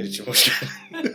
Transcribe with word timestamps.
Meriç'im 0.00 0.26
hoş 0.26 0.44
geldin. 0.44 1.14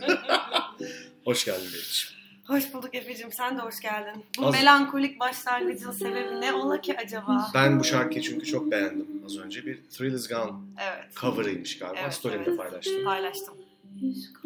hoş 1.24 1.44
geldin 1.44 1.64
Meriç'im. 1.72 2.16
Hoş 2.46 2.74
bulduk 2.74 2.94
Efe'cim. 2.94 3.32
Sen 3.32 3.58
de 3.58 3.62
hoş 3.62 3.80
geldin. 3.80 4.24
Bu 4.38 4.46
Az- 4.46 4.54
melankolik 4.54 5.20
başlangıcın 5.20 5.92
sebebi 5.92 6.40
ne 6.40 6.52
ola 6.52 6.80
ki 6.80 6.96
acaba? 6.98 7.50
Ben 7.54 7.80
bu 7.80 7.84
şarkıyı 7.84 8.22
çünkü 8.22 8.46
çok 8.46 8.70
beğendim 8.70 9.22
az 9.24 9.38
önce. 9.38 9.66
Bir 9.66 9.82
Thrill 9.90 10.14
Is 10.14 10.28
Gone 10.28 10.52
Evet. 10.78 11.16
cover'ıymış 11.16 11.78
galiba. 11.78 12.00
Evet, 12.02 12.14
Story'imde 12.14 12.44
evet. 12.48 12.58
paylaştım. 12.58 13.04
Paylaştım. 13.04 13.54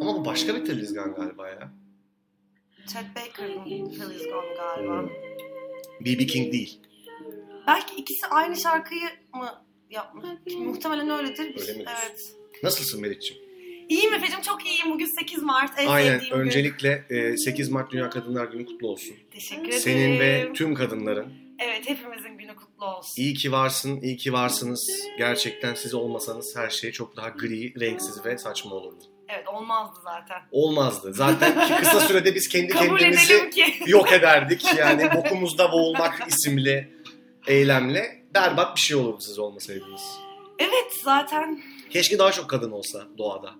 Ama 0.01 0.15
bu 0.15 0.25
başka 0.25 0.55
bir 0.55 0.65
Thrill 0.65 0.83
Is 0.83 0.95
Gone 0.95 1.13
galiba 1.13 1.49
ya. 1.49 1.73
Chet 2.87 3.05
Baker'ın 3.17 3.65
Feel 3.65 4.11
Is 4.11 4.23
Gone 4.23 4.55
galiba. 4.57 5.09
B.B. 6.01 6.27
King 6.27 6.53
değil. 6.53 6.81
Belki 7.67 7.95
ikisi 7.97 8.27
aynı 8.27 8.57
şarkıyı 8.57 9.09
mı 9.35 9.65
yapmış? 9.91 10.55
Muhtemelen 10.59 11.11
öyledir. 11.11 11.45
Öyle 11.45 11.55
mi 11.55 11.65
diyorsun? 11.65 11.87
Evet. 12.07 12.35
Nasılsın 12.63 13.01
Meriç'im? 13.01 13.50
İyiyim 13.91 14.15
Efe'cim 14.15 14.41
çok 14.41 14.67
iyiyim. 14.67 14.91
Bugün 14.91 15.21
8 15.21 15.43
Mart. 15.43 15.73
En 15.79 15.87
Aynen. 15.87 16.19
sevdiğim 16.19 16.35
gün. 16.35 16.41
Öncelikle 16.41 17.05
e, 17.11 17.37
8 17.37 17.69
Mart 17.69 17.93
Dünya 17.93 18.11
Kadınlar 18.11 18.45
Günü 18.45 18.67
kutlu 18.67 18.89
olsun. 18.89 19.17
Teşekkür 19.31 19.63
ederim. 19.69 19.81
Senin 19.81 20.21
ve 20.21 20.53
tüm 20.55 20.75
kadınların. 20.75 21.33
Evet 21.59 21.89
hepimizin 21.89 22.39
günü 22.39 22.57
kutlu 22.57 22.87
olsun. 22.87 23.23
İyi 23.23 23.35
ki 23.35 23.53
varsın, 23.53 24.01
iyi 24.01 24.17
ki 24.17 24.33
varsınız. 24.33 24.91
Gerçekten 25.19 25.75
siz 25.75 25.95
olmasanız 25.95 26.57
her 26.57 26.71
şey 26.71 26.93
çok 26.93 27.17
daha 27.17 27.29
gri, 27.29 27.81
renksiz 27.81 28.25
ve 28.25 28.39
saçma 28.39 28.75
olurdu. 28.75 29.05
Evet 29.29 29.49
olmazdı 29.49 30.01
zaten. 30.05 30.39
Olmazdı. 30.51 31.13
Zaten 31.15 31.69
ki 31.69 31.75
kısa 31.81 32.01
sürede 32.09 32.35
biz 32.35 32.49
kendi 32.49 32.69
Kabul 32.69 32.99
kendimizi 32.99 33.51
ki. 33.51 33.65
yok 33.87 34.13
ederdik. 34.13 34.65
Yani 34.79 35.09
bokumuzda 35.15 35.73
boğulmak 35.73 36.29
isimli 36.29 36.89
eylemle 37.47 38.25
berbat 38.35 38.77
bir 38.77 38.81
şey 38.81 38.97
olurdu 38.97 39.21
siz 39.21 39.39
olmasaydınız. 39.39 40.03
Evet 40.59 40.93
zaten 41.05 41.63
Keşke 41.91 42.19
daha 42.19 42.33
çok 42.33 42.51
kadın 42.51 42.71
olsa 42.71 43.07
doğada. 43.19 43.55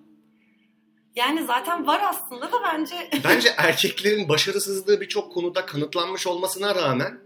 Yani 1.15 1.43
zaten 1.45 1.87
var 1.87 2.01
aslında 2.03 2.51
da 2.51 2.63
bence 2.63 3.09
Bence 3.23 3.49
erkeklerin 3.57 4.29
başarısızlığı 4.29 5.01
birçok 5.01 5.33
konuda 5.33 5.65
kanıtlanmış 5.65 6.27
olmasına 6.27 6.75
rağmen 6.75 7.19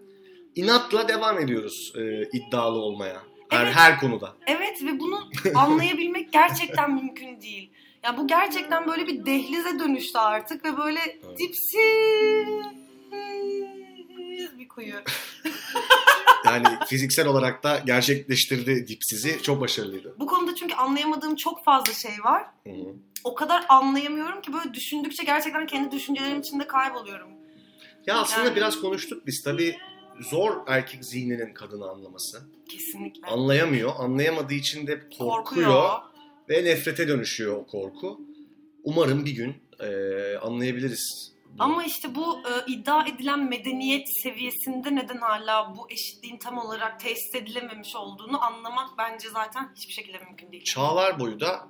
inatla 0.56 1.08
devam 1.08 1.40
ediyoruz 1.40 1.94
e, 1.96 2.24
iddialı 2.38 2.80
olmaya. 2.80 3.24
Her, 3.50 3.64
Evet. 3.64 3.76
her 3.76 4.00
konuda. 4.00 4.34
Evet 4.48 4.84
ve 4.84 5.00
bunu 5.00 5.20
anlayabilmek 5.56 6.34
gerçekten 6.34 6.94
mümkün 6.96 7.42
değil. 7.42 7.72
Yani 8.04 8.18
bu 8.18 8.28
gerçekten 8.28 8.88
böyle 8.88 9.08
bir 9.08 9.26
dehlize 9.26 9.80
dönüştü 9.80 10.18
artık 10.18 10.66
ve 10.66 10.78
böyle 10.78 11.00
Evet. 11.00 11.40
dipsiz 11.40 12.48
bir 14.60 14.68
kuyu. 14.68 14.96
Yani 16.46 16.66
fiziksel 16.88 17.28
olarak 17.28 17.64
da 17.64 17.82
gerçekleştirdi 17.86 18.88
dipsizi. 18.88 19.42
Çok 19.42 19.62
başarılıydı. 19.62 20.16
Bu 20.20 20.28
konuda 20.28 20.56
çünkü 20.56 20.76
anlayamadığım 20.76 21.36
çok 21.36 21.64
fazla 21.64 21.94
şey 21.94 22.12
var. 22.24 22.46
Hı 22.68 22.70
hı. 22.70 22.96
O 23.26 23.36
kadar 23.36 23.66
anlayamıyorum 23.70 24.42
ki 24.42 24.54
böyle 24.54 24.74
düşündükçe 24.74 25.24
gerçekten 25.24 25.68
kendi 25.68 25.92
düşüncelerim 25.92 26.40
içinde 26.40 26.68
kayboluyorum. 26.68 27.30
Ya 28.08 28.20
aslında 28.20 28.48
Yani- 28.48 28.56
biraz 28.56 28.82
konuştuk 28.82 29.28
biz. 29.28 29.44
Tabii 29.44 29.78
zor 30.20 30.58
erkek 30.68 31.06
zihninin 31.06 31.54
kadını 31.54 31.90
anlaması. 31.90 32.42
Kesinlikle. 32.70 33.28
Anlayamıyor. 33.28 33.92
Anlayamadığı 33.98 34.54
için 34.54 34.88
de 34.88 35.10
korkuyor. 35.10 35.36
Korkuyor. 35.36 35.90
Ve 36.50 36.66
nefrete 36.66 37.08
dönüşüyor 37.08 37.58
o 37.58 37.66
korku. 37.68 38.22
Umarım 38.84 39.26
bir 39.26 39.32
gün 39.36 39.56
e, 39.80 39.88
anlayabiliriz. 40.38 41.34
bunu. 41.46 41.64
Ama 41.64 41.84
işte 41.84 42.16
bu 42.16 42.38
e, 42.38 42.72
iddia 42.72 43.06
edilen 43.08 43.50
medeniyet 43.50 44.08
seviyesinde 44.24 44.96
neden 44.96 45.18
hala 45.18 45.76
bu 45.78 45.92
eşitliğin 45.92 46.38
tam 46.38 46.58
olarak 46.58 47.00
tesis 47.00 47.36
edilememiş 47.36 47.96
olduğunu 47.96 48.44
anlamak 48.44 48.90
bence 48.98 49.30
zaten 49.30 49.72
hiçbir 49.76 49.94
şekilde 49.94 50.18
mümkün 50.18 50.52
değil. 50.52 50.64
Çağlar 50.64 51.20
boyu 51.20 51.40
da 51.40 51.68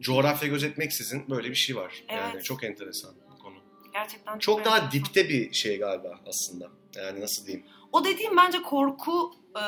coğrafya 0.00 0.48
gözetmeksizin 0.48 1.30
böyle 1.30 1.50
bir 1.50 1.54
şey 1.54 1.76
var. 1.76 2.04
Yani 2.10 2.30
Evet. 2.34 2.44
çok 2.44 2.64
enteresan 2.64 3.14
bu 3.34 3.38
konu. 3.38 3.54
Gerçekten 3.92 4.38
Çok 4.38 4.64
daha 4.64 4.76
enteresan. 4.78 5.04
dipte 5.04 5.28
bir 5.28 5.52
şey 5.52 5.78
galiba 5.78 6.20
aslında. 6.26 6.70
Yani 6.96 7.20
nasıl 7.20 7.46
diyeyim? 7.46 7.66
O 7.92 8.04
dediğim 8.04 8.36
bence 8.36 8.62
korku 8.62 9.32
e, 9.54 9.60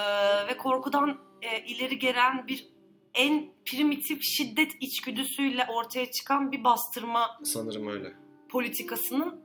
ve 0.49 0.57
korkudan 0.57 1.19
e, 1.43 1.65
ileri 1.65 1.99
gelen 1.99 2.47
bir 2.49 2.69
en 3.15 3.49
primitif 3.67 4.23
şiddet 4.23 4.73
içgüdüsüyle 4.81 5.67
ortaya 5.69 6.11
çıkan 6.11 6.53
bir 6.53 6.65
bastırma 6.65 7.39
Sanırım 7.45 7.89
öyle. 7.89 8.13
politikasının 8.49 9.41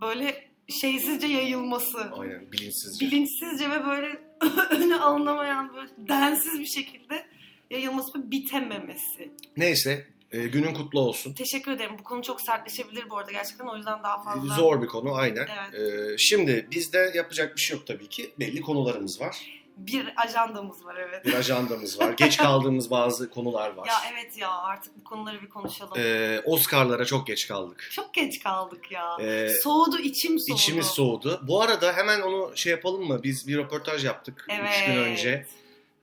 böyle 0.00 0.50
şeysizce 0.80 1.26
yayılması. 1.26 1.98
Aynen 2.12 2.52
bilinçsizce. 2.52 3.06
Bilinçsizce 3.06 3.70
ve 3.70 3.84
böyle 3.86 4.08
önü 4.70 4.94
alınamayan 4.96 5.74
böyle 5.74 5.90
densiz 5.98 6.60
bir 6.60 6.66
şekilde 6.66 7.26
yayılması 7.70 8.18
ve 8.18 8.30
bitememesi. 8.30 9.30
Neyse 9.56 10.06
e, 10.32 10.38
günün 10.46 10.74
kutlu 10.74 11.00
olsun. 11.00 11.34
Teşekkür 11.34 11.72
ederim. 11.72 11.92
Bu 11.98 12.04
konu 12.04 12.22
çok 12.22 12.40
sertleşebilir 12.40 13.10
bu 13.10 13.18
arada 13.18 13.32
gerçekten. 13.32 13.66
O 13.66 13.76
yüzden 13.76 14.02
daha 14.02 14.22
fazla... 14.22 14.54
Zor 14.54 14.82
bir 14.82 14.86
konu 14.86 15.14
aynen. 15.14 15.48
Evet. 15.72 16.14
E, 16.14 16.18
şimdi 16.18 16.68
bizde 16.70 17.12
yapacak 17.14 17.56
bir 17.56 17.60
şey 17.60 17.76
yok 17.76 17.86
tabii 17.86 18.08
ki. 18.08 18.30
Belli 18.38 18.60
konularımız 18.60 19.20
var. 19.20 19.60
Bir 19.76 20.12
ajandamız 20.16 20.84
var 20.84 20.96
evet. 20.96 21.24
Bir 21.24 21.34
ajandamız 21.34 22.00
var. 22.00 22.12
Geç 22.12 22.36
kaldığımız 22.36 22.90
bazı 22.90 23.30
konular 23.30 23.74
var. 23.74 23.86
Ya 23.86 23.94
evet 24.12 24.38
ya 24.38 24.50
artık 24.50 24.98
bu 25.00 25.04
konuları 25.04 25.42
bir 25.42 25.48
konuşalım. 25.48 25.92
E, 25.96 26.40
Oscar'lara 26.44 27.04
çok 27.04 27.26
geç 27.26 27.48
kaldık. 27.48 27.88
Çok 27.92 28.14
geç 28.14 28.42
kaldık 28.42 28.92
ya. 28.92 29.16
E, 29.20 29.48
Soğudu 29.62 29.98
içim 29.98 30.38
soğudu. 30.38 30.58
İçimiz 30.58 30.86
soğudu. 30.86 31.40
Bu 31.48 31.62
arada 31.62 31.92
hemen 31.92 32.20
onu 32.20 32.56
şey 32.56 32.70
yapalım 32.70 33.08
mı? 33.08 33.22
Biz 33.22 33.48
bir 33.48 33.58
röportaj 33.58 34.04
yaptık 34.04 34.46
Evet. 34.48 34.70
3 34.82 34.86
gün 34.86 34.96
önce. 34.96 35.46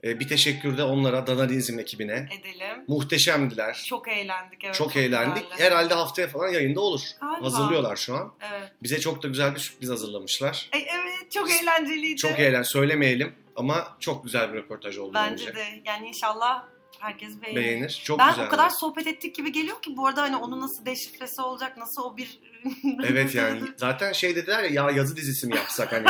E, 0.04 0.20
bir 0.20 0.28
teşekkür 0.28 0.78
de 0.78 0.84
onlara, 0.84 1.28
Danalizm 1.28 1.80
ekibine. 1.80 2.30
Edelim. 2.40 2.84
Muhteşemdiler. 2.88 3.84
Çok 3.88 4.08
eğlendik 4.08 4.64
evet. 4.64 4.76
çok, 4.76 4.96
eğlendik. 4.96 5.44
güzeldi. 5.52 5.64
Herhalde 5.64 5.94
haftaya 5.94 6.28
falan 6.28 6.48
yayında 6.48 6.82
olur. 6.82 7.02
Galiba. 7.22 7.46
Hazırlıyorlar 7.46 7.96
şu 7.96 8.16
an. 8.16 8.34
Evet. 8.52 8.72
Bize 8.84 9.00
çok 9.00 9.24
da 9.24 9.28
güzel 9.28 9.56
bir 9.56 9.60
sürpriz 9.60 9.90
hazırlamışlar. 9.90 10.70
Ay, 10.74 10.88
evet 10.90 11.32
çok 11.32 11.52
eğlenceliydi. 11.52 12.16
Çok 12.16 12.40
eğlen, 12.40 12.64
söylemeyelim 12.64 13.36
ama 13.56 13.98
çok 14.00 14.24
güzel 14.24 14.54
bir 14.54 14.58
röportaj 14.58 14.98
oldu 14.98 15.14
Bence 15.14 15.46
bence. 15.46 15.56
de. 15.56 15.66
Yani 15.86 16.08
inşallah 16.08 16.66
herkes 17.00 17.42
beğenir. 17.42 17.56
Beğenir. 17.56 18.02
Çok 18.04 18.20
ben 18.20 18.30
güzel. 18.30 18.48
o 18.48 18.50
kadar 18.50 18.70
sohbet 18.70 19.08
ettik 19.08 19.36
gibi 19.36 19.52
geliyor 19.52 19.82
ki 19.82 19.98
bu 19.98 20.08
arada 20.08 20.22
hani 20.22 20.36
onun 20.36 20.62
nasıl 20.62 20.86
deşifresi 20.86 21.42
olacak, 21.42 21.78
nasıl 21.78 22.04
o 22.04 22.18
bir... 22.18 22.40
Evet 23.04 23.36
yani 23.36 23.62
zaten 23.78 24.12
şey 24.14 24.36
dediler 24.36 24.64
ya, 24.64 24.70
ya 24.70 24.92
yazı 24.92 25.16
dizisi 25.16 25.48
mi 25.48 25.56
yapsak 25.56 25.92
hani 25.94 26.06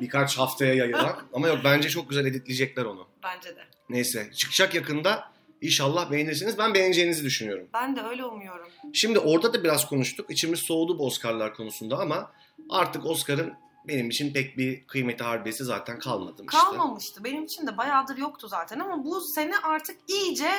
birkaç 0.00 0.38
haftaya 0.38 0.74
yayılan. 0.74 1.16
Ama 1.32 1.48
yok 1.48 1.58
bence 1.64 1.88
çok 1.88 2.08
güzel 2.10 2.26
editleyecekler 2.26 2.84
onu. 2.84 3.06
Bence 3.22 3.56
de. 3.56 3.64
Neyse 3.88 4.30
çıkacak 4.36 4.74
yakında. 4.74 5.32
İnşallah 5.60 6.10
beğenirsiniz. 6.10 6.58
Ben 6.58 6.74
beğeneceğinizi 6.74 7.24
düşünüyorum. 7.24 7.68
Ben 7.74 7.96
de 7.96 8.02
öyle 8.02 8.24
umuyorum. 8.24 8.68
Şimdi 8.92 9.18
orada 9.18 9.52
da 9.54 9.64
biraz 9.64 9.86
konuştuk. 9.88 10.30
İçimiz 10.30 10.60
soğudu 10.60 10.98
bu 10.98 11.06
Oscar'lar 11.06 11.54
konusunda 11.54 11.98
ama 11.98 12.32
artık 12.70 13.06
Oscar'ın 13.06 13.52
benim 13.88 14.10
için 14.10 14.32
pek 14.32 14.58
bir 14.58 14.86
kıymeti 14.86 15.24
harbiyesi 15.24 15.64
zaten 15.64 15.98
kalmadı. 15.98 16.42
işte. 16.42 16.58
Kalmamıştı. 16.58 17.24
Benim 17.24 17.44
için 17.44 17.66
de 17.66 17.76
bayağıdır 17.76 18.16
yoktu 18.16 18.48
zaten 18.48 18.78
ama 18.78 19.04
bu 19.04 19.20
sene 19.20 19.58
artık 19.58 19.96
iyice 20.08 20.50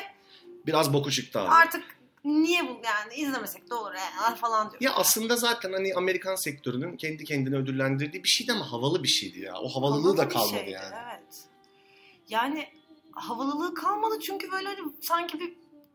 Biraz 0.66 0.94
boku 0.94 1.12
çıktı 1.12 1.40
abi. 1.40 1.50
artık 1.50 1.84
niye 2.24 2.64
bu 2.64 2.82
yani 2.86 3.16
izlemesek 3.16 3.70
de 3.70 3.74
olur 3.74 3.94
ya 3.94 4.36
falan 4.36 4.72
diyor. 4.72 4.82
Ya 4.82 4.94
aslında 4.94 5.36
zaten 5.36 5.74
hani 5.74 5.94
Amerikan 5.96 6.36
sektörünün 6.36 6.98
kendi 6.98 7.24
kendine 7.26 7.56
ödüllendirdiği 7.56 8.24
bir 8.24 8.30
şeydi 8.30 8.52
ama 8.54 8.72
havalı 8.72 9.04
bir 9.04 9.08
şeydi 9.08 9.40
ya. 9.40 9.54
O 9.56 9.70
havalılığı 9.70 10.02
Havalı 10.02 10.18
da 10.18 10.28
kalmadı 10.28 10.58
şeydi, 10.60 10.72
yani. 10.72 10.96
Evet. 11.06 11.44
Yani 12.30 12.68
havalılığı 13.12 13.74
kalmadı 13.74 14.20
çünkü 14.20 14.52
böyle 14.52 14.68
hani 14.68 14.80
sanki 15.02 15.40
bir 15.40 15.54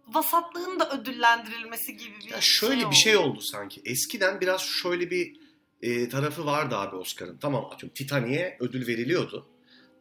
vasatlığın 0.08 0.80
da 0.80 0.90
ödüllendirilmesi 0.90 1.96
gibi 1.96 2.14
bir 2.26 2.30
Ya 2.30 2.40
şöyle 2.40 2.80
şey 2.80 2.90
bir 2.90 2.96
şey 2.96 3.16
oldu. 3.16 3.28
oldu 3.30 3.40
sanki. 3.40 3.82
Eskiden 3.84 4.40
biraz 4.40 4.60
şöyle 4.60 5.10
bir 5.10 5.36
e, 5.82 6.08
tarafı 6.08 6.46
vardı 6.46 6.76
abi 6.76 6.96
Oscar'ın. 6.96 7.38
Tamam 7.38 7.64
atıyorum 7.64 7.94
Titanic'e 7.94 8.56
ödül 8.60 8.86
veriliyordu. 8.86 9.46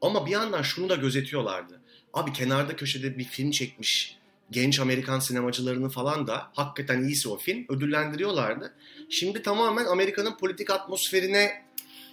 Ama 0.02 0.26
bir 0.26 0.32
yandan 0.32 0.62
şunu 0.62 0.90
da 0.90 0.96
gözetiyorlardı. 0.96 1.82
Abi 2.14 2.34
kenarda 2.34 2.76
köşede 2.76 3.18
bir 3.18 3.24
film 3.24 3.52
çekmiş 3.52 4.18
genç 4.52 4.80
Amerikan 4.80 5.20
sinemacılarını 5.20 5.90
falan 5.90 6.28
da 6.28 6.52
hakikaten 6.54 7.04
iyisi 7.04 7.30
o 7.30 7.38
film 7.38 7.66
ödüllendiriyorlardı. 7.70 8.76
Şimdi 9.10 9.42
tamamen 9.44 9.86
Amerika'nın 9.86 10.38
politik 10.38 10.70
atmosferine 10.70 11.64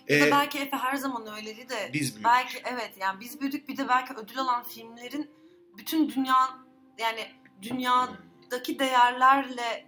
Ya 0.08 0.20
da 0.20 0.26
e, 0.26 0.30
belki 0.30 0.58
Efe 0.58 0.76
her 0.76 0.96
zaman 0.96 1.36
öyleydi 1.36 1.68
de 1.68 1.90
biz 1.92 2.10
büyüdük. 2.14 2.24
belki 2.24 2.58
evet 2.64 2.90
yani 3.00 3.20
biz 3.20 3.40
büyüdük 3.40 3.68
bir 3.68 3.76
de 3.76 3.88
belki 3.88 4.14
ödül 4.14 4.38
alan 4.38 4.62
filmlerin 4.64 5.30
bütün 5.78 6.08
dünya 6.08 6.34
yani 6.98 7.26
dünyadaki 7.62 8.78
değerlerle 8.78 9.86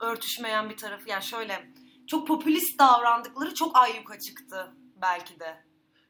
örtüşmeyen 0.00 0.70
bir 0.70 0.76
tarafı 0.76 1.08
yani 1.10 1.24
şöyle 1.24 1.66
çok 2.06 2.28
popülist 2.28 2.78
davrandıkları 2.78 3.54
çok 3.54 3.76
ayyuka 3.76 4.18
çıktı 4.18 4.72
belki 5.02 5.40
de. 5.40 5.56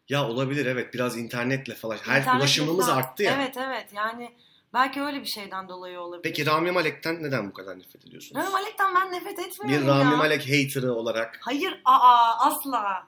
Ya 0.09 0.29
olabilir 0.29 0.67
evet 0.67 0.95
biraz 0.95 1.19
internetle 1.19 1.75
falan. 1.75 1.97
Her 1.97 2.21
İnternet 2.21 2.41
ulaşımımız 2.41 2.87
falan- 2.87 2.99
arttı 2.99 3.23
ya. 3.23 3.35
Evet 3.37 3.57
evet 3.57 3.93
yani 3.93 4.31
belki 4.75 5.03
öyle 5.03 5.21
bir 5.21 5.27
şeyden 5.27 5.69
dolayı 5.69 6.01
olabilir. 6.01 6.23
Peki 6.23 6.47
Rami 6.47 6.71
Malek'ten 6.71 7.23
neden 7.23 7.49
bu 7.49 7.53
kadar 7.53 7.79
nefret 7.79 8.07
ediyorsunuz? 8.07 8.43
Rami 8.45 8.53
Malek'ten 8.53 8.95
ben 8.95 9.13
nefret 9.13 9.39
etmiyorum 9.39 9.87
bir 9.87 9.91
Rami 9.91 10.11
ya. 10.11 10.17
Malek 10.17 10.43
hater'ı 10.43 10.95
olarak 10.95 11.39
Hayır 11.43 11.81
aa 11.85 12.47
asla. 12.47 13.07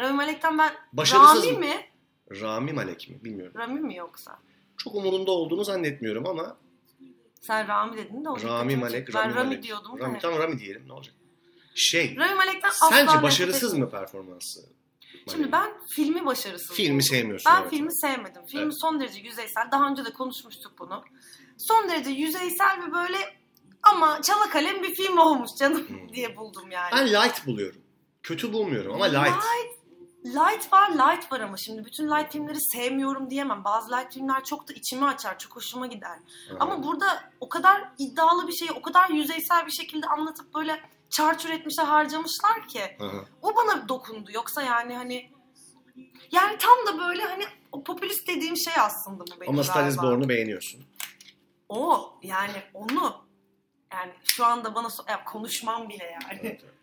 Rami 0.00 0.14
Malek'ten 0.16 0.58
ben 0.58 0.72
başarısız 0.92 1.44
Rami 1.46 1.52
mı? 1.52 1.58
mi? 1.58 1.86
Rami 2.40 2.72
Malek 2.72 3.08
mi 3.10 3.24
bilmiyorum. 3.24 3.54
Rami 3.56 3.80
mi 3.80 3.96
yoksa? 3.96 4.38
Çok 4.76 4.94
umurunda 4.94 5.30
olduğunu 5.30 5.64
zannetmiyorum 5.64 6.26
ama 6.26 6.56
Sen 7.40 7.68
Rami 7.68 7.96
dedin 7.96 8.24
de 8.24 8.28
o 8.28 8.42
Rami 8.42 8.76
Malek. 8.76 9.14
Rami 9.14 9.24
Ben 9.28 9.34
Rami 9.34 9.46
Malek. 9.48 9.62
diyordum. 9.62 9.98
Rami, 9.98 10.14
da. 10.14 10.18
tamam 10.18 10.38
Rami 10.38 10.58
diyelim 10.58 10.88
ne 10.88 10.92
olacak? 10.92 11.14
Şey, 11.74 12.16
Rami 12.16 12.34
Malek'ten 12.34 12.68
asla 12.68 12.88
sence 12.88 13.06
nefret 13.06 13.22
başarısız 13.22 13.64
etmiyorum. 13.72 13.94
mı 13.94 14.00
performansı? 14.00 14.60
Şimdi 15.30 15.52
ben 15.52 15.70
filmi 15.88 16.26
başarısız 16.26 16.76
Filmi 16.76 17.04
sevmiyorsun. 17.04 17.52
Ben 17.52 17.60
evet. 17.60 17.70
filmi 17.70 17.96
sevmedim. 17.96 18.46
Film 18.46 18.62
Evet. 18.62 18.80
son 18.80 19.00
derece 19.00 19.20
yüzeysel. 19.20 19.70
Daha 19.72 19.88
önce 19.88 20.04
de 20.04 20.12
konuşmuştuk 20.12 20.72
bunu. 20.78 21.04
Son 21.58 21.88
derece 21.88 22.10
yüzeysel 22.10 22.82
ve 22.86 22.92
böyle 22.92 23.16
ama 23.82 24.22
çala 24.22 24.50
kalem 24.50 24.82
bir 24.82 24.94
film 24.94 25.18
olmuş 25.18 25.50
canım 25.58 25.88
Hmm. 25.88 26.08
diye 26.12 26.36
buldum 26.36 26.70
yani. 26.70 26.90
Ben 26.92 27.06
light 27.08 27.46
buluyorum. 27.46 27.80
Kötü 28.22 28.52
bulmuyorum 28.52 28.94
ama 28.94 29.04
light. 29.04 29.34
Light 30.24 30.72
var, 30.72 30.90
light 30.90 31.32
var 31.32 31.40
ama 31.40 31.56
şimdi 31.56 31.84
bütün 31.84 32.08
light 32.08 32.32
filmleri 32.32 32.60
sevmiyorum 32.60 33.30
diyemem. 33.30 33.64
Bazı 33.64 33.90
light 33.96 34.14
filmler 34.14 34.44
çok 34.44 34.68
da 34.68 34.72
içimi 34.72 35.06
açar, 35.06 35.38
çok 35.38 35.56
hoşuma 35.56 35.86
gider. 35.86 36.18
Ama 36.60 36.82
burada 36.82 37.06
o 37.40 37.48
kadar 37.48 37.88
iddialı 37.98 38.48
bir 38.48 38.52
şeyi, 38.52 38.72
o 38.72 38.82
kadar 38.82 39.08
yüzeysel 39.10 39.66
bir 39.66 39.70
şekilde 39.72 40.06
anlatıp 40.06 40.54
böyle 40.54 40.80
çarçur 41.10 41.50
etmişe 41.50 41.82
harcamışlar 41.82 42.68
ki. 42.68 42.82
Hı. 42.98 43.10
O 43.42 43.56
bana 43.56 43.88
dokundu. 43.88 44.30
Yoksa 44.32 44.62
yani 44.62 44.96
hani 44.96 45.30
yani 46.32 46.58
tam 46.58 46.86
da 46.86 46.98
böyle 47.08 47.22
hani 47.24 47.44
o 47.72 47.84
popülist 47.84 48.28
dediğim 48.28 48.56
şey 48.56 48.72
aslında 48.80 49.20
bu 49.26 49.40
benim 49.40 49.52
Ama 49.52 49.64
Star. 49.64 49.96
Born'u 49.96 50.28
beğeniyorsun. 50.28 50.84
O 51.68 52.12
yani 52.22 52.62
onu 52.74 53.14
yani 53.92 54.12
şu 54.24 54.44
anda 54.44 54.74
bana 54.74 54.86
so- 54.86 55.10
ya 55.10 55.24
konuşmam 55.24 55.88
bile 55.88 56.04
yani. 56.04 56.40
Evet, 56.42 56.60
evet. 56.64 56.74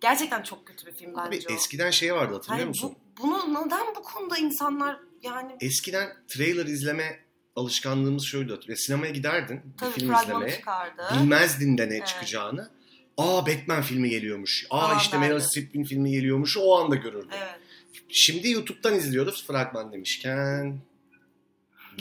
Gerçekten 0.00 0.42
çok 0.42 0.66
kötü 0.66 0.86
bir 0.86 0.92
film 0.92 1.18
Abi 1.18 1.36
bence 1.36 1.46
o. 1.50 1.52
eskiden 1.52 1.90
şey 1.90 2.14
vardı 2.14 2.34
hatırlıyor 2.34 2.58
Hani 2.60 2.68
musun? 2.68 2.96
bu, 3.18 3.22
bunu 3.22 3.54
neden 3.66 3.86
bu 3.96 4.02
konuda 4.02 4.36
insanlar 4.36 5.00
yani 5.22 5.56
Eskiden 5.60 6.08
trailer 6.28 6.66
izleme 6.66 7.24
alışkanlığımız 7.56 8.24
şuydu. 8.24 8.60
Sinemaya 8.76 9.12
giderdin 9.12 9.62
bir 9.72 9.76
tabii 9.78 9.90
film 9.92 10.08
fragmanı 10.08 10.24
izlemeye. 10.36 10.56
çıkardı. 10.56 11.02
Bilmezdin 11.14 11.78
de 11.78 11.88
ne 11.90 11.96
Evet. 11.96 12.06
çıkacağını. 12.06 12.70
Aa 13.18 13.46
Batman 13.46 13.82
filmi 13.82 14.10
geliyormuş. 14.10 14.66
Aa 14.70 14.94
işte 14.96 15.18
Meryl 15.18 15.34
derdi. 15.34 15.44
Streep'in 15.44 15.84
filmi 15.84 16.10
geliyormuş. 16.10 16.56
O 16.60 16.78
anda 16.78 16.94
görürdün. 16.94 17.30
Evet. 17.36 17.60
Şimdi 18.08 18.50
YouTube'dan 18.50 18.94
izliyoruz 18.94 19.46
fragman 19.46 19.92
demişken. 19.92 20.78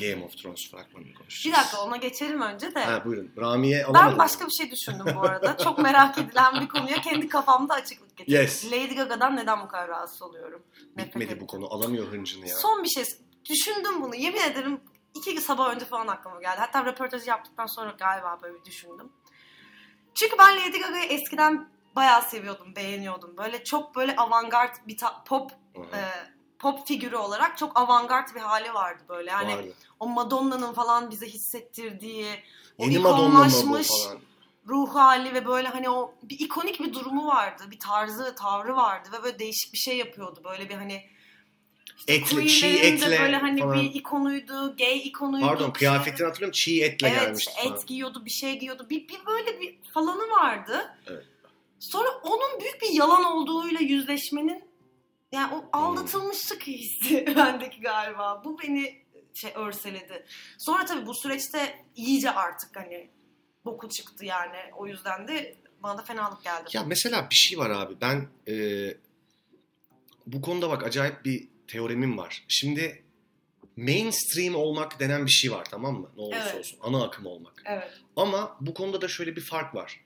Game 0.01 0.23
of 0.25 0.38
Thrones 0.38 0.71
fragmanını 0.71 1.07
Bir 1.09 1.13
konuşacağız. 1.13 1.57
dakika 1.57 1.81
ona 1.83 1.97
geçelim 1.97 2.41
önce 2.41 2.75
de. 2.75 2.83
Ha 2.83 3.06
buyurun. 3.06 3.31
Rami'ye 3.38 3.85
alamadım. 3.85 4.12
ben 4.12 4.17
başka 4.17 4.45
bir 4.47 4.51
şey 4.51 4.71
düşündüm 4.71 5.06
bu 5.15 5.21
arada. 5.21 5.57
Çok 5.63 5.77
merak 5.79 6.17
edilen 6.17 6.62
bir 6.62 6.67
konuya 6.67 7.01
kendi 7.01 7.29
kafamda 7.29 7.73
açıklık 7.73 8.18
getirdim. 8.18 8.41
Yes. 8.41 8.65
Lady 8.71 8.95
Gaga'dan 8.95 9.35
neden 9.35 9.61
bu 9.61 9.68
kadar 9.68 9.88
rahatsız 9.88 10.21
oluyorum? 10.21 10.63
Nefret 10.95 11.15
Bitmedi 11.15 11.39
bu 11.41 11.47
konu. 11.47 11.68
Alamıyor 11.73 12.07
hıncını 12.11 12.47
ya. 12.47 12.56
Son 12.56 12.83
bir 12.83 12.89
şey. 12.89 13.03
Düşündüm 13.50 14.01
bunu. 14.01 14.15
Yemin 14.15 14.41
ederim 14.41 14.79
iki 15.15 15.41
sabah 15.41 15.75
önce 15.75 15.85
falan 15.85 16.07
aklıma 16.07 16.41
geldi. 16.41 16.57
Hatta 16.59 16.85
röportajı 16.85 17.29
yaptıktan 17.29 17.65
sonra 17.65 17.95
galiba 18.00 18.39
böyle 18.44 18.59
bir 18.59 18.65
düşündüm. 18.65 19.09
Çünkü 20.15 20.38
ben 20.38 20.56
Lady 20.56 20.79
Gaga'yı 20.79 21.06
eskiden 21.06 21.69
bayağı 21.95 22.21
seviyordum, 22.21 22.75
beğeniyordum. 22.75 23.38
Böyle 23.38 23.63
çok 23.63 23.95
böyle 23.95 24.15
avantgard 24.15 24.75
bir 24.88 24.97
pop 25.25 25.51
e, 25.75 26.00
pop 26.59 26.88
figürü 26.88 27.15
olarak 27.15 27.57
çok 27.57 27.79
avantgard 27.79 28.35
bir 28.35 28.39
hali 28.39 28.73
vardı 28.73 29.03
böyle. 29.09 29.29
Yani 29.29 29.56
Vardı. 29.56 29.73
o 30.00 30.07
Madonna'nın 30.07 30.73
falan 30.73 31.12
bize 31.12 31.25
hissettirdiği 31.25 32.27
o 32.77 32.83
Yeni 32.83 32.95
ikonlaşmış 32.95 33.89
ruh 34.67 34.95
hali 34.95 35.33
ve 35.33 35.45
böyle 35.45 35.67
hani 35.67 35.89
o 35.89 36.13
bir 36.23 36.39
ikonik 36.39 36.79
bir 36.79 36.94
durumu 36.94 37.27
vardı. 37.27 37.63
Bir 37.71 37.79
tarzı, 37.79 38.35
tavrı 38.35 38.75
vardı 38.75 39.09
ve 39.13 39.23
böyle 39.23 39.39
değişik 39.39 39.73
bir 39.73 39.77
şey 39.77 39.97
yapıyordu. 39.97 40.41
Böyle 40.44 40.69
bir 40.69 40.75
hani 40.75 41.09
Etle, 42.07 42.47
çiğ 42.47 42.62
Queen'lerin 42.62 43.01
de 43.01 43.06
etle 43.06 43.19
böyle 43.19 43.38
hani 43.38 43.59
falan. 43.59 43.81
bir 43.81 43.94
ikonuydu, 43.94 44.75
gay 44.77 44.97
ikonuydu. 45.07 45.45
Pardon 45.45 45.68
bir 45.68 45.74
kıyafetini 45.74 46.18
şey. 46.18 46.27
hatırlıyorum. 46.27 46.51
Çiğ 46.53 46.83
etle 46.83 47.07
Evet 47.07 47.21
gelmişti 47.21 47.53
falan. 47.63 47.75
et 47.77 47.88
giyiyordu, 47.88 48.25
bir 48.25 48.30
şey 48.30 48.59
giyiyordu. 48.59 48.88
Bir, 48.89 49.07
bir 49.07 49.25
böyle 49.27 49.62
bir 49.62 49.77
falanı 49.94 50.30
vardı. 50.31 50.95
Evet. 51.07 51.25
Sonra 51.80 52.07
onun 52.24 52.62
büyük 52.62 52.81
bir 52.81 52.89
yalan 52.89 53.24
olduğuyla 53.24 53.80
yüzleşmenin 53.80 54.63
yani 55.31 55.56
o 55.56 55.77
aldatılmışlık 55.77 56.68
hissi 56.68 57.25
bendeki 57.36 57.81
galiba. 57.81 58.42
Bu 58.45 58.59
beni 58.59 59.06
şey 59.33 59.51
örseledi. 59.56 60.25
Sonra 60.57 60.86
tabii 60.86 61.06
bu 61.06 61.13
süreçte 61.13 61.86
iyice 61.95 62.31
artık 62.31 62.75
hani 62.75 63.09
boku 63.65 63.89
çıktı 63.89 64.25
yani. 64.25 64.57
O 64.77 64.88
yüzden 64.88 65.27
de 65.27 65.56
bana 65.83 65.97
da 65.97 66.01
fenalık 66.01 66.44
geldi. 66.44 66.69
Ya 66.74 66.83
mesela 66.83 67.27
bir 67.30 67.36
şey 67.36 67.57
var 67.57 67.69
abi. 67.69 67.94
Ben 68.01 68.27
e, 68.47 68.53
bu 70.27 70.42
konuda 70.42 70.69
bak 70.69 70.83
acayip 70.83 71.25
bir 71.25 71.47
teoremim 71.67 72.17
var. 72.17 72.45
Şimdi 72.47 73.03
mainstream 73.77 74.56
olmak 74.56 75.00
denen 75.00 75.25
bir 75.25 75.31
şey 75.31 75.51
var 75.51 75.65
tamam 75.71 76.01
mı? 76.01 76.09
Ne 76.15 76.21
olursa 76.21 76.41
Evet. 76.44 76.56
olsun. 76.59 76.79
Ana 76.81 77.03
akım 77.03 77.25
olmak. 77.25 77.63
Evet. 77.65 77.91
Ama 78.15 78.57
bu 78.62 78.73
konuda 78.73 79.01
da 79.01 79.07
şöyle 79.07 79.35
bir 79.35 79.41
fark 79.41 79.75
var. 79.75 80.06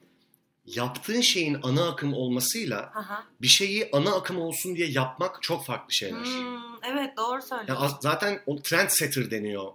Yaptığın 0.66 1.22
şeyin 1.22 1.58
ana 1.64 1.90
akım 1.90 2.14
olmasıyla 2.14 2.92
Aha. 2.96 3.24
bir 3.42 3.48
şeyi 3.48 3.90
ana 3.94 4.16
akım 4.16 4.38
olsun 4.40 4.76
diye 4.76 4.88
yapmak 4.88 5.42
çok 5.44 5.66
farklı 5.66 5.94
şeyler. 5.94 6.26
Hmm, 6.26 6.84
evet 6.84 7.18
doğru 7.18 7.42
söylüyorsun. 7.42 7.98
zaten 8.02 8.42
o 8.46 8.62
trendsetter 8.62 9.32
deniyor 9.32 9.72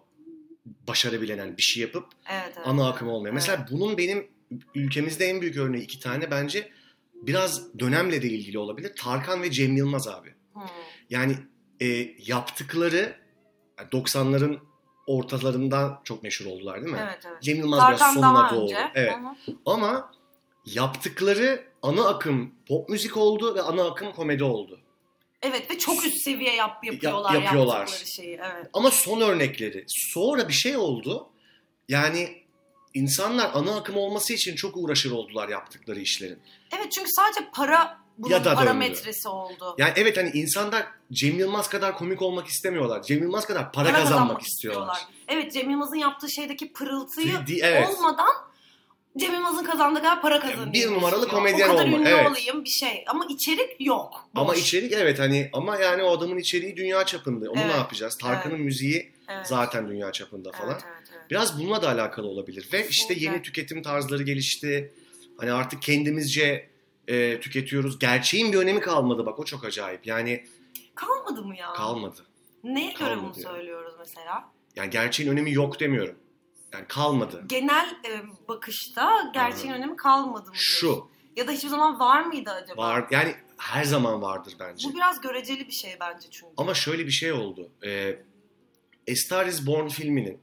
başarabilen 0.88 1.56
bir 1.56 1.62
şey 1.62 1.82
yapıp 1.82 2.06
evet, 2.30 2.52
evet. 2.56 2.66
ana 2.66 2.88
akım 2.88 3.08
olmaya. 3.08 3.28
Evet. 3.28 3.34
Mesela 3.34 3.66
bunun 3.70 3.98
benim 3.98 4.28
ülkemizde 4.74 5.26
en 5.26 5.40
büyük 5.40 5.56
örneği 5.56 5.82
iki 5.82 6.00
tane 6.00 6.30
bence 6.30 6.70
biraz 7.14 7.78
dönemle 7.78 8.22
de 8.22 8.28
ilgili 8.28 8.58
olabilir. 8.58 8.92
Tarkan 8.96 9.42
ve 9.42 9.50
Cem 9.50 9.76
Yılmaz 9.76 10.08
abi. 10.08 10.34
Hmm. 10.52 10.62
Yani 11.10 11.36
e, 11.80 11.86
yaptıkları 12.26 13.16
yani 13.78 13.88
90'ların 13.88 14.58
ortalarından 15.06 16.00
çok 16.04 16.22
meşhur 16.22 16.46
oldular 16.46 16.82
değil 16.82 16.92
mi? 16.94 17.00
Evet 17.02 17.26
evet. 17.26 17.42
Cem 17.42 17.56
Yılmaz 17.56 17.88
biraz 17.88 18.14
sonuna 18.14 18.50
doğru. 18.50 18.62
önce. 18.64 18.90
Evet. 18.94 19.14
Hı. 19.46 19.52
Ama 19.66 20.12
yaptıkları 20.66 21.64
ana 21.82 22.08
akım 22.08 22.54
pop 22.68 22.88
müzik 22.88 23.16
oldu 23.16 23.54
ve 23.54 23.62
ana 23.62 23.84
akım 23.84 24.12
komedi 24.12 24.44
oldu. 24.44 24.80
Evet 25.42 25.70
ve 25.70 25.78
çok 25.78 26.06
üst 26.06 26.24
seviye 26.24 26.54
yap, 26.54 26.84
yapıyorlar, 26.84 27.34
Yap- 27.34 27.44
yapıyorlar. 27.44 27.78
yaptıkları 27.78 28.06
şeyi. 28.10 28.34
Evet. 28.34 28.66
Ama 28.72 28.90
son 28.90 29.20
örnekleri. 29.20 29.84
Sonra 29.88 30.48
bir 30.48 30.52
şey 30.52 30.76
oldu. 30.76 31.28
Yani 31.88 32.42
insanlar 32.94 33.50
ana 33.54 33.76
akım 33.76 33.96
olması 33.96 34.32
için 34.34 34.56
çok 34.56 34.76
uğraşır 34.76 35.10
oldular 35.10 35.48
yaptıkları 35.48 36.00
işlerin. 36.00 36.38
Evet 36.76 36.92
çünkü 36.92 37.08
sadece 37.10 37.50
para 37.54 38.03
bunun 38.18 38.32
Ya 38.32 38.44
da 38.44 38.54
parametresi 38.54 39.28
oldu. 39.28 39.74
Yani 39.78 39.92
evet 39.96 40.16
hani 40.16 40.30
insanlar 40.30 40.86
Cem 41.12 41.38
Yılmaz 41.38 41.68
kadar 41.68 41.96
komik 41.96 42.22
olmak 42.22 42.46
istemiyorlar. 42.46 43.02
Cem 43.02 43.22
Yılmaz 43.22 43.46
kadar 43.46 43.72
para, 43.72 43.92
kazanmak, 43.92 44.42
istiyorlar. 44.42 44.98
Evet 45.28 45.52
Cem 45.52 45.70
Yılmaz'ın 45.70 45.96
yaptığı 45.96 46.30
şeydeki 46.30 46.72
pırıltıyı 46.72 47.38
evet. 47.62 47.88
olmadan 47.88 48.34
Cem 49.16 49.34
Yılmaz'ın 49.34 49.64
kazandığı 49.64 49.98
kadar 49.98 50.22
para 50.22 50.40
kazanıyor. 50.40 50.72
bir 50.72 50.90
numaralı 50.90 51.28
komedyen 51.28 51.68
O 51.68 51.72
kadar 51.72 51.86
olma, 51.86 51.98
ünlü 51.98 52.08
evet. 52.08 52.30
olayım 52.30 52.64
bir 52.64 52.70
şey. 52.70 53.04
Ama 53.06 53.26
içerik 53.28 53.76
yok. 53.80 54.28
Ama 54.34 54.52
Boş. 54.52 54.58
içerik 54.58 54.92
evet 54.92 55.18
hani 55.18 55.50
ama 55.52 55.76
yani 55.76 56.02
o 56.02 56.10
adamın 56.10 56.38
içeriği 56.38 56.76
dünya 56.76 57.04
çapında. 57.06 57.50
Onu 57.50 57.60
Evet. 57.60 57.70
ne 57.70 57.76
yapacağız? 57.76 58.18
Tarkan'ın 58.18 58.60
müziği 58.60 59.12
evet. 59.28 59.46
zaten 59.46 59.88
dünya 59.88 60.12
çapında 60.12 60.52
falan. 60.52 60.72
Evet, 60.72 60.84
evet, 60.86 61.08
evet. 61.12 61.30
Biraz 61.30 61.58
bununla 61.58 61.82
da 61.82 61.88
alakalı 61.88 62.26
olabilir. 62.26 62.68
Ve 62.72 62.88
işte 62.88 63.14
yeni 63.16 63.42
tüketim 63.42 63.82
tarzları 63.82 64.22
gelişti. 64.22 64.94
Hani 65.38 65.52
artık 65.52 65.82
kendimizce 65.82 66.73
e, 67.08 67.40
tüketiyoruz. 67.40 67.98
Gerçeğin 67.98 68.52
bir 68.52 68.58
önemi 68.58 68.80
kalmadı 68.80 69.26
bak 69.26 69.38
o 69.38 69.44
çok 69.44 69.64
acayip. 69.64 70.06
Yani 70.06 70.44
Kalmadı 70.94 71.42
mı 71.44 71.56
ya? 71.56 71.72
kalmadı. 71.72 72.26
Neye 72.64 72.92
göre 72.92 73.10
bunu 73.10 73.20
Kalmadı 73.20 73.40
söylüyoruz 73.40 73.94
mesela? 73.98 74.44
Yani 74.76 74.90
gerçeğin 74.90 75.30
önemi 75.30 75.52
yok 75.52 75.80
demiyorum. 75.80 76.16
Yani 76.72 76.84
kalmadı. 76.88 77.44
Genel 77.46 77.88
e, 78.08 78.22
bakışta 78.48 79.30
gerçeğin 79.34 79.72
önemi 79.74 79.96
kalmadı 79.96 80.46
mı? 80.50 80.52
diyorsun? 80.54 80.78
Şu 80.78 81.08
Ya 81.36 81.48
da 81.48 81.52
hiçbir 81.52 81.68
zaman 81.68 82.00
var 82.00 82.22
mıydı 82.26 82.50
acaba? 82.50 82.82
var 82.82 83.06
yani 83.10 83.34
her 83.56 83.84
zaman 83.84 84.22
vardır 84.22 84.54
bence. 84.60 84.88
Bu 84.88 84.94
biraz 84.94 85.20
göreceli 85.20 85.66
bir 85.68 85.72
şey 85.72 85.96
bence 86.00 86.28
çünkü. 86.30 86.52
Ama 86.56 86.74
şöyle 86.74 87.06
bir 87.06 87.10
şey 87.10 87.32
oldu. 87.32 87.70
Ee, 87.84 88.18
A 89.10 89.14
Star 89.14 89.46
is 89.46 89.66
Born 89.66 89.88
filminin 89.88 90.38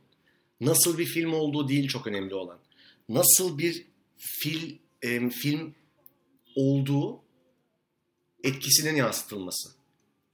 nasıl 0.62 0.98
bir 0.98 1.06
film 1.06 1.34
olduğu 1.34 1.68
değil 1.68 1.88
çok 1.88 2.08
önemli 2.08 2.36
olan. 2.36 2.58
Nasıl 3.10 3.58
bir 3.58 3.88
fil, 4.18 4.77
em, 5.01 5.30
film 5.30 5.75
olduğu 6.55 7.22
etkisinin 8.43 8.96
yansıtılması. 8.96 9.70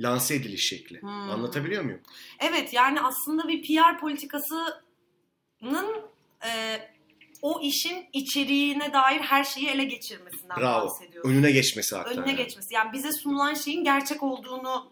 Lanse 0.02 0.36
ediliş 0.36 0.70
şekli. 0.70 1.02
Hmm. 1.02 1.10
Anlatabiliyor 1.10 1.84
muyum? 1.84 2.02
Evet 2.40 2.74
yani 2.74 3.02
aslında 3.02 3.48
bir 3.48 3.62
PR 3.62 4.00
politikasının 4.00 4.82
e, 6.46 6.80
o 7.42 7.62
işin 7.62 8.06
içeriğine 8.14 8.94
dair 8.94 9.20
her 9.20 9.44
şeyi 9.44 9.68
ele 9.68 9.84
geçirmesinden 9.84 10.58
Bravo. 10.58 10.86
bahsediyoruz. 10.86 11.32
Önüne 11.32 11.52
geçmesi 11.52 11.96
hatta. 11.96 12.10
Önüne 12.10 12.30
yani. 12.30 12.36
geçmesi. 12.36 12.74
Yani 12.74 12.94
bize 12.94 13.12
sunulan 13.12 13.54
şeyin 13.54 13.84
gerçek 13.84 14.24
olduğunu 14.24 14.92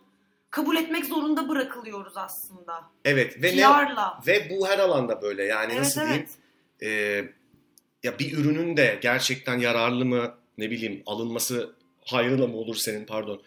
kabul 0.50 0.75
etmek 0.75 1.05
zorunda 1.05 1.50
bırakılıyoruz 1.50 2.17
aslında. 2.17 2.84
Evet 3.05 3.44
ve 3.44 3.48
ne 3.48 3.62
PR'la. 3.62 4.22
ve 4.27 4.50
bu 4.50 4.67
her 4.67 4.79
alanda 4.79 5.22
böyle. 5.22 5.44
Yani 5.44 5.74
Evet 5.74 5.84
nasıl 5.84 6.01
diyeyim? 6.01 6.27
evet. 6.27 6.38
Ee, 6.82 7.34
ya 8.03 8.20
bir 8.20 8.38
ürünün 8.38 8.77
de 8.77 9.00
gerçekten 9.01 9.58
yararlı 9.58 10.05
mı 10.05 10.36
ne 10.58 10.72
bileyim 10.72 11.04
alınması 11.06 11.76
hayrına 12.06 12.48
mı 12.48 12.58
olur 12.58 12.76
senin 12.76 13.06
pardon. 13.06 13.42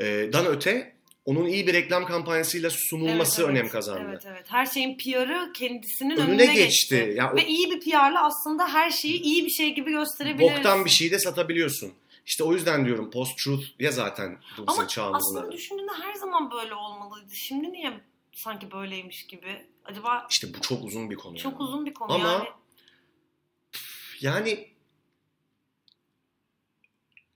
Ee, 0.00 0.28
dan 0.32 0.46
öte 0.46 0.94
onun 1.24 1.46
iyi 1.46 1.66
bir 1.66 1.72
reklam 1.72 2.06
kampanyasıyla 2.06 2.70
sunulması 2.70 3.42
Evet, 3.42 3.50
evet. 3.50 3.60
önem 3.60 3.68
kazandı. 3.72 4.06
Evet 4.08 4.22
evet. 4.26 4.44
Her 4.48 4.66
şeyin 4.66 4.98
PR'ı 4.98 5.52
kendisinin 5.52 6.16
Önüne, 6.16 6.42
önüne, 6.42 6.54
geçti. 6.54 7.14
Ya 7.16 7.32
o 7.32 7.36
Ve 7.36 7.46
iyi 7.46 7.70
bir 7.70 7.80
PR'la 7.80 8.24
aslında 8.26 8.68
her 8.68 8.90
şeyi 8.90 9.20
iyi 9.22 9.44
bir 9.44 9.50
şey 9.50 9.74
gibi 9.74 9.90
gösterebiliriz. 9.90 10.56
boktan 10.56 10.84
bir 10.84 10.90
şeyi 10.90 11.10
de 11.10 11.18
satabiliyorsun. 11.18 11.92
İşte 12.26 12.44
o 12.44 12.52
yüzden 12.52 12.84
diyorum 12.84 13.10
post-truth 13.10 13.64
ya 13.78 13.92
zaten 13.92 14.38
bu 14.58 14.64
Ama 14.66 14.88
çağımızın 14.88 15.36
aslında 15.36 15.52
düşündüğünde 15.52 15.92
her 16.02 16.14
zaman 16.14 16.50
böyle 16.50 16.74
olmalıydı. 16.74 17.34
Şimdi 17.34 17.72
niye 17.72 17.92
sanki 18.32 18.70
böyleymiş 18.70 19.26
gibi? 19.26 19.66
Acaba 19.84 20.26
İşte 20.30 20.46
bu 20.54 20.60
çok 20.60 20.84
uzun 20.84 21.10
bir 21.10 21.16
konu. 21.16 21.36
çok 21.38 21.52
yani. 21.52 21.62
uzun 21.62 21.86
bir 21.86 21.94
konu 21.94 22.12
Ama- 22.12 22.28
yani. 22.28 22.44
Yani 24.20 24.68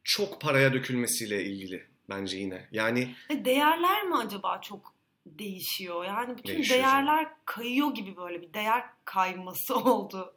çok 0.08 0.40
paraya 0.40 0.72
dökülmesiyle 0.72 1.44
ilgili 1.44 1.86
bence 2.10 2.36
yine. 2.38 2.68
Yani 2.72 3.14
değerler 3.30 4.04
mi 4.04 4.16
acaba 4.16 4.60
çok 4.60 4.94
değişiyor? 5.26 6.04
Yani 6.04 6.38
bütün 6.38 6.54
Değişiyor 6.54 6.78
değerler 6.80 7.28
kayıyor 7.44 7.94
gibi 7.94 8.16
böyle 8.16 8.42
bir 8.42 8.54
değer 8.54 8.84
kayması 9.04 9.74
oldu. 9.84 10.36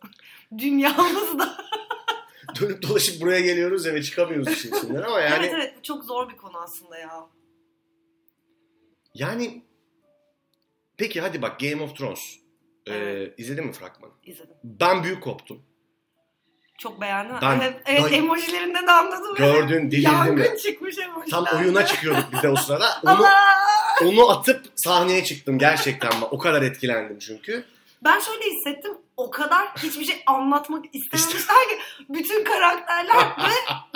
Dünyamızda. 0.57 1.57
dönüp 2.61 2.81
dolaşıp 2.81 3.21
buraya 3.21 3.39
geliyoruz 3.39 3.85
ya 3.85 3.93
ve 3.93 4.03
çıkamıyoruz 4.03 4.47
işin 4.51 4.75
içinden 4.75 5.01
ama 5.01 5.19
yani 5.21 5.35
evet 5.45 5.53
evet 5.55 5.83
çok 5.83 6.03
zor 6.03 6.29
bir 6.29 6.37
konu 6.37 6.57
aslında 6.57 6.97
ya. 6.97 7.29
yani 9.13 9.65
peki 10.97 11.21
hadi 11.21 11.41
bak 11.41 11.59
Game 11.59 11.83
of 11.83 11.97
Thrones. 11.97 12.19
Ee, 12.85 12.93
Evet. 12.93 13.39
izledin 13.39 13.65
mi 13.65 13.71
fragmanı? 13.73 14.11
İzledim. 14.23 14.55
Ben 14.63 15.03
büyük 15.03 15.23
koptum. 15.23 15.63
Çok 16.81 17.01
beğendim. 17.01 17.35
Ben- 17.41 17.59
evet, 17.61 17.81
evet 17.85 18.03
ben- 18.11 18.17
emojilerinden 18.17 18.88
de 18.88 18.91
anladım. 18.91 19.35
Gördün, 19.35 19.69
delirdim 19.91 20.01
Yangın 20.11 20.43
ya. 20.43 20.57
çıkmış 20.57 20.97
emojiler. 20.97 21.43
Tam 21.45 21.59
oyuna 21.59 21.85
çıkıyorduk 21.85 22.25
biz 22.33 22.43
de 22.43 22.50
o 22.50 22.55
sırada. 22.55 22.85
Onu, 23.03 23.11
Allah! 23.11 23.31
onu 24.05 24.29
atıp 24.29 24.65
sahneye 24.75 25.23
çıktım 25.23 25.59
gerçekten. 25.59 26.11
O 26.31 26.38
kadar 26.38 26.61
etkilendim 26.61 27.19
çünkü. 27.19 27.65
Ben 28.03 28.19
şöyle 28.19 28.43
hissettim. 28.45 28.91
O 29.17 29.31
kadar 29.31 29.67
hiçbir 29.83 30.05
şey 30.05 30.23
anlatmak 30.25 30.85
istememişler 30.93 31.69
ki 31.69 31.79
bütün 32.09 32.43
karakterler 32.43 33.17
ve 33.17 33.53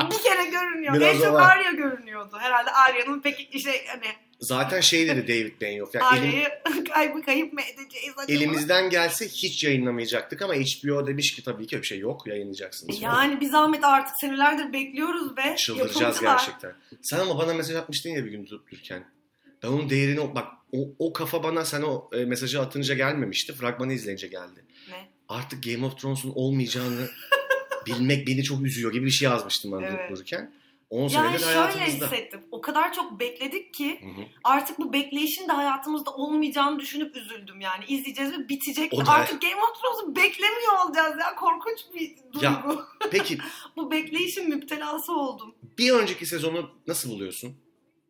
bir 0.11 0.23
kere 0.23 0.45
görünüyor. 0.45 0.93
Biraz 0.93 1.15
en 1.15 1.21
çok. 1.21 1.41
Arya 1.41 1.71
görünüyordu. 1.71 2.37
Herhalde 2.39 2.71
Arya'nın 2.71 3.21
pek 3.21 3.59
şey 3.63 3.87
hani 3.87 4.05
Zaten 4.39 4.81
şey 4.81 5.07
dedi 5.07 5.27
David 5.27 5.61
Benioff. 5.61 5.95
Yani 5.95 6.17
elim- 6.17 6.29
Arya'yı 6.65 6.83
kaybı 6.83 7.21
kayıp 7.21 7.53
mı 7.53 7.61
edeceğiz 7.61 8.13
acaba? 8.17 8.31
elimizden 8.37 8.89
gelse 8.89 9.27
hiç 9.27 9.63
yayınlamayacaktık 9.63 10.41
ama 10.41 10.53
HBO 10.53 11.07
demiş 11.07 11.35
ki 11.35 11.43
tabii 11.43 11.67
ki 11.67 11.77
bir 11.77 11.83
şey 11.83 11.99
yok 11.99 12.27
yayınlayacaksınız. 12.27 13.01
Yani 13.01 13.41
bir 13.41 13.49
zahmet 13.49 13.83
artık 13.83 14.15
senelerdir 14.21 14.73
bekliyoruz 14.73 15.37
be. 15.37 15.55
Çıldıracağız 15.57 16.01
Yapıldılar. 16.01 16.31
gerçekten. 16.37 16.73
Sen 17.01 17.19
ama 17.19 17.37
bana 17.37 17.53
mesaj 17.53 17.75
atmıştın 17.75 18.09
ya 18.09 18.25
bir 18.25 18.31
gün 18.31 18.47
dururken. 18.47 19.05
Ben 19.63 19.67
onun 19.67 19.89
değerini 19.89 20.35
bak 20.35 20.47
o, 20.71 20.77
o 20.99 21.13
kafa 21.13 21.43
bana 21.43 21.65
sen 21.65 21.81
o 21.81 22.09
e, 22.13 22.25
mesajı 22.25 22.61
atınca 22.61 22.93
gelmemişti. 22.95 23.53
Fragmanı 23.53 23.93
izleyince 23.93 24.27
geldi. 24.27 24.65
Ne? 24.89 25.07
Artık 25.29 25.63
Game 25.63 25.85
of 25.85 25.97
Thrones'un 26.01 26.31
olmayacağını 26.35 27.07
bilmek 27.85 28.27
beni 28.27 28.43
çok 28.43 28.61
üzüyor 28.65 28.93
gibi 28.93 29.05
bir 29.05 29.11
şey 29.11 29.29
yazmıştım 29.29 29.71
ben 29.71 29.81
Evet. 29.81 30.11
dururken. 30.11 30.51
10 30.89 30.99
Yani 30.99 31.11
senedir 31.11 31.39
şöyle 31.39 31.57
hayatımızda. 31.59 32.05
hissettim. 32.05 32.41
O 32.51 32.61
kadar 32.61 32.93
çok 32.93 33.19
bekledik 33.19 33.73
ki 33.73 33.99
Hı 34.01 34.21
hı. 34.21 34.25
artık 34.43 34.79
bu 34.79 34.93
bekleyişin 34.93 35.47
de 35.47 35.51
hayatımızda 35.51 36.11
olmayacağını 36.11 36.79
düşünüp 36.79 37.15
üzüldüm 37.15 37.61
yani. 37.61 37.85
İzleyeceğiz 37.87 38.31
ve 38.31 38.49
bitecek. 38.49 38.93
O 38.93 39.05
da- 39.05 39.11
Artık 39.11 39.41
Game 39.41 39.55
of 39.55 39.81
Thrones'u 39.81 40.15
beklemiyor 40.15 40.85
olacağız 40.85 41.15
ya. 41.19 41.35
Korkunç 41.35 41.79
bir 41.95 42.15
duygu. 42.33 42.45
Ya. 42.45 42.65
Peki 43.11 43.37
bu 43.75 43.91
bekleyişin 43.91 44.49
müptelası 44.49 45.13
oldum. 45.13 45.55
bir 45.77 45.91
önceki 45.91 46.25
sezonu 46.25 46.69
nasıl 46.87 47.09
buluyorsun? 47.09 47.55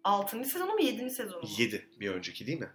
6. 0.04 0.46
sezonu 0.46 0.72
mu 0.74 0.82
7. 0.82 1.10
sezonu 1.10 1.42
mu? 1.42 1.48
7 1.58 1.90
bir 2.00 2.10
önceki 2.10 2.48
değil 2.48 2.60
mi? 2.60 2.70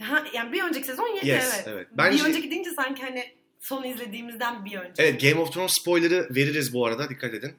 Ha, 0.00 0.24
yani 0.34 0.52
bir 0.52 0.62
önceki 0.62 0.86
sezon 0.86 1.06
7 1.16 1.28
Yes, 1.28 1.52
evet. 1.54 1.64
evet. 1.68 1.88
Bence- 1.92 2.24
Bir 2.24 2.28
önceki 2.28 2.50
deyince 2.50 2.70
sanki 2.70 3.02
hani 3.02 3.24
son 3.60 3.84
izlediğimizden 3.84 4.64
bir 4.64 4.76
önce. 4.78 5.02
Evet 5.02 5.20
Game 5.22 5.40
of 5.40 5.52
Thrones 5.52 5.72
spoiler'ı 5.80 6.28
veririz 6.34 6.74
bu 6.74 6.86
arada 6.86 7.08
dikkat 7.08 7.34
edin. 7.34 7.52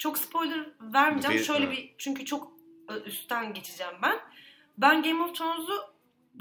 Çok 0.00 0.18
spoiler 0.18 0.66
vermeyeceğim. 0.80 1.38
Ver- 1.38 1.44
Şöyle 1.44 1.64
ha. 1.66 1.70
bir 1.72 1.94
çünkü 1.98 2.24
çok 2.24 2.52
ö, 2.88 3.00
üstten 3.04 3.54
geçeceğim 3.54 3.92
ben. 4.02 4.16
Ben 4.78 5.02
Game 5.02 5.22
of 5.22 5.36
Thrones'u 5.36 5.72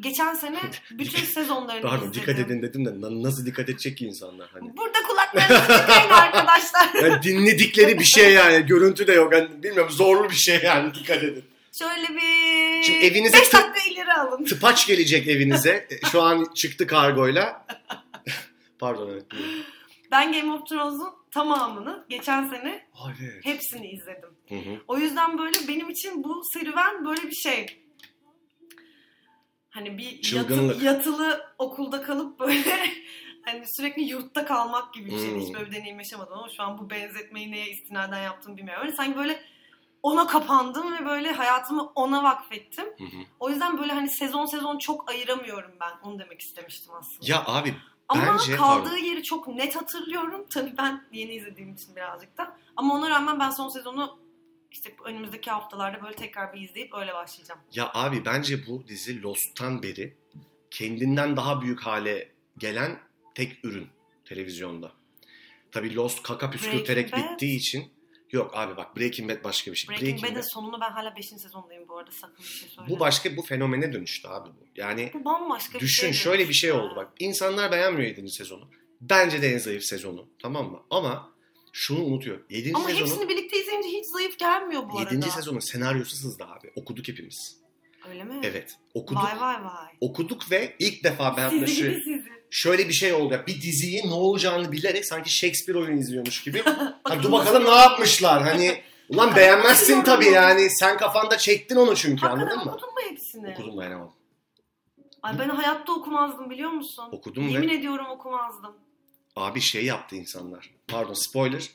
geçen 0.01 0.33
sene 0.33 0.59
bütün 0.91 1.23
sezonlarını 1.23 1.81
Pardon 1.81 1.97
izledim. 2.09 2.21
dikkat 2.21 2.39
edin 2.39 2.61
dedim 2.61 2.85
de 2.85 2.89
na- 3.01 3.23
nasıl 3.23 3.45
dikkat 3.45 3.69
edecek 3.69 3.97
ki 3.97 4.05
insanlar 4.07 4.49
hani. 4.53 4.77
Burada 4.77 4.97
kulaklarınızı 5.07 5.67
tıkayın 5.81 6.09
arkadaşlar. 6.09 6.89
Yani 7.03 7.23
dinledikleri 7.23 7.99
bir 7.99 8.03
şey 8.03 8.33
yani 8.33 8.65
görüntü 8.65 9.07
de 9.07 9.13
yok. 9.13 9.33
Yani 9.33 9.63
bilmiyorum 9.63 9.91
zorlu 9.91 10.29
bir 10.29 10.35
şey 10.35 10.59
yani 10.63 10.93
dikkat 10.93 11.23
edin. 11.23 11.43
Şöyle 11.71 12.07
bir 12.15 12.83
Şimdi 12.83 13.05
evinize 13.05 13.37
5 13.37 13.47
tık- 13.47 13.53
dakika 13.53 13.89
ileri 13.89 14.13
alın. 14.13 14.45
Tıpaç 14.45 14.87
gelecek 14.87 15.27
evinize. 15.27 15.87
E, 15.91 16.07
Şu 16.11 16.21
an 16.21 16.47
çıktı 16.55 16.87
kargoyla. 16.87 17.65
Pardon 18.79 19.09
evet. 19.13 19.31
buyurun. 19.31 19.63
Ben 20.11 20.33
Game 20.33 20.51
of 20.53 20.67
Thrones'un 20.69 21.09
tamamını 21.31 22.05
geçen 22.09 22.47
sene 22.49 22.87
evet. 23.19 23.45
hepsini 23.45 23.87
izledim. 23.87 24.29
Hı 24.49 24.55
hı. 24.55 24.81
O 24.87 24.97
yüzden 24.97 25.37
böyle 25.37 25.67
benim 25.67 25.89
için 25.89 26.23
bu 26.23 26.41
serüven 26.53 27.05
böyle 27.05 27.21
bir 27.21 27.35
şey. 27.35 27.85
Hani 29.69 29.97
bir 29.97 30.05
yatı- 30.05 30.21
Çılgınlık. 30.21 30.83
yatılı 30.83 31.45
okulda 31.57 32.01
kalıp 32.01 32.39
böyle 32.39 32.89
hani 33.45 33.63
sürekli 33.67 34.03
yurtta 34.03 34.45
kalmak 34.45 34.93
gibi 34.93 35.05
bir 35.05 35.17
şey. 35.19 35.31
Hmm. 35.31 35.39
Hiç 35.41 35.53
böyle 35.53 35.65
bir 35.65 35.75
deneyim 35.75 35.99
yaşamadım 35.99 36.33
ama 36.33 36.47
şu 36.57 36.63
an 36.63 36.77
bu 36.77 36.89
benzetmeyi 36.89 37.51
neye 37.51 37.71
istinaden 37.71 38.23
yaptım 38.23 38.57
bilmiyorum. 38.57 38.83
Hani 38.85 38.95
sanki 38.95 39.17
böyle 39.17 39.43
ona 40.03 40.27
kapandım 40.27 40.93
ve 40.93 41.05
böyle 41.05 41.31
hayatımı 41.31 41.91
ona 41.95 42.23
vakfettim. 42.23 42.85
Hı 42.85 43.03
hı. 43.03 43.21
O 43.39 43.49
yüzden 43.49 43.77
böyle 43.77 43.93
hani 43.93 44.09
sezon 44.09 44.45
sezon 44.45 44.77
çok 44.77 45.09
ayıramıyorum 45.11 45.71
ben. 45.81 45.91
Onu 46.03 46.19
demek 46.19 46.41
istemiştim 46.41 46.93
aslında. 46.95 47.31
Ya 47.31 47.43
abi 47.45 47.75
Ama 48.09 48.33
bence- 48.33 48.55
kaldığı 48.55 48.89
pardon. 48.89 48.97
yeri 48.97 49.23
çok 49.23 49.47
net 49.47 49.75
hatırlıyorum. 49.75 50.45
Tabii 50.49 50.73
ben 50.77 51.03
yeni 51.11 51.33
izlediğim 51.35 51.73
için 51.73 51.95
birazcık 51.95 52.37
da. 52.37 52.57
Ama 52.75 52.93
ona 52.95 53.09
rağmen 53.09 53.39
ben 53.39 53.49
son 53.49 53.69
sezonu 53.69 54.19
işte 54.71 54.95
önümüzdeki 55.05 55.51
haftalarda 55.51 56.03
böyle 56.03 56.15
tekrar 56.15 56.53
bir 56.53 56.61
izleyip 56.61 56.93
öyle 56.93 57.13
başlayacağım. 57.13 57.61
ya 57.73 57.91
abi 57.93 58.25
bence 58.25 58.67
bu 58.67 58.87
dizi 58.87 59.23
Lost'tan 59.23 59.83
beri 59.83 60.17
kendinden 60.71 61.37
daha 61.37 61.61
büyük 61.61 61.79
hale 61.81 62.31
gelen 62.57 62.99
tek 63.35 63.65
ürün 63.65 63.87
televizyonda. 64.25 64.91
Tabii 65.71 65.95
Lost 65.95 66.23
kaka 66.23 66.49
püskürterek 66.51 67.11
Breaking 67.11 67.27
Bad. 67.27 67.33
bittiği 67.33 67.57
için 67.57 67.91
yok 68.31 68.51
abi 68.57 68.77
bak 68.77 68.97
Breaking 68.97 69.31
Bad 69.31 69.43
başka 69.43 69.71
bir 69.71 69.75
şey. 69.77 69.89
Breaking, 69.89 70.23
Bad- 70.23 70.31
Bad'in 70.31 70.41
sonunu 70.41 70.81
ben 70.81 70.91
hala 70.91 71.15
5. 71.15 71.25
sezondayım 71.27 71.87
bu 71.87 71.97
arada 71.97 72.11
sakın 72.11 72.37
bir 72.39 72.43
şey 72.43 72.69
söyleme. 72.69 72.95
bu 72.95 72.99
başka 72.99 73.37
bu 73.37 73.41
fenomene 73.41 73.93
dönüştü 73.93 74.27
abi 74.27 74.49
bu. 74.49 74.65
Yani 74.75 75.11
Bu 75.13 75.25
bambaşka 75.25 75.73
bir 75.73 75.79
Düşün 75.79 76.01
şey. 76.03 76.13
şöyle 76.13 76.49
bir 76.49 76.53
şey 76.53 76.71
oldu 76.71 76.93
bak. 76.95 77.07
İnsanlar 77.19 77.71
beğenmiyor 77.71 78.07
7. 78.17 78.29
sezonu. 78.29 78.69
Bence 79.01 79.41
de 79.41 79.47
en 79.53 79.57
zayıf 79.57 79.83
sezonu. 79.83 80.27
Tamam 80.41 80.71
mı? 80.71 80.79
Ama 80.89 81.29
şunu 81.73 82.03
unutuyor. 82.03 82.39
7. 82.49 82.71
Ama 82.75 82.87
sezonun 82.87 83.01
hepsini 83.05 83.29
birlikte 83.29 83.59
izleyince 83.61 83.89
hiç 83.89 84.05
zayıf 84.05 84.39
gelmiyor 84.39 84.83
bu 84.89 84.99
7. 84.99 85.15
arada. 85.15 85.29
sezonun 85.31 85.59
senaryosu 85.59 86.15
sızdı 86.15 86.43
abi. 86.43 86.71
Okuduk 86.75 87.07
hepimiz. 87.07 87.59
Öyle 88.09 88.23
mi? 88.23 88.39
Evet. 88.43 88.75
Okuduk. 88.93 89.23
Vay 89.23 89.39
vay 89.41 89.63
vay. 89.63 89.87
Okuduk 90.01 90.51
ve 90.51 90.75
ilk 90.79 91.03
defa 91.03 91.37
ben 91.37 91.49
Sizi 91.49 91.75
şu-. 91.75 92.18
Şöyle 92.51 92.87
bir 92.87 92.93
şey 92.93 93.13
oldu. 93.13 93.41
Bir 93.47 93.61
diziyi 93.61 94.09
ne 94.09 94.13
olacağını 94.13 94.71
bilerek 94.71 95.05
sanki 95.05 95.29
Shakespeare 95.37 95.79
oyunu 95.79 95.99
izliyormuş 95.99 96.43
gibi. 96.43 96.61
ha, 96.63 96.99
Bakalım 97.05 97.23
dur 97.23 97.31
bakalım 97.31 97.65
ne 97.65 97.75
yapmışlar. 97.75 98.43
Hani 98.43 98.81
ulan 99.09 99.35
beğenmezsin 99.35 100.01
tabii 100.03 100.25
yani. 100.25 100.69
Sen 100.69 100.97
kafanda 100.97 101.37
çektin 101.37 101.75
onu 101.75 101.95
çünkü 101.95 102.21
Hakikaten 102.21 102.51
anladın 102.51 102.65
mı? 102.65 102.71
okudun 102.71 102.89
mu 102.89 102.99
hepsini? 103.09 103.51
Okudum 103.51 103.77
dayanamadım. 103.77 104.13
Ay 105.21 105.39
ben 105.39 105.49
hayatta 105.49 105.93
okumazdım 105.93 106.49
biliyor 106.49 106.69
musun? 106.71 107.05
Okudum 107.11 107.47
ve- 107.47 107.51
Yemin 107.51 107.69
ediyorum 107.69 108.05
okumazdım. 108.09 108.75
Abi 109.35 109.61
şey 109.61 109.85
yaptı 109.85 110.15
insanlar. 110.15 110.69
Pardon 110.87 111.13
spoiler. 111.13 111.69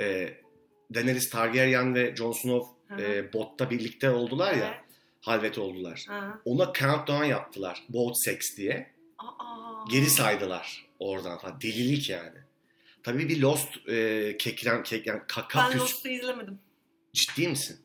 Ee, 0.00 0.34
Daenerys 0.94 1.30
Targaryen 1.30 1.94
ve 1.94 2.16
Jon 2.16 2.32
Snow 2.32 2.68
Hı 2.88 2.94
hı. 2.94 3.02
e, 3.02 3.32
botta 3.32 3.70
birlikte 3.70 4.10
oldular 4.10 4.52
ya. 4.54 4.64
Evet. 4.66 4.80
Halvet 5.20 5.58
oldular. 5.58 6.04
Ha. 6.08 6.38
Ona 6.44 6.72
countdown 6.72 7.24
yaptılar. 7.24 7.82
Boat 7.88 8.14
sex 8.24 8.56
diye. 8.56 8.90
Aa. 9.18 9.69
Geri 9.88 10.10
saydılar 10.10 10.86
oradan 10.98 11.38
falan. 11.38 11.60
Delilik 11.60 12.10
yani. 12.10 12.38
Tabii 13.02 13.28
bir 13.28 13.40
Lost 13.40 13.88
e, 13.88 14.36
kekren, 14.38 14.82
kek, 14.82 15.06
yani 15.06 15.22
kaka 15.28 15.58
Ben 15.58 15.70
püs- 15.76 15.78
Lost'u 15.80 16.08
izlemedim. 16.08 16.58
Ciddi 17.12 17.48
misin? 17.48 17.80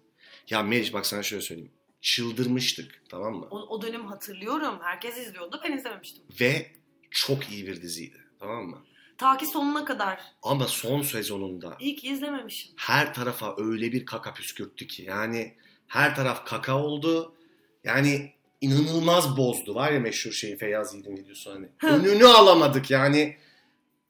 Ya 0.49 0.63
Meriç 0.63 0.93
bak 0.93 1.05
sana 1.05 1.23
şöyle 1.23 1.41
söyleyeyim. 1.41 1.71
Çıldırmıştık 2.01 3.01
tamam 3.09 3.33
mı? 3.35 3.47
O, 3.51 3.59
o 3.59 3.81
dönemi 3.81 4.03
hatırlıyorum. 4.07 4.79
Herkes 4.81 5.17
izliyordu. 5.17 5.61
Ben 5.63 5.77
izlememiştim. 5.77 6.23
Ve 6.41 6.71
çok 7.11 7.49
iyi 7.51 7.67
bir 7.67 7.81
diziydi. 7.81 8.17
Tamam 8.39 8.65
mı? 8.65 8.83
Ta 9.17 9.37
ki 9.37 9.45
sonuna 9.45 9.85
kadar. 9.85 10.19
Ama 10.43 10.67
son 10.67 11.01
sezonunda 11.01 11.77
İyi 11.79 11.95
ki 11.95 12.07
izlememişim. 12.07 12.71
her 12.77 13.13
tarafa 13.13 13.55
öyle 13.57 13.91
bir 13.91 14.05
kaka 14.05 14.33
püskürttü 14.33 14.87
ki. 14.87 15.03
Yani 15.03 15.57
her 15.87 16.15
taraf 16.15 16.45
kaka 16.45 16.83
oldu. 16.83 17.35
Yani 17.83 18.33
inanılmaz 18.65 19.37
bozdu. 19.37 19.75
Var 19.75 19.91
ya 19.91 19.99
meşhur 19.99 20.31
şey 20.31 20.57
Feyyaz 20.57 20.93
Yiğit'in 20.93 21.17
videosu 21.17 21.51
hani. 21.51 21.67
Önünü 21.83 22.25
alamadık 22.25 22.91
yani. 22.91 23.37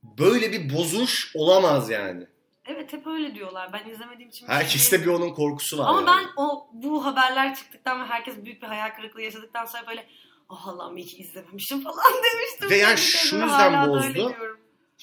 Böyle 0.03 0.51
bir 0.51 0.74
bozuş 0.74 1.31
olamaz 1.35 1.89
yani. 1.89 2.27
Evet 2.65 2.93
hep 2.93 3.07
öyle 3.07 3.35
diyorlar. 3.35 3.74
Ben 3.74 3.89
izlemediğim 3.89 4.29
için. 4.29 4.47
şey 4.47 4.55
Herkeste 4.55 5.01
bir 5.01 5.07
onun 5.07 5.29
korkusu 5.29 5.77
var. 5.77 5.85
Ama 5.88 6.12
yani. 6.12 6.25
ben 6.25 6.29
o 6.43 6.67
bu 6.74 7.05
haberler 7.05 7.55
çıktıktan 7.55 8.01
ve 8.01 8.05
herkes 8.05 8.35
büyük 8.45 8.62
bir 8.62 8.67
hayal 8.67 8.89
kırıklığı 8.95 9.21
yaşadıktan 9.21 9.65
sonra 9.65 9.88
böyle 9.88 10.05
oh 10.50 10.67
Allah'ım 10.67 10.97
iyi 10.97 11.05
ki 11.05 11.17
izlememişim 11.17 11.81
falan 11.83 12.13
demiştim. 12.13 12.69
Ve 12.69 12.77
yani 12.77 12.97
şu 12.97 13.35
yüzden 13.35 13.89
bozdu. 13.89 14.33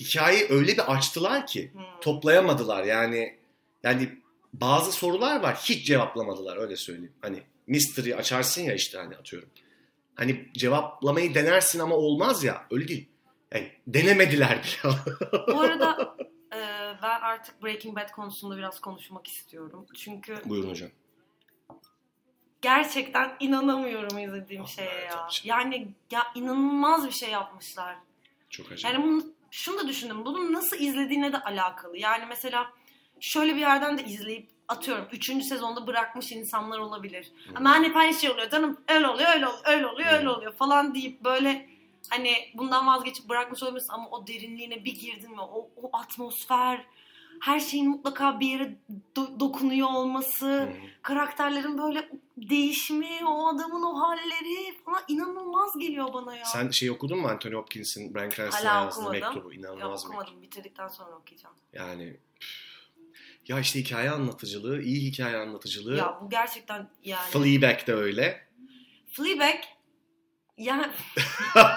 hikayeyi 0.01 0.47
öyle 0.51 0.73
bir 0.73 0.93
açtılar 0.93 1.47
ki 1.47 1.71
Hmm. 1.73 1.83
toplayamadılar 2.01 2.85
yani 2.85 3.39
yani 3.83 4.09
bazı 4.53 4.93
sorular 4.93 5.43
var 5.43 5.57
hiç 5.65 5.87
cevaplamadılar 5.87 6.57
öyle 6.57 6.77
söyleyeyim. 6.77 7.13
Hani 7.21 7.43
mystery 7.67 8.15
açarsın 8.15 8.63
ya 8.63 8.75
işte 8.75 8.99
hani 8.99 9.17
atıyorum. 9.17 9.49
Hani 10.15 10.49
cevaplamayı 10.53 11.35
denersin 11.35 11.79
ama 11.79 11.95
olmaz 11.95 12.45
ya 12.45 12.67
öyle 12.71 12.89
değil. 12.89 13.09
Yani 13.55 13.73
denemediler 13.87 14.63
bile. 14.65 14.95
Bu 15.49 15.61
arada 15.61 16.17
e, 16.55 16.59
ben 17.03 17.21
artık 17.21 17.63
Breaking 17.63 17.97
Bad 17.97 18.11
konusunda 18.11 18.57
biraz 18.57 18.81
konuşmak 18.81 19.27
istiyorum. 19.27 19.87
Çünkü 19.95 20.37
Buyurun 20.45 20.71
hocam. 20.71 20.89
gerçekten 22.63 23.37
inanamıyorum 23.41 24.19
izlediğim 24.19 24.63
Allah 24.63 24.71
şeye 24.71 25.01
ya. 25.01 25.29
Yani 25.45 25.89
ya 26.11 26.23
inanılmaz 26.35 27.07
bir 27.07 27.13
şey 27.13 27.31
yapmışlar. 27.31 27.97
Çok 28.51 28.73
acayip. 28.73 28.85
Yani 28.85 29.05
bunu, 29.05 29.25
şunu 29.51 29.79
da 29.79 29.89
düşündüm. 29.89 30.25
Bunun 30.25 30.53
nasıl 30.53 30.77
izlediğine 30.77 31.33
de 31.33 31.39
alakalı. 31.39 31.99
Yani 31.99 32.27
mesela 32.29 32.73
şöyle 33.21 33.55
bir 33.55 33.61
yerden 33.61 33.99
de 33.99 34.05
izleyip 34.05 34.49
atıyorum 34.73 35.05
3. 35.13 35.45
sezonda 35.45 35.87
bırakmış 35.87 36.33
insanlar 36.33 36.79
olabilir. 36.79 37.33
Hmm. 37.47 37.57
Ama 37.57 37.71
hani 37.71 37.89
hep 37.89 37.97
aynı 37.97 38.15
şey 38.15 38.31
oluyor 38.31 38.51
canım 38.51 38.81
öyle 38.89 39.09
oluyor 39.09 39.29
öyle 39.35 39.47
oluyor 39.47 39.63
öyle 39.67 39.87
oluyor 39.87 40.13
öyle 40.13 40.23
Hmm. 40.23 40.29
oluyor 40.37 40.53
falan 40.53 40.95
deyip 40.95 41.25
böyle 41.25 41.69
hani 42.11 42.33
bundan 42.55 42.87
vazgeçip 42.87 43.29
bırakmış 43.29 43.63
olabilirsin 43.63 43.93
ama 43.93 44.09
o 44.11 44.27
derinliğine 44.27 44.85
bir 44.85 44.95
girdin 45.01 45.31
mi 45.31 45.41
o, 45.41 45.71
o 45.83 45.91
atmosfer 45.97 46.87
her 47.43 47.61
şeyin 47.61 47.89
mutlaka 47.91 48.41
bir 48.41 48.47
yere 48.47 48.77
do- 49.17 49.41
dokunuyor 49.41 49.89
olması 49.89 50.47
hı. 50.63 50.69
karakterlerin 51.03 51.79
böyle 51.79 52.09
değişimi 52.37 53.09
o 53.27 53.49
adamın 53.49 53.83
o 53.83 54.01
halleri 54.01 54.79
falan 54.85 55.01
inanılmaz 55.09 55.79
geliyor 55.79 56.13
bana 56.13 56.37
ya. 56.37 56.45
Sen 56.45 56.71
şey 56.71 56.91
okudun 56.91 57.19
mu 57.19 57.29
Anthony 57.29 57.55
Hopkins'in 57.55 58.15
Bryan 58.15 58.31
Cranston'a 58.31 58.73
yazdığı 58.75 59.11
mektubu? 59.11 59.53
İnanılmaz 59.53 60.05
bir 60.05 60.09
okumadım 60.09 60.43
bitirdikten 60.43 60.89
sonra 60.89 61.17
okuyacağım. 61.17 61.55
Yani. 61.73 62.17
Ya 63.49 63.61
işte 63.61 63.81
hikaye 63.81 64.11
anlatıcılığı, 64.11 64.83
iyi 64.83 65.13
hikaye 65.13 65.37
anlatıcılığı. 65.37 65.97
Ya 65.97 66.19
bu 66.23 66.31
gerçekten 66.31 66.91
yani. 67.05 67.31
Fleabag 67.31 67.87
de 67.87 67.95
öyle. 67.95 68.47
Fleabag 69.13 69.61
yani 70.57 70.87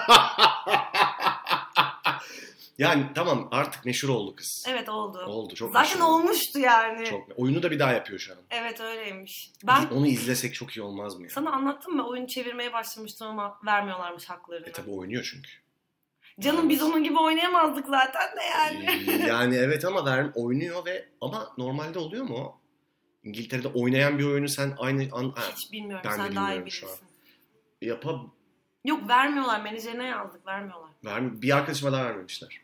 yani 2.78 3.06
tamam 3.14 3.48
artık 3.50 3.84
meşhur 3.84 4.08
oldu 4.08 4.36
kız. 4.36 4.64
evet 4.68 4.88
oldu. 4.88 5.18
Oldu 5.18 5.54
çok 5.54 5.72
Zaten 5.72 5.82
meşhur 5.90 6.00
olmuştu 6.00 6.58
yani. 6.58 7.06
Çok. 7.06 7.28
Oyunu 7.36 7.62
da 7.62 7.70
bir 7.70 7.78
daha 7.78 7.92
yapıyor 7.92 8.18
şu 8.18 8.32
an. 8.32 8.38
Evet 8.50 8.80
öyleymiş. 8.80 9.50
Ben 9.64 9.86
Onu 9.86 10.06
izlesek 10.06 10.54
çok 10.54 10.76
iyi 10.76 10.82
olmaz 10.82 11.16
mı 11.16 11.22
ya? 11.22 11.30
sana 11.30 11.50
anlattım 11.50 11.96
mı 11.96 12.08
oyunu 12.08 12.26
çevirmeye 12.26 12.72
başlamıştım 12.72 13.28
ama 13.28 13.58
vermiyorlarmış 13.66 14.24
haklarını. 14.30 14.66
E 14.68 14.72
tabi 14.72 14.90
oynuyor 14.90 15.28
çünkü. 15.32 15.50
Canım 16.40 16.68
biz 16.68 16.82
onun 16.82 17.04
gibi 17.04 17.18
oynayamazdık 17.18 17.86
zaten 17.88 18.36
de 18.36 18.42
yani. 18.42 19.04
Ee, 19.10 19.12
yani 19.26 19.56
evet 19.56 19.84
ama 19.84 20.04
ver, 20.06 20.26
oynuyor 20.34 20.84
ve 20.86 21.08
ama 21.20 21.48
normalde 21.58 21.98
oluyor 21.98 22.24
mu 22.24 22.36
o? 22.36 22.60
İngiltere'de 23.24 23.68
oynayan 23.68 24.18
bir 24.18 24.24
oyunu 24.24 24.48
sen 24.48 24.74
aynı 24.78 25.08
an 25.12 25.34
Hiç 25.56 25.72
bilmiyorum 25.72 26.10
Ben 26.10 26.16
sen 26.16 26.36
daha 26.36 26.54
iyi 26.54 26.60
bilirsin. 26.60 26.88
yapab 27.82 28.20
Yok 28.84 29.08
vermiyorlar 29.08 29.60
menajerine 29.60 30.04
yazdık 30.04 30.46
vermiyorlar. 30.46 30.90
ver, 31.04 31.42
bir 31.42 31.56
arkadaşıma 31.56 31.92
da 31.92 32.04
vermemişler. 32.04 32.60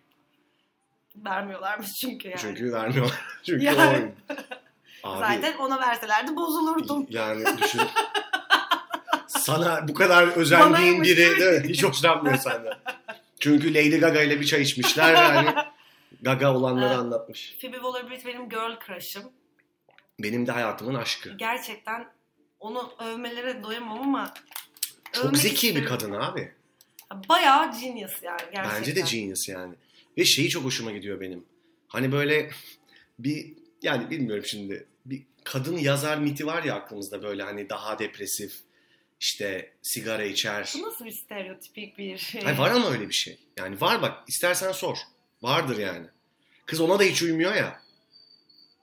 Vermiyorlarmış 1.17 1.93
çünkü 1.93 2.29
yani. 2.29 2.41
Çünkü 2.41 2.73
vermiyorlar. 2.73 3.21
Çünkü 3.43 3.65
Yani. 3.65 3.81
oyun. 3.91 4.13
Abi, 5.03 5.19
Zaten 5.21 5.59
ona 5.59 5.81
verselerdi 5.81 6.37
bozulurdun. 6.37 7.07
Yani 7.11 7.45
düşün. 7.63 7.81
Sana 9.27 9.89
bu 9.89 9.95
kadar 9.95 10.27
özendiğin 10.29 11.03
biri 11.03 11.17
değil 11.41 11.63
mi? 11.63 11.69
hiç 11.69 11.85
hoşlanmıyor 11.85 12.37
senden. 12.37 12.73
Çünkü 13.43 13.75
Lady 13.75 13.99
Gaga 14.01 14.23
ile 14.23 14.41
bir 14.41 14.47
çay 14.47 14.63
içmişler 14.63 15.13
ve 15.13 15.17
hani 15.19 15.55
Gaga 16.23 16.55
olanları 16.55 16.97
anlatmış. 16.97 17.57
Phoebe 17.61 17.77
Waller-Bridge 17.77 18.27
benim 18.27 18.49
girl 18.49 18.79
crush'ım. 18.87 19.33
Benim 20.19 20.47
de 20.47 20.53
hayatımın 20.53 20.95
aşkı. 20.95 21.37
Gerçekten 21.37 22.09
onu 22.61 22.93
övmelere 22.99 23.63
doyamam 23.63 24.01
ama 24.01 24.35
Çok 25.13 25.37
zeki 25.37 25.67
bir 25.67 25.69
isterim. 25.69 25.89
kadın 25.89 26.13
abi. 26.13 26.53
Bayağı 27.29 27.81
genius 27.81 28.23
yani 28.23 28.41
gerçekten. 28.53 28.81
Bence 28.81 28.97
de 28.97 29.01
genius 29.01 29.49
yani. 29.49 29.75
Ve 30.19 30.25
şeyi 30.25 30.49
çok 30.49 30.65
hoşuma 30.65 30.93
gidiyor 30.93 31.21
benim. 31.21 31.45
Hani 31.89 32.13
böyle 32.13 32.51
bir 33.19 33.53
yani 33.83 34.11
bilmiyorum 34.11 34.45
şimdi 34.47 34.87
bir 35.07 35.23
kadın 35.45 35.77
yazar 35.77 36.19
miti 36.19 36.47
var 36.47 36.63
ya 36.63 36.75
aklımızda 36.75 37.23
böyle 37.23 37.43
hani 37.43 37.69
daha 37.69 37.99
depresif 37.99 38.53
işte 39.23 39.73
sigara 39.83 40.25
içer. 40.25 40.73
Bu 40.79 40.83
nasıl 40.83 41.05
bir 41.05 41.11
stereotipik 41.11 41.99
bir 41.99 42.19
şey? 42.19 42.43
Hayır, 42.43 42.59
var 42.59 42.71
ama 42.71 42.91
öyle 42.91 43.09
bir 43.09 43.15
şey. 43.15 43.39
Yani 43.57 43.81
var 43.81 44.03
bak 44.03 44.29
istersen 44.29 44.73
sor. 44.73 44.97
Vardır 45.43 45.79
yani. 45.79 46.07
Kız 46.67 46.81
ona 46.81 46.99
da 46.99 47.03
hiç 47.03 47.23
uymuyor 47.23 47.55
ya. 47.55 47.83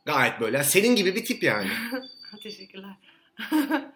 Gayet 0.05 0.39
böyle 0.39 0.63
senin 0.63 0.95
gibi 0.95 1.15
bir 1.15 1.25
tip 1.25 1.43
yani. 1.43 1.69
Teşekkürler. 2.43 2.91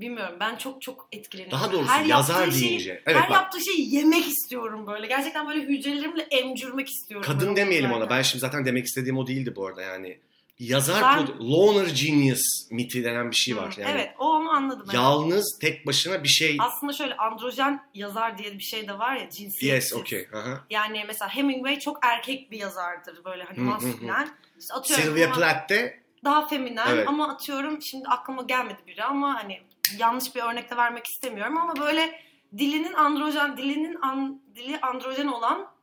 Bilmiyorum 0.00 0.36
ben 0.40 0.56
çok 0.56 0.82
çok 0.82 1.08
etkileniyorum. 1.12 1.58
Daha 1.58 1.72
doğrusu 1.72 1.90
Her 1.90 2.04
yazar 2.04 2.50
şeyi- 2.50 2.62
deyince. 2.62 3.02
Evet 3.06 3.16
her 3.16 3.30
bak 3.30 3.30
yaptığı 3.30 3.64
şeyi 3.64 3.94
yemek 3.94 4.26
istiyorum 4.26 4.86
böyle. 4.86 5.06
Gerçekten 5.06 5.48
böyle 5.48 5.60
hücrelerimle 5.60 6.22
emcürmek 6.22 6.88
istiyorum. 6.88 7.26
kadın 7.26 7.56
demeyelim 7.56 7.92
ona. 7.92 8.10
Ben 8.10 8.22
şimdi 8.22 8.40
zaten 8.40 8.64
demek 8.64 8.84
istediğim 8.84 9.18
o 9.18 9.26
değildi 9.26 9.56
bu 9.56 9.66
arada 9.66 9.82
yani. 9.82 10.18
Yazar, 10.58 11.02
Ben- 11.02 11.26
produ- 11.26 11.52
loner 11.52 11.86
genius 11.86 12.42
miti 12.70 13.04
denen 13.04 13.30
bir 13.30 13.36
şey 13.36 13.56
var. 13.56 13.74
Yani 13.78 13.90
Evet 13.90 14.14
o 14.18 14.24
onu 14.28 14.50
anladım. 14.50 14.82
evet. 14.84 14.94
Yalnız 14.94 15.58
tek 15.60 15.86
başına 15.86 16.22
bir 16.22 16.28
şey. 16.28 16.56
Aslında 16.60 16.92
şöyle 16.92 17.16
androjen 17.16 17.80
yazar 17.94 18.38
diye 18.38 18.52
bir 18.52 18.62
şey 18.62 18.88
de 18.88 18.98
var 18.98 19.16
ya 19.16 19.30
cinsiyetsiz. 19.30 19.92
Yes, 19.92 20.00
okay. 20.00 20.26
Aha. 20.34 20.60
Yani 20.70 21.04
mesela 21.06 21.28
Hemingway 21.28 21.78
çok 21.78 21.98
erkek 22.02 22.50
bir 22.50 22.58
yazardır 22.58 23.24
böyle 23.24 23.44
hani 23.44 23.58
maskülen. 23.58 24.28
İşte 24.60 24.74
atıyorum 24.74 25.04
Sylvia 25.04 25.32
Plath 25.32 25.68
de 25.68 26.00
daha 26.24 26.46
feminen 26.46 26.86
Evet. 26.90 27.08
ama 27.08 27.28
atıyorum 27.28 27.82
şimdi 27.82 28.08
aklıma 28.08 28.42
gelmedi 28.42 28.78
biri 28.86 29.04
ama 29.04 29.34
hani 29.34 29.60
yanlış 29.98 30.34
bir 30.34 30.42
örnek 30.42 30.70
de 30.70 30.76
vermek 30.76 31.06
istemiyorum 31.06 31.58
ama 31.58 31.76
böyle 31.76 32.20
dilinin 32.58 32.92
androjen 32.92 33.56
dilinin 33.56 33.98
an, 34.02 34.42
dili 34.56 34.80
androjen 34.80 35.26
olan 35.26 35.74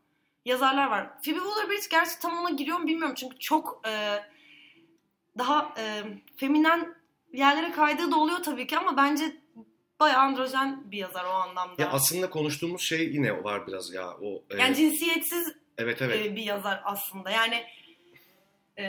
yazarlar 0.45 0.87
var. 0.87 1.09
Phoebe 1.25 1.39
Waller-Bridge 1.39 1.89
gerçi 1.91 2.19
tam 2.21 2.37
ona 2.37 2.49
giriyor 2.49 2.77
mu 2.77 2.87
bilmiyorum 2.87 3.15
çünkü 3.17 3.39
çok 3.39 3.81
e, 3.87 4.19
daha 5.37 5.73
e, 5.77 6.03
feminen 6.37 6.95
yerlere 7.33 7.71
kaydığı 7.71 8.11
da 8.11 8.15
oluyor 8.15 8.43
tabii 8.43 8.67
ki 8.67 8.77
ama 8.77 8.97
bence 8.97 9.37
bayağı 9.99 10.19
androjen 10.21 10.91
bir 10.91 10.97
yazar 10.97 11.25
o 11.25 11.29
anlamda. 11.29 11.81
ya 11.81 11.89
aslında 11.91 12.29
konuştuğumuz 12.29 12.81
şey 12.81 12.99
yine 13.13 13.43
var 13.43 13.67
biraz 13.67 13.93
ya 13.93 14.07
o 14.21 14.43
e, 14.49 14.57
yani 14.61 14.75
cinsiyetsiz 14.75 15.53
evet 15.77 16.01
evet. 16.01 16.25
e, 16.25 16.35
bir 16.35 16.43
yazar 16.43 16.81
aslında. 16.85 17.29
Yani 17.31 17.63
e, 18.77 18.83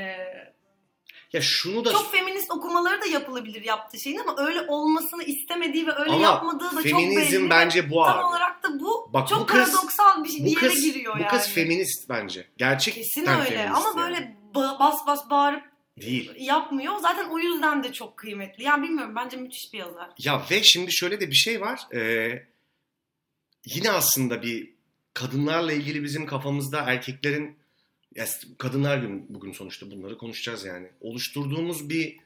ya 1.33 1.41
şunu 1.41 1.85
da 1.85 1.93
çok 1.93 2.13
feminist 2.13 2.51
okumaları 2.51 3.03
da 3.03 3.07
yapılabilir 3.07 3.63
yaptığı 3.65 4.01
şeyin 4.01 4.19
ama 4.19 4.35
öyle 4.39 4.61
olmasını 4.69 5.23
istemediği 5.25 5.87
ve 5.87 5.93
öyle 5.93 6.11
Ama 6.11 6.23
yapmadığı 6.23 6.65
da 6.77 6.83
çok 6.83 6.83
feminizm 6.83 7.41
belli. 7.41 7.51
bence 7.51 7.91
bu 7.91 8.05
Tam 8.05 8.19
abi. 8.19 8.25
olarak 8.25 8.63
da 8.63 8.81
bu 8.81 9.11
Bak 9.13 9.29
çok 9.29 9.41
bu 9.41 9.47
kız- 9.47 9.73
paradoksal 9.73 10.25
bir, 10.25 10.29
şey, 10.29 10.41
Bu 10.41 10.45
bir 10.45 10.51
yere 10.51 10.61
kız 10.61 10.85
giriyor 10.85 11.15
bu 11.17 11.19
yani. 11.21 11.29
kız 11.31 11.49
feminist 11.49 12.09
bence. 12.09 12.47
Gerçekten 12.57 13.03
Kesin 13.03 13.27
öyle 13.27 13.45
feminist 13.45 13.87
ama 13.87 14.01
yani. 14.03 14.11
böyle 14.13 14.37
ba- 14.55 14.79
bas 14.79 15.07
bas 15.07 15.31
bağırıp 15.31 15.72
değil. 16.01 16.33
yapmıyor. 16.39 16.99
Zaten 16.99 17.29
o 17.31 17.39
yüzden 17.39 17.85
de 17.85 17.93
çok 17.93 18.17
kıymetli. 18.17 18.65
Yani 18.65 18.83
bilmiyorum 18.83 19.17
bence 19.17 19.37
müthiş 19.37 19.73
bir 19.73 19.79
yazar. 19.79 20.11
Ya 20.19 20.47
ve 20.51 20.63
şimdi 20.63 20.93
şöyle 20.93 21.21
de 21.21 21.31
bir 21.31 21.35
şey 21.35 21.61
var. 21.61 21.81
Ee, 21.95 22.43
yine 23.67 23.91
aslında 23.91 24.43
bir 24.43 24.75
kadınlarla 25.15 25.73
ilgili 25.73 26.03
bizim 26.03 26.27
kafamızda 26.27 26.81
erkeklerin 26.81 27.57
ya 28.15 28.27
kadınlar 28.59 28.99
günü 28.99 29.23
bugün 29.29 29.53
sonuçta 29.53 29.91
bunları 29.91 30.19
konuşacağız 30.19 30.65
yani. 30.65 30.91
Oluşturduğumuz 31.01 31.89
bir 31.91 32.17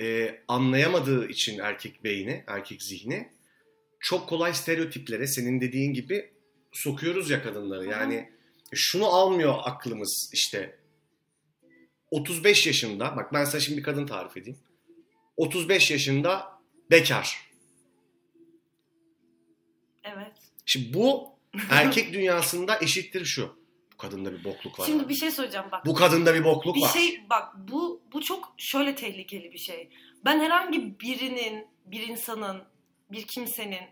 e, 0.00 0.38
anlayamadığı 0.48 1.28
için 1.28 1.58
erkek 1.58 2.04
beyni, 2.04 2.44
erkek 2.46 2.82
zihni 2.82 3.28
çok 4.00 4.28
kolay 4.28 4.54
stereotiplere 4.54 5.26
senin 5.26 5.60
dediğin 5.60 5.94
gibi 5.94 6.30
sokuyoruz 6.72 7.30
ya 7.30 7.42
kadınları. 7.42 7.86
Yani 7.86 8.30
şunu 8.74 9.06
almıyor 9.06 9.54
aklımız 9.62 10.30
işte 10.32 10.78
35 12.12 12.66
yaşında 12.66 13.16
bak 13.16 13.32
ben 13.32 13.44
sana 13.44 13.60
şimdi 13.60 13.78
bir 13.78 13.82
kadın 13.82 14.06
tarif 14.06 14.36
edeyim. 14.36 14.58
35 15.36 15.90
yaşında 15.90 16.60
bekar. 16.90 17.52
Evet. 20.04 20.32
Şimdi 20.66 20.94
bu 20.94 21.30
erkek 21.70 22.12
dünyasında 22.12 22.78
eşittir 22.80 23.24
şu. 23.24 23.62
Bu 23.92 23.96
kadında 23.96 24.32
bir 24.32 24.44
bokluk 24.44 24.80
var. 24.80 24.86
Şimdi 24.86 25.02
abi. 25.02 25.08
bir 25.08 25.14
şey 25.14 25.30
söyleyeceğim 25.30 25.66
bak. 25.72 25.86
Bu 25.86 25.94
kadında 25.94 26.34
bir 26.34 26.44
bokluk 26.44 26.76
bir 26.76 26.82
var. 26.82 26.88
şey 26.88 27.24
bak 27.30 27.54
bu 27.68 28.02
bu 28.12 28.20
çok 28.20 28.54
şöyle 28.58 28.94
tehlikeli 28.94 29.52
bir 29.52 29.58
şey. 29.58 29.90
Ben 30.24 30.40
herhangi 30.40 31.00
birinin, 31.00 31.66
bir 31.86 32.08
insanın, 32.08 32.62
bir 33.12 33.26
kimsenin 33.26 33.84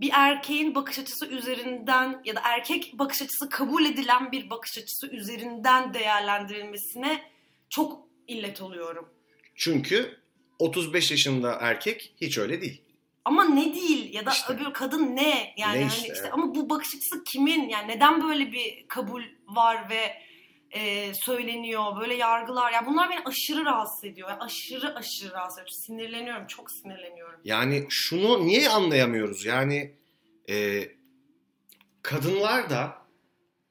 bir 0.00 0.10
erkeğin 0.12 0.74
bakış 0.74 0.98
açısı 0.98 1.26
üzerinden 1.26 2.22
ya 2.24 2.36
da 2.36 2.40
erkek 2.44 2.92
bakış 2.94 3.22
açısı 3.22 3.48
kabul 3.48 3.84
edilen 3.84 4.32
bir 4.32 4.50
bakış 4.50 4.78
açısı 4.78 5.06
üzerinden 5.06 5.94
değerlendirilmesine 5.94 7.22
çok 7.68 8.08
illet 8.28 8.62
oluyorum. 8.62 9.08
Çünkü 9.54 10.20
35 10.58 11.10
yaşında 11.10 11.58
erkek 11.60 12.14
hiç 12.20 12.38
öyle 12.38 12.60
değil. 12.60 12.82
Ama 13.24 13.44
ne 13.44 13.74
değil 13.74 14.14
ya 14.14 14.26
da 14.26 14.30
İşte. 14.30 14.52
öbür 14.52 14.72
kadın 14.72 15.16
ne 15.16 15.54
yani 15.56 15.78
Ne 15.78 15.84
hani 15.84 15.92
işte, 15.96 16.12
işte, 16.12 16.30
ama 16.30 16.54
bu 16.54 16.70
bakış 16.70 16.88
açısı 16.88 17.24
kimin 17.24 17.68
yani 17.68 17.88
neden 17.88 18.22
böyle 18.28 18.52
bir 18.52 18.88
kabul 18.88 19.22
var 19.46 19.90
ve 19.90 20.12
e, 20.70 21.14
söyleniyor 21.14 22.00
böyle 22.00 22.14
yargılar 22.14 22.72
ya 22.72 22.86
bunlar 22.86 23.10
beni 23.10 23.20
aşırı 23.24 23.64
rahatsız 23.64 24.04
ediyor 24.04 24.28
Yani 24.28 24.40
aşırı 24.40 24.94
aşırı 24.94 25.32
rahatsız 25.32 25.58
ediyor 25.58 25.70
sinirleniyorum 25.70 26.46
çok 26.46 26.70
sinirleniyorum. 26.70 27.40
Yani 27.44 27.86
şunu 27.88 28.46
niye 28.46 28.68
anlayamıyoruz? 28.68 29.44
Yani 29.44 29.94
e, 30.50 30.88
kadınlar 32.02 32.70
da 32.70 32.98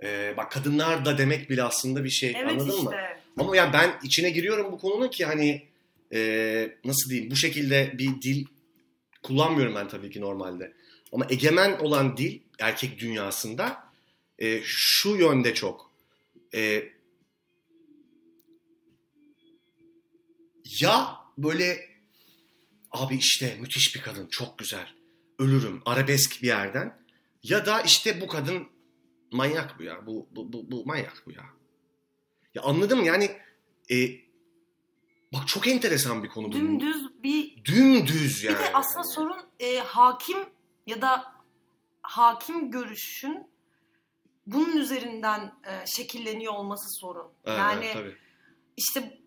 e, 0.03 0.37
bak 0.37 0.51
kadınlar 0.51 1.05
da 1.05 1.17
demek 1.17 1.49
bile 1.49 1.63
aslında 1.63 2.03
bir 2.03 2.09
şey 2.09 2.33
Evet 2.37 2.51
anladın 2.51 2.77
işte. 2.77 2.83
mı? 2.83 2.95
Ama 3.39 3.55
yani 3.55 3.73
ben 3.73 3.99
içine 4.03 4.29
giriyorum 4.29 4.71
bu 4.71 4.77
konunun 4.77 5.07
ki 5.07 5.25
hani 5.25 5.67
e, 6.13 6.69
nasıl 6.85 7.09
diyeyim 7.09 7.31
bu 7.31 7.35
şekilde 7.35 7.93
bir 7.97 8.21
dil 8.21 8.45
kullanmıyorum 9.23 9.75
ben 9.75 9.87
tabii 9.87 10.09
ki 10.09 10.21
normalde. 10.21 10.73
Ama 11.11 11.27
egemen 11.29 11.77
olan 11.79 12.17
dil 12.17 12.39
erkek 12.59 12.99
dünyasında 12.99 13.83
e, 14.39 14.61
şu 14.63 15.09
yönde 15.09 15.53
çok. 15.53 15.94
E, 16.55 16.91
ya 20.81 21.17
böyle 21.37 21.89
abi 22.91 23.15
işte 23.15 23.57
müthiş 23.61 23.95
bir 23.95 24.01
kadın 24.01 24.27
çok 24.27 24.57
güzel 24.57 24.87
ölürüm 25.39 25.81
arabesk 25.85 26.41
bir 26.41 26.47
yerden 26.47 26.99
ya 27.43 27.65
da 27.65 27.81
işte 27.81 28.21
bu 28.21 28.27
kadın 28.27 28.67
manyak 29.31 29.79
bu 29.79 29.83
ya 29.83 30.05
bu 30.07 30.29
bu 30.31 30.53
bu, 30.53 30.71
bu 30.71 30.85
manyak 30.85 31.23
bu 31.25 31.31
ya. 31.31 31.43
Ya 32.53 32.61
anladım 32.61 33.03
yani 33.03 33.31
e, 33.91 33.95
bak 35.33 35.47
çok 35.47 35.67
enteresan 35.67 36.23
bir 36.23 36.29
konu 36.29 36.47
bu. 36.47 36.51
Dümdüz 36.51 37.23
bir 37.23 37.65
Dümdüz 37.65 38.43
yani. 38.43 38.55
bir 38.55 38.59
de 38.59 38.73
aslında 38.73 39.03
sorun 39.03 39.37
e, 39.59 39.77
hakim 39.77 40.37
ya 40.87 41.01
da 41.01 41.33
hakim 42.01 42.71
görüşün 42.71 43.54
bunun 44.47 44.77
üzerinden 44.77 45.53
e, 45.67 45.85
şekilleniyor 45.85 46.53
olması 46.53 46.99
sorun. 46.99 47.31
Evet, 47.45 47.59
yani 47.59 47.89
tabii. 47.93 48.15
işte 48.77 49.19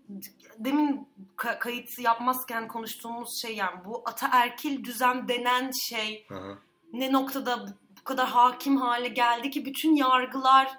demin 0.58 1.08
ka- 1.36 1.58
kayıt 1.58 1.98
yapmazken 1.98 2.68
konuştuğumuz 2.68 3.28
şey 3.42 3.56
yani 3.56 3.84
bu 3.84 4.02
ataerkil 4.06 4.84
düzen 4.84 5.28
denen 5.28 5.70
şey 5.90 6.26
Aha, 6.30 6.58
ne 6.92 7.12
noktada 7.12 7.66
bu, 7.66 8.04
kadar 8.04 8.28
hakim 8.28 8.76
hale 8.76 9.08
geldi 9.08 9.50
ki 9.50 9.64
bütün 9.64 9.96
yargılar 9.96 10.78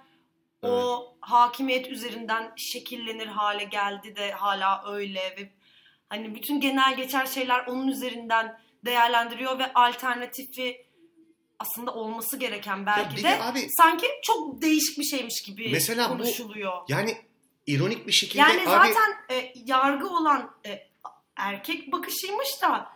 o 0.61 1.05
hakimiyet 1.21 1.87
üzerinden 1.87 2.53
şekillenir 2.57 3.27
hale 3.27 3.63
geldi 3.63 4.15
de 4.15 4.31
hala 4.31 4.93
öyle 4.93 5.21
ve 5.21 5.49
hani 6.09 6.35
bütün 6.35 6.61
genel 6.61 6.95
geçer 6.95 7.25
şeyler 7.25 7.65
onun 7.65 7.87
üzerinden 7.87 8.59
değerlendiriyor 8.85 9.59
ve 9.59 9.73
alternatifi 9.73 10.85
aslında 11.59 11.93
olması 11.93 12.37
gereken 12.37 12.85
belki 12.85 13.17
de, 13.17 13.23
de 13.23 13.43
abi- 13.43 13.67
sanki 13.77 14.07
çok 14.23 14.61
değişik 14.61 14.97
bir 14.99 15.03
şeymiş 15.03 15.41
gibi 15.41 15.69
Mesela 15.71 16.09
bu- 16.09 16.17
konuşuluyor. 16.17 16.73
Yani 16.87 17.17
ironik 17.67 18.07
bir 18.07 18.11
şekilde 18.11 18.41
Yani 18.41 18.61
abi 18.61 18.67
zaten 18.93 19.35
e, 19.35 19.53
yargı 19.65 20.07
olan 20.09 20.51
e, 20.65 20.87
erkek 21.35 21.91
bakışıymış 21.91 22.61
da 22.61 22.89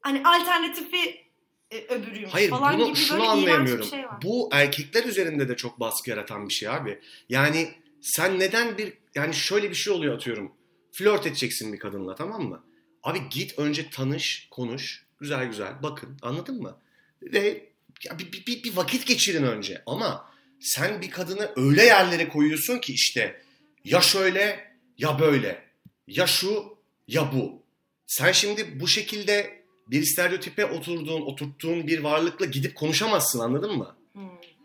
hani 0.00 0.22
alternatifi 0.28 1.24
e, 1.70 1.78
öbürüymüş 1.78 2.34
Hayır 2.34 2.50
falan 2.50 2.78
bunu 2.78 2.86
gibi 2.86 2.96
şunu 2.96 3.18
böyle 3.18 3.30
anlayamıyorum. 3.30 3.84
bir 3.84 3.90
şey 3.90 4.04
var. 4.06 4.22
Bu 4.22 4.48
erkekler 4.52 5.04
üzerinde 5.04 5.48
de 5.48 5.56
çok 5.56 5.80
baskı 5.80 6.10
yaratan 6.10 6.48
bir 6.48 6.54
şey 6.54 6.68
abi. 6.68 7.00
Yani 7.28 7.70
sen 8.02 8.38
neden 8.38 8.78
bir 8.78 8.92
yani 9.14 9.34
şöyle 9.34 9.70
bir 9.70 9.74
şey 9.74 9.92
oluyor 9.92 10.14
atıyorum. 10.14 10.52
Flört 10.92 11.26
edeceksin 11.26 11.72
bir 11.72 11.78
kadınla 11.78 12.14
tamam 12.14 12.42
mı? 12.42 12.64
Abi 13.02 13.28
git 13.30 13.58
önce 13.58 13.90
tanış, 13.90 14.48
konuş. 14.50 15.06
Güzel 15.20 15.46
güzel 15.46 15.82
bakın 15.82 16.18
anladın 16.22 16.62
mı? 16.62 16.76
Ve 17.22 17.69
ya 18.04 18.18
bir, 18.18 18.32
bir, 18.32 18.46
bir, 18.46 18.62
bir 18.62 18.76
vakit 18.76 19.06
geçirin 19.06 19.42
önce. 19.42 19.82
Ama 19.86 20.30
sen 20.60 21.00
bir 21.02 21.10
kadını 21.10 21.50
öyle 21.56 21.84
yerlere 21.84 22.28
koyuyorsun 22.28 22.78
ki 22.78 22.92
işte 22.92 23.42
ya 23.84 24.00
şöyle 24.00 24.74
ya 24.98 25.18
böyle. 25.18 25.64
Ya 26.06 26.26
şu 26.26 26.78
ya 27.08 27.32
bu. 27.32 27.62
Sen 28.06 28.32
şimdi 28.32 28.80
bu 28.80 28.88
şekilde 28.88 29.62
bir 29.86 30.02
stereotipe 30.04 30.66
oturduğun, 30.66 31.20
oturttuğun 31.20 31.86
bir 31.86 31.98
varlıkla 31.98 32.46
gidip 32.46 32.74
konuşamazsın 32.76 33.38
anladın 33.40 33.76
mı? 33.78 33.96
Hmm. 34.12 34.22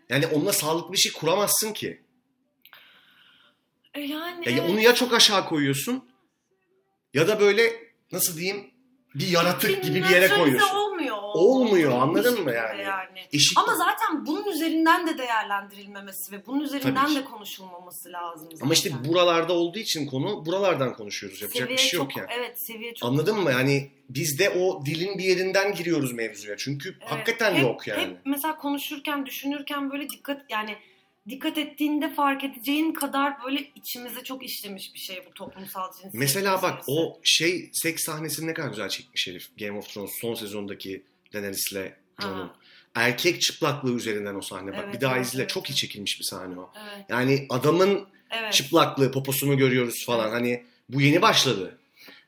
Yani 0.10 0.28
onunla 0.28 0.54
sağlıklı 0.54 0.94
bir 0.94 0.98
şey 0.98 1.12
kuramazsın 1.12 1.74
ki. 1.74 2.02
E 3.94 4.02
yani 4.02 4.46
Ya 4.50 4.52
evet. 4.52 4.70
onu 4.70 4.80
ya 4.82 4.96
çok 4.96 5.14
aşağı 5.14 5.46
koyuyorsun 5.46 6.10
ya 7.14 7.28
da 7.28 7.40
böyle 7.40 7.74
nasıl 8.12 8.38
diyeyim 8.38 8.72
bir 9.16 9.28
yaratık 9.28 9.84
gibi 9.84 10.04
bir 10.04 10.10
yere 10.10 10.28
koyuyorsun. 10.28 10.76
o- 10.76 10.85
Olmuyor, 11.36 11.92
anladın 12.02 12.34
mı 12.34 12.38
şekilde 12.38 12.82
yani? 12.82 13.20
Eşit 13.34 13.58
Ama 13.58 13.76
zaten 13.76 14.26
bunun 14.26 14.46
üzerinden 14.46 15.08
de 15.08 15.18
değerlendirilmemesi 15.18 16.32
ve 16.32 16.46
bunun 16.46 16.62
üzerinden 16.62 17.16
de 17.16 17.24
konuşulmaması 17.26 18.12
lazım 18.12 18.48
zaten. 18.52 18.66
ama 18.66 18.74
işte 18.74 18.92
buralarda 19.08 19.54
olduğu 19.54 19.80
için 19.80 20.08
konu 20.08 20.46
buralardan 20.46 20.94
konuşuyoruz. 20.94 21.42
Yapacak 21.42 21.62
Seviye 21.64 21.78
bir 21.78 21.84
şey 21.84 21.98
yok 21.98 22.10
çok, 22.12 22.18
yani. 22.18 22.28
Evet 22.40 22.60
seviye 22.60 22.94
çok. 22.94 23.10
Anladın 23.10 23.40
mı? 23.40 23.52
Yani 23.52 23.92
biz 24.10 24.40
de 24.40 24.50
o 24.50 24.86
dilin 24.86 25.18
bir 25.18 25.24
yerinden 25.24 25.74
giriyoruz 25.76 26.14
mevzuya. 26.14 26.58
Çünkü 26.58 26.90
Evet. 27.00 27.12
hakikaten 27.12 27.54
Hep- 27.56 27.62
yok 27.64 27.88
yani. 27.88 28.02
Hep 28.02 28.18
mesela 28.26 28.58
konuşurken, 28.58 29.26
düşünürken 29.26 29.92
böyle 29.92 30.10
dikkat 30.10 30.42
yani 30.50 30.76
dikkat 31.30 31.58
ettiğinde 31.58 32.14
fark 32.14 32.44
edeceğin 32.44 32.94
kadar 32.94 33.44
böyle 33.44 33.60
içimize 33.76 34.24
çok 34.24 34.44
işlemiş 34.44 34.94
bir 34.94 35.00
şey 35.00 35.24
bu 35.30 35.34
toplumsal 35.34 35.92
cinsiyet 35.92 36.14
Mesela 36.14 36.62
bak 36.62 36.76
meselesi. 36.78 36.92
o 36.92 37.20
şey 37.24 37.70
seks 37.74 38.04
sahnesini 38.04 38.48
ne 38.48 38.54
kadar 38.54 38.70
güzel 38.70 38.90
çekmiş 38.90 39.28
herif. 39.28 39.58
Game 39.60 39.78
of 39.78 39.90
Thrones 39.90 40.12
son 40.22 40.34
sezondaki 40.34 41.04
Daenerys'le 41.36 41.94
Jon'un. 42.22 42.52
Erkek 42.96 43.42
çıplaklığı 43.42 43.96
üzerinden 43.96 44.36
o 44.36 44.42
sahne. 44.42 44.72
Bak 44.74 44.82
Evet, 44.84 44.96
bir 44.96 45.02
daha 45.02 45.16
evet, 45.18 45.26
izle. 45.26 45.40
evet, 45.42 45.50
Çok 45.50 45.70
iyi 45.70 45.76
çekilmiş 45.76 46.20
bir 46.20 46.26
sahne 46.26 46.60
o. 46.60 46.72
Evet, 46.78 47.06
Yani 47.10 47.46
adamın 47.50 48.08
evet. 48.32 48.54
çıplaklığı, 48.54 49.12
poposunu 49.12 49.58
görüyoruz 49.58 50.06
falan. 50.06 50.30
Hani 50.32 50.66
bu 50.90 51.02
yeni 51.02 51.22
başladı. 51.22 51.78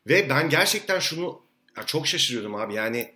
Ve 0.07 0.29
ben 0.29 0.49
gerçekten 0.49 0.99
şunu 0.99 1.41
ya 1.77 1.83
çok 1.85 2.07
şaşırıyordum 2.07 2.55
abi. 2.55 2.73
Yani 2.73 3.13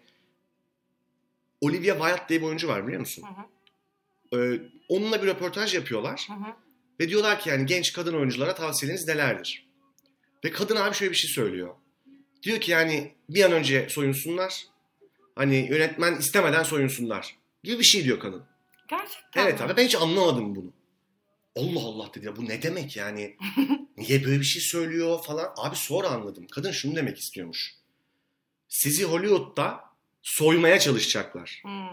Olivia 1.61 1.95
Wilde 1.95 2.29
diye 2.29 2.41
bir 2.41 2.45
oyuncu 2.45 2.67
var 2.67 2.83
biliyor 2.87 2.99
musun? 2.99 3.23
Hı 3.27 3.41
hı, 3.41 3.45
Ee, 4.33 4.61
onunla 4.89 5.21
bir 5.21 5.27
röportaj 5.27 5.75
yapıyorlar. 5.75 6.27
hı 6.29 6.33
hı. 6.33 6.53
Ve 6.99 7.09
diyorlar 7.09 7.39
ki 7.39 7.49
yani 7.49 7.65
genç 7.65 7.93
kadın 7.93 8.13
oyunculara 8.13 8.55
tavsiyeleriniz 8.55 9.07
nelerdir? 9.07 9.67
Ve 10.45 10.51
kadın 10.51 10.75
abi 10.75 10.95
şöyle 10.95 11.11
bir 11.11 11.17
şey 11.17 11.29
söylüyor. 11.29 11.75
Diyor 12.43 12.59
ki 12.59 12.71
yani 12.71 13.11
bir 13.29 13.43
an 13.43 13.51
önce 13.51 13.89
soyunsunlar. 13.89 14.63
Hani 15.35 15.67
yönetmen 15.69 16.15
istemeden 16.15 16.63
soyunsunlar. 16.63 17.35
Gibi 17.63 17.79
bir 17.79 17.83
şey 17.83 18.03
diyor 18.03 18.19
kadın. 18.19 18.43
Gerçekten 18.87 19.43
Evet 19.43 19.59
mi? 19.59 19.65
abi 19.65 19.77
ben 19.77 19.85
hiç 19.85 19.95
anlamadım 19.95 20.55
bunu. 20.55 20.73
Allah 21.55 21.79
Allah 21.79 22.11
dedi 22.13 22.25
ya 22.25 22.35
bu 22.35 22.45
ne 22.47 22.61
demek 22.61 22.97
yani? 22.97 23.37
Niye 23.97 24.23
böyle 24.25 24.39
bir 24.39 24.45
şey 24.45 24.61
söylüyor 24.61 25.23
falan. 25.23 25.53
Abi 25.57 25.75
sonra 25.75 26.07
anladım. 26.07 26.47
Kadın 26.47 26.71
şunu 26.71 26.95
demek 26.95 27.17
istiyormuş. 27.19 27.75
Sizi 28.67 29.03
Hollywood'da 29.03 29.79
soymaya 30.21 30.79
çalışacaklar. 30.79 31.59
Hmm. 31.63 31.87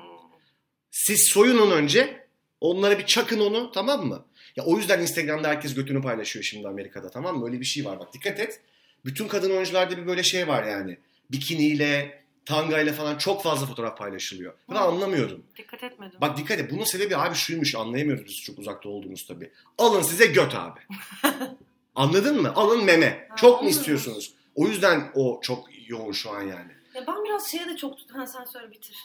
Siz 0.91 1.29
soyunun 1.33 1.71
önce 1.71 2.29
onlara 2.61 2.99
bir 2.99 3.07
çakın 3.07 3.41
onu 3.41 3.73
tamam 3.73 4.07
mı? 4.07 4.25
Ya 4.57 4.65
o 4.65 4.77
yüzden 4.79 5.01
Instagram'da 5.03 5.49
herkes 5.49 5.75
götünü 5.75 6.03
paylaşıyor 6.03 6.45
şimdi 6.45 6.69
Amerika'da 6.69 7.11
tamam 7.11 7.39
mı? 7.39 7.47
Öyle 7.47 7.61
bir 7.61 7.65
şey 7.65 7.85
var 7.85 8.01
bak 8.01 8.15
dikkat 8.15 8.41
et. 8.41 8.61
Bütün 9.05 9.29
kadın 9.29 9.51
oyuncularda 9.51 9.97
bir 9.99 10.07
böyle 10.07 10.23
şey 10.23 10.49
var 10.49 10.65
yani. 10.65 10.99
Bikiniyle, 11.31 12.23
tangayla 12.49 12.93
falan 12.93 13.19
çok 13.19 13.43
fazla 13.43 13.67
fotoğraf 13.67 13.99
paylaşılıyor. 13.99 14.53
Ve 14.53 14.57
Ben 14.69 14.75
Hı. 14.75 14.79
anlamıyordum. 14.81 15.45
Dikkat 15.57 15.83
etmedim. 15.85 16.21
Bak 16.21 16.37
dikkat 16.37 16.59
et 16.59 16.71
bunun 16.71 16.85
sebebi 16.85 17.17
abi 17.17 17.35
şuymuş 17.35 17.75
anlayamıyoruz 17.75 18.25
biz 18.27 18.43
çok 18.43 18.59
uzakta 18.59 18.89
olduğumuz 18.89 19.27
tabii. 19.27 19.51
Alın 19.79 20.03
size 20.03 20.27
göt 20.27 20.55
abi. 20.55 20.81
Anladın 21.95 22.43
mı? 22.43 22.53
Alın 22.57 22.85
meme. 22.85 23.27
Ha, 23.29 23.37
çok 23.37 23.63
mu 23.63 23.69
istiyorsunuz? 23.69 24.35
O 24.55 24.69
yüzden 24.69 25.11
o 25.15 25.41
çok 25.43 25.69
yoğun 25.89 26.13
şu 26.13 26.31
an 26.31 26.43
yani. 26.43 26.73
Ya 26.95 27.07
ben 27.07 27.25
biraz 27.25 27.51
şeye 27.51 27.67
de 27.69 27.77
çok... 27.77 27.99
Ha 28.13 28.27
sen 28.27 28.45
söyle 28.45 28.71
bitir. 28.71 28.97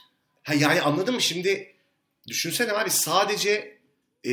Ha 0.43 0.53
yani 0.53 0.81
anladın 0.81 1.13
mı? 1.15 1.21
Şimdi 1.21 1.75
düşünsene 2.27 2.71
abi 2.71 2.89
sadece 2.89 3.77
e, 4.25 4.31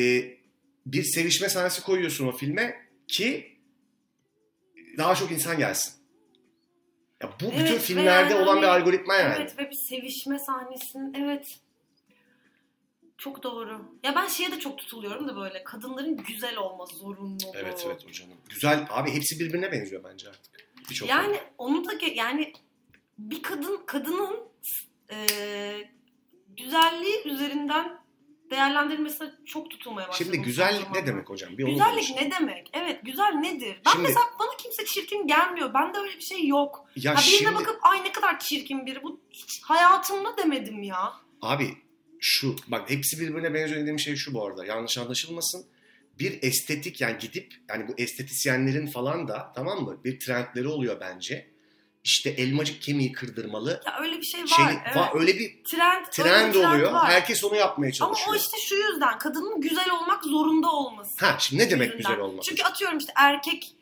bir 0.86 1.02
sevişme 1.02 1.48
sahnesi 1.48 1.82
koyuyorsun 1.82 2.26
o 2.26 2.32
filme 2.32 2.86
ki 3.08 3.58
daha 4.98 5.14
çok 5.14 5.30
insan 5.32 5.58
gelsin. 5.58 5.99
Ya 7.22 7.30
bu 7.40 7.46
bütün 7.46 7.58
Evet, 7.60 7.72
ve 7.72 7.78
filmlerde 7.78 8.34
yani 8.34 8.42
olan 8.44 8.62
bir 8.62 8.66
hani- 8.66 8.80
algoritma 8.80 9.14
yani. 9.14 9.34
Evet 9.38 9.58
ve 9.58 9.70
bir 9.70 9.76
sevişme 9.76 10.38
sahnesinin 10.38 11.14
evet 11.14 11.58
çok 13.18 13.42
doğru. 13.42 13.94
Ya 14.02 14.14
ben 14.14 14.26
şeye 14.26 14.52
de 14.52 14.60
çok 14.60 14.78
tutuluyorum 14.78 15.28
da 15.28 15.36
böyle 15.36 15.64
kadınların 15.64 16.16
güzel 16.16 16.56
olma 16.56 16.86
zorunluluğu. 16.86 17.52
Evet 17.54 17.84
evet 17.86 18.04
o 18.08 18.12
canım. 18.12 18.36
Güzel 18.48 18.86
abi 18.90 19.10
hepsi 19.10 19.40
birbirine 19.40 19.72
benziyor 19.72 20.04
bence 20.04 20.28
artık. 20.28 20.70
Birçok 20.90 21.08
Yani 21.08 21.40
onu 21.58 21.84
da 21.84 21.92
yani 22.14 22.52
bir 23.18 23.42
kadın 23.42 23.82
kadının 23.86 24.36
e, 25.10 25.26
güzelliği 26.56 27.22
üzerinden 27.24 27.99
değerlendirilmesine 28.50 29.30
çok 29.46 29.70
tutulmaya 29.70 30.08
başladım. 30.08 30.32
Şimdi 30.32 30.46
güzellik 30.46 30.90
ne 30.90 31.06
demek 31.06 31.30
hocam? 31.30 31.58
Bir 31.58 31.66
Güzellik 31.66 32.10
ne 32.16 32.30
demek? 32.30 32.70
Evet 32.72 33.00
güzel 33.02 33.32
nedir? 33.32 33.80
Ben 33.86 33.90
Şimdi- 33.90 34.02
mesela 34.08 34.26
bana 34.40 34.56
kimse 34.58 34.84
çirkin 34.84 35.26
gelmiyor. 35.26 35.74
Bende 35.74 35.98
öyle 35.98 36.16
bir 36.16 36.20
şey 36.22 36.46
yok. 36.46 36.86
Ya 36.96 37.12
ha 37.12 37.16
birine 37.16 37.30
şimdi 37.38 37.54
bakıp 37.54 37.78
ay 37.82 38.04
ne 38.04 38.12
kadar 38.12 38.38
çirkin 38.38 38.86
biri. 38.86 39.02
Bu 39.02 39.20
hiç 39.30 39.62
hayatımda 39.62 40.36
demedim 40.36 40.82
ya. 40.82 41.12
abi 41.42 41.76
şu 42.20 42.56
bak 42.68 42.90
hepsi 42.90 43.20
birbirine 43.20 43.54
benziyor 43.54 43.80
dediğim 43.80 43.98
şey 43.98 44.16
şu 44.16 44.34
bu 44.34 44.46
arada. 44.46 44.66
Yanlış 44.66 44.98
anlaşılmasın. 44.98 45.66
Bir 46.18 46.42
estetik 46.42 47.00
yani 47.00 47.18
gidip 47.18 47.54
yani 47.68 47.88
bu 47.88 47.92
estetisyenlerin 47.98 48.86
falan 48.86 49.28
da 49.28 49.52
tamam 49.54 49.82
mı? 49.84 50.04
Bir 50.04 50.20
trendleri 50.20 50.68
oluyor 50.68 51.00
bence. 51.00 51.49
İşte 52.04 52.30
elmacık 52.30 52.82
kemiği 52.82 53.12
kırdırmalı. 53.12 53.82
Ya 53.86 53.98
öyle 54.00 54.16
bir 54.18 54.22
şey 54.22 54.42
var. 54.42 54.46
Şey, 54.46 54.64
evet. 54.84 54.96
va- 54.96 55.18
öyle 55.20 55.38
bir 55.38 55.64
trend, 55.64 55.96
öyle 55.96 56.10
trend 56.10 56.54
bir 56.54 56.58
trend 56.60 56.74
oluyor. 56.74 56.92
var. 56.92 57.10
Herkes 57.10 57.44
onu 57.44 57.56
yapmaya 57.56 57.86
Ama 57.86 57.92
çalışıyor. 57.92 58.32
o 58.32 58.36
işte 58.36 58.56
şu 58.68 58.74
yüzden 58.74 59.18
kadının 59.18 59.60
güzel 59.60 59.90
olmak 59.90 60.24
zorunda 60.24 60.70
olması. 60.70 61.26
Ha 61.26 61.36
şimdi 61.38 61.62
ne 61.62 61.70
demek 61.70 61.86
yüzünden. 61.92 62.10
güzel 62.12 62.24
olmak? 62.24 62.44
Çünkü 62.44 62.62
atıyorum 62.62 62.98
işte 62.98 63.12
erkek 63.16 63.72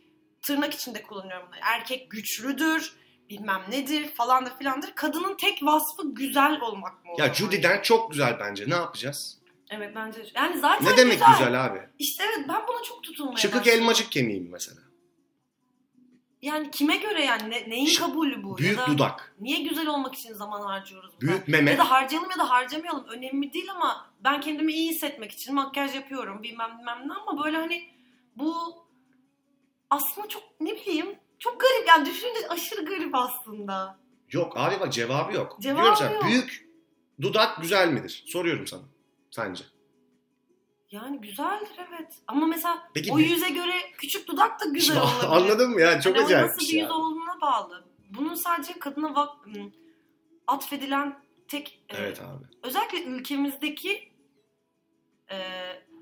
tırnak 0.43 0.75
içinde 0.75 1.03
kullanıyorum 1.03 1.47
bunları. 1.47 1.61
Erkek 1.65 2.11
güçlüdür, 2.11 2.93
bilmem 3.31 3.63
nedir 3.71 4.09
falan 4.15 4.47
da 4.47 4.57
filandır. 4.59 4.91
Kadının 4.95 5.37
tek 5.37 5.63
vasfı 5.63 6.15
güzel 6.15 6.61
olmak 6.61 7.05
mı? 7.05 7.11
Ya? 7.19 7.35
Judy'den 7.35 7.83
çok 7.83 8.11
güzel 8.11 8.37
bence. 8.41 8.71
Ne 8.71 8.75
yapacağız? 8.75 9.39
Evet 9.71 9.93
bence. 9.95 10.21
Yani 10.35 10.61
zaten 10.61 10.93
Ne 10.93 10.97
demek 10.97 11.21
güzel, 11.33 11.65
abi? 11.67 11.79
İşte 11.99 12.25
evet 12.29 12.49
ben 12.49 12.61
buna 12.69 12.83
çok 12.89 13.03
tutulmaya 13.03 13.37
Çıkık 13.37 13.61
başladım. 13.61 13.81
elmacık 13.81 14.13
kemiği 14.13 14.41
mi 14.41 14.49
mesela? 14.53 14.81
Yani 16.43 16.71
kime 16.71 16.97
göre 16.97 17.25
yani 17.25 17.51
ne- 17.51 17.71
neyin 17.71 17.95
kabulü 17.95 18.43
bu? 18.43 18.59
Büyük 18.59 18.79
ya 18.79 18.87
da 18.87 18.93
dudak, 18.93 19.35
Niye 19.41 19.63
güzel 19.63 19.87
olmak 19.87 20.15
için 20.15 20.35
zaman 20.35 20.61
harcıyoruz 20.61 21.11
buna? 21.21 21.31
büyük 21.31 21.49
meme. 21.49 21.71
Ya 21.71 21.79
da 21.79 21.91
harcayalım 21.91 22.31
ya 22.31 22.39
da 22.39 22.51
harcamayalım 22.51 23.05
önemli 23.09 23.53
değil 23.53 23.71
ama 23.71 24.11
ben 24.25 24.41
kendimi 24.41 24.73
iyi 24.73 24.91
hissetmek 24.91 25.33
için 25.33 25.55
makyaj 25.55 25.95
yapıyorum 25.95 26.43
bilmem 26.43 26.79
bilmem 26.79 27.09
ne 27.09 27.13
ama 27.13 27.45
böyle 27.45 27.57
hani 27.57 27.91
bu 28.37 28.55
aslında 29.91 30.29
çok 30.29 30.43
ne 30.61 30.77
bileyim 30.77 31.19
çok 31.39 31.61
garip 31.61 31.89
yani 31.89 32.07
düşününce 32.07 32.49
aşırı 32.49 32.85
garip 32.85 33.15
aslında. 33.15 33.99
Yok 34.31 34.53
abi 34.57 34.81
bak 34.81 34.93
cevabı 34.93 35.35
yok. 35.35 35.57
Cevabı 35.61 35.83
Diyorum 35.83 35.97
sana, 35.99 36.13
yok. 36.13 36.25
Büyük 36.25 36.69
dudak 37.21 37.61
güzel 37.63 37.89
midir? 37.89 38.25
Soruyorum 38.27 38.67
sana. 38.67 38.83
Sence? 39.31 39.65
Yani 40.91 41.21
güzeldir 41.21 41.71
evet 41.89 42.23
ama 42.27 42.47
mesela 42.47 42.91
Peki 42.95 43.13
o 43.13 43.19
yüze 43.19 43.49
göre 43.49 43.73
küçük 43.99 44.29
dudak 44.29 44.61
da 44.61 44.65
güzel 44.65 44.97
olabilir. 45.03 45.27
Anladın 45.29 45.71
mı 45.71 45.81
ya? 45.81 46.01
Çok 46.01 46.17
o 46.17 46.21
acayip 46.21 46.47
nasıl 46.47 46.61
bir 46.61 46.65
şey. 46.65 46.81
yüz 46.81 46.91
olduğuna 46.91 47.41
bağlı. 47.41 47.89
Bunun 48.11 48.35
sadece 48.35 48.79
kadına 48.79 49.15
bak, 49.15 49.47
hmm, 49.47 49.71
atfedilen 50.47 51.25
tek 51.49 51.83
e, 51.89 51.97
Evet 51.97 52.21
abi. 52.21 52.45
özellikle 52.63 53.03
ülkemizdeki 53.03 54.13
e, 55.31 55.39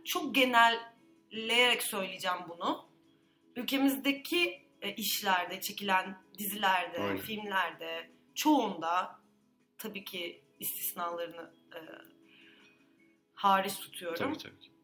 çok 0.04 0.34
genelleyerek 0.34 1.82
söyleyeceğim 1.82 2.38
bunu. 2.48 2.88
Ülkemizdeki 3.56 4.66
e, 4.82 4.94
işlerde, 4.94 5.60
çekilen 5.60 6.18
dizilerde, 6.38 6.98
Aynen. 7.00 7.16
filmlerde 7.18 8.10
çoğunda 8.34 9.20
tabii 9.78 10.04
ki 10.04 10.44
istisnalarını 10.60 11.54
e, 11.74 11.80
hariç 13.34 13.74
tutuyorum. 13.80 14.18
Tabii 14.18 14.38
tabii. 14.38 14.75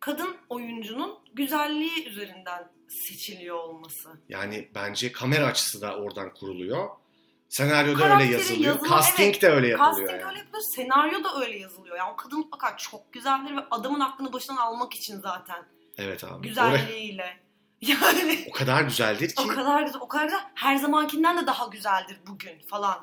Kadın 0.00 0.36
oyuncunun 0.48 1.18
güzelliği 1.34 2.08
üzerinden 2.08 2.68
seçiliyor 2.88 3.56
olması. 3.56 4.08
Yani 4.28 4.68
bence 4.74 5.12
kamera 5.12 5.46
açısı 5.46 5.80
da 5.80 5.96
oradan 5.96 6.34
kuruluyor. 6.34 6.88
Senaryoda 7.48 7.98
Karakteri 7.98 8.26
öyle 8.28 8.36
yazılıyor. 8.38 8.74
yazımı, 8.74 8.88
Casting 8.88 9.28
evet. 9.30 9.42
de 9.42 9.48
öyle 9.48 9.68
yapılıyor 9.68 9.92
Casting 10.08 10.10
yani. 10.10 10.30
öyle 10.30 10.38
yapılıyor, 10.38 10.62
senaryo 10.76 11.24
da 11.24 11.40
öyle 11.40 11.58
yazılıyor. 11.58 11.96
Yani 11.96 12.12
o 12.12 12.16
kadın 12.16 12.38
mutlaka 12.38 12.76
çok 12.76 13.12
güzeldir 13.12 13.56
ve 13.56 13.60
adamın 13.70 14.00
aklını 14.00 14.32
başından 14.32 14.56
almak 14.56 14.94
için 14.94 15.20
zaten 15.20 15.64
Evet 15.98 16.24
abi. 16.24 16.32
Oraya- 16.32 16.40
güzelliğiyle. 16.48 17.36
Yani 17.80 18.44
o 18.48 18.52
kadar 18.52 18.82
güzeldir 18.82 19.28
ki. 19.28 19.42
o 19.44 19.46
kadar 19.46 19.82
güzel, 19.82 20.00
o 20.00 20.08
kadar 20.08 20.24
güzel. 20.24 20.40
Her 20.54 20.76
zamankinden 20.76 21.42
de 21.42 21.46
daha 21.46 21.66
güzeldir 21.66 22.18
bugün 22.26 22.58
falan. 22.70 22.98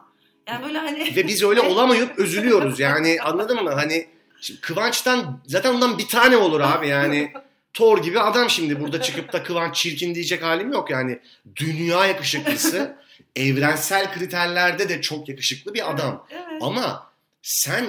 Yani 0.47 0.65
böyle 0.65 0.77
hani 0.77 1.15
Ve 1.15 1.27
biz 1.27 1.43
öyle 1.43 1.61
olamayıp 1.71 2.19
üzülüyoruz 2.19 2.79
yani 2.79 3.17
anladın 3.21 3.63
mı? 3.63 3.69
Hani 3.71 4.09
şimdi 4.41 4.61
Kıvanç'tan 4.61 5.39
zaten 5.47 5.73
ondan 5.73 5.97
bir 5.97 6.07
tane 6.07 6.37
olur 6.37 6.59
abi 6.59 6.87
yani. 6.87 7.33
Thor 7.73 8.03
gibi 8.03 8.19
adam 8.19 8.49
şimdi 8.49 8.79
burada 8.81 9.01
çıkıp 9.01 9.33
da 9.33 9.43
Kıvanç 9.43 9.75
çirkin 9.75 10.15
diyecek 10.15 10.43
halim 10.43 10.73
yok 10.73 10.89
yani. 10.89 11.19
Dünya 11.55 12.05
yakışıklısı, 12.05 12.95
evrensel 13.35 14.13
kriterlerde 14.13 14.89
de 14.89 15.01
çok 15.01 15.29
yakışıklı 15.29 15.73
bir 15.73 15.91
adam. 15.91 16.25
Evet. 16.29 16.61
Ama 16.61 17.07
sen 17.41 17.85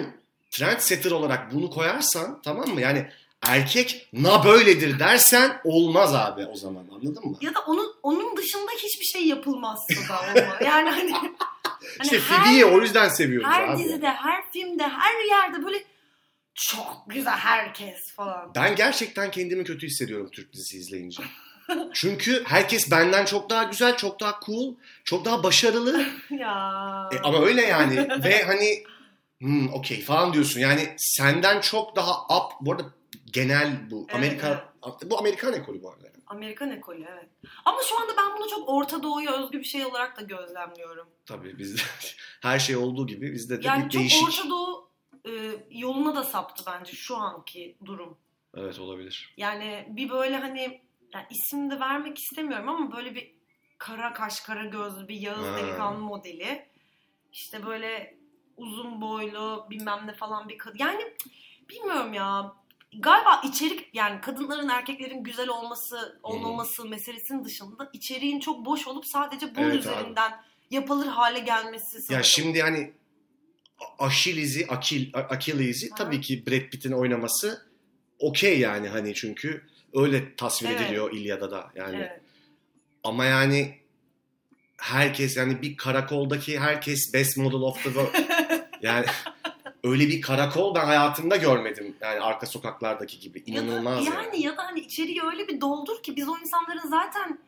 trendsetter 0.50 1.10
olarak 1.10 1.52
bunu 1.54 1.70
koyarsan 1.70 2.40
tamam 2.44 2.68
mı? 2.68 2.80
Yani 2.80 3.06
erkek 3.46 4.08
na 4.12 4.44
böyledir 4.44 4.98
dersen 4.98 5.60
olmaz 5.64 6.14
abi 6.14 6.46
o 6.46 6.54
zaman 6.56 6.84
anladın 6.92 7.24
mı? 7.30 7.36
Ya 7.40 7.54
da 7.54 7.60
onun 7.66 7.94
onun 8.02 8.36
dışında 8.36 8.70
hiçbir 8.82 9.04
şey 9.06 9.26
yapılmazsa 9.26 9.94
da 10.08 10.20
olmaz. 10.20 10.56
Yani 10.64 10.90
hani, 10.90 11.12
hani 11.12 11.30
İşte 12.02 12.20
her- 12.20 12.38
Phoebe'yi 12.38 12.64
o 12.64 12.80
yüzden 12.80 13.08
seviyoruz 13.08 13.48
her 13.50 13.68
abi. 13.68 13.78
dizide, 13.84 14.08
her 14.08 14.50
filmde, 14.52 14.82
her 14.88 15.24
yerde 15.28 15.64
böyle 15.64 15.84
çok 16.56 17.04
güzel 17.06 17.36
herkes 17.36 18.12
falan. 18.12 18.52
Ben 18.54 18.76
gerçekten 18.76 19.30
kendimi 19.30 19.64
kötü 19.64 19.86
hissediyorum 19.86 20.30
Türk 20.32 20.52
dizisi 20.52 20.76
izleyince. 20.76 21.22
Çünkü 21.92 22.44
herkes 22.44 22.90
benden 22.90 23.24
çok 23.24 23.50
daha 23.50 23.62
güzel, 23.62 23.96
çok 23.96 24.20
daha 24.20 24.40
cool, 24.46 24.74
çok 25.04 25.24
daha 25.24 25.42
başarılı. 25.42 26.06
ya. 26.30 27.08
E, 27.12 27.18
ama 27.18 27.42
öyle 27.42 27.62
yani. 27.62 28.08
Ve 28.24 28.42
hani 28.42 28.84
hmm, 29.38 29.72
okey 29.72 30.02
falan 30.02 30.32
diyorsun. 30.32 30.60
Yani 30.60 30.94
senden 30.96 31.60
çok 31.60 31.96
daha 31.96 32.22
up. 32.22 32.52
Bu 32.60 32.72
arada 32.72 32.84
genel 33.32 33.90
bu. 33.90 34.06
Evet, 34.08 34.14
Amerika 34.14 34.72
bu 35.04 35.18
Amerikan 35.18 35.52
ekolü 35.52 35.82
bu 35.82 35.90
arada. 35.90 36.06
Amerikan 36.26 36.70
ekolü 36.70 37.06
evet. 37.12 37.28
Ama 37.64 37.78
şu 37.88 38.00
anda 38.00 38.12
ben 38.16 38.38
bunu 38.38 38.50
çok 38.50 38.68
Orta 38.68 39.02
Doğu'ya 39.02 39.32
özgü 39.32 39.58
bir 39.58 39.64
şey 39.64 39.84
olarak 39.86 40.20
da 40.20 40.22
gözlemliyorum. 40.22 41.08
Tabii 41.26 41.58
bizde 41.58 41.82
her 42.40 42.58
şey 42.58 42.76
olduğu 42.76 43.06
gibi 43.06 43.32
bizde 43.32 43.62
de 43.62 43.66
Yani 43.66 43.84
bir 43.84 43.90
çok 43.90 44.00
değişik. 44.00 44.28
Orta 44.28 44.48
Doğu 44.48 44.85
e, 45.26 45.30
yoluna 45.70 46.14
da 46.16 46.24
saptı 46.24 46.64
bence 46.66 46.92
şu 46.92 47.16
anki 47.16 47.76
durum. 47.84 48.18
Evet 48.56 48.78
olabilir. 48.78 49.34
Yani 49.36 49.86
bir 49.90 50.08
böyle 50.10 50.36
hani 50.36 50.80
yani 51.14 51.26
isim 51.30 51.70
de 51.70 51.80
vermek 51.80 52.18
istemiyorum 52.18 52.68
ama 52.68 52.96
böyle 52.96 53.14
bir 53.14 53.34
kara 53.78 54.12
kaş 54.12 54.40
kara 54.40 54.64
gözlü 54.64 55.08
bir 55.08 55.14
Yağız 55.20 55.46
Ha. 55.46 55.56
delikanlı 55.58 56.00
modeli. 56.00 56.66
İşte 57.32 57.66
böyle 57.66 58.16
uzun 58.56 59.00
boylu 59.00 59.66
bilmem 59.70 60.06
ne 60.06 60.14
falan 60.14 60.48
bir 60.48 60.58
kadın. 60.58 60.78
Yani 60.78 61.02
bilmiyorum 61.70 62.12
ya. 62.14 62.52
Galiba 62.98 63.40
içerik 63.44 63.94
yani 63.94 64.20
kadınların 64.20 64.68
erkeklerin 64.68 65.22
güzel 65.24 65.48
olması 65.48 66.20
olmaması 66.22 66.84
meselesinin 66.84 67.44
dışında 67.44 67.90
içeriğin 67.92 68.40
çok 68.40 68.64
boş 68.66 68.86
olup 68.86 69.06
sadece 69.06 69.54
bunun 69.54 69.64
Evet 69.70 69.86
abi. 69.86 69.94
üzerinden 69.94 70.32
yapılır 70.70 71.06
hale 71.06 71.38
gelmesi 71.38 72.02
sanırım. 72.02 72.14
Ya 72.18 72.22
şimdi 72.22 72.62
hani 72.62 72.92
Achilles'i, 73.98 74.66
Akil, 74.66 75.10
Aha. 75.14 75.38
tabii 75.96 76.20
ki 76.20 76.46
Brad 76.46 76.70
Pitt'in 76.70 76.92
oynaması 76.92 77.66
okey 78.18 78.58
yani 78.58 78.88
hani 78.88 79.14
çünkü 79.14 79.62
öyle 79.94 80.36
tasvir 80.36 80.68
Evet. 80.68 80.80
ediliyor 80.80 81.12
İlyada 81.12 81.50
da 81.50 81.70
yani. 81.74 81.96
Evet. 81.96 82.20
Ama 83.04 83.24
yani 83.24 83.78
herkes 84.78 85.36
yani 85.36 85.62
bir 85.62 85.76
karakoldaki 85.76 86.58
herkes 86.60 87.14
best 87.14 87.36
model 87.36 87.60
of 87.60 87.76
the 87.76 87.82
world. 87.82 88.14
yani 88.82 89.06
öyle 89.84 90.08
bir 90.08 90.20
karakol 90.20 90.74
ben 90.74 90.84
hayatımda 90.84 91.36
görmedim. 91.36 91.96
Yani 92.00 92.20
arka 92.20 92.46
sokaklardaki 92.46 93.20
gibi. 93.20 93.42
Ya 93.46 93.56
da, 93.56 93.60
İnanılmaz 93.60 94.06
yani, 94.06 94.24
yani. 94.24 94.42
ya 94.42 94.56
da 94.56 94.64
hani 94.64 94.80
içeriği 94.80 95.22
öyle 95.22 95.48
bir 95.48 95.60
doldur 95.60 96.02
ki 96.02 96.16
biz 96.16 96.28
o 96.28 96.38
insanların 96.38 96.88
zaten 96.88 97.38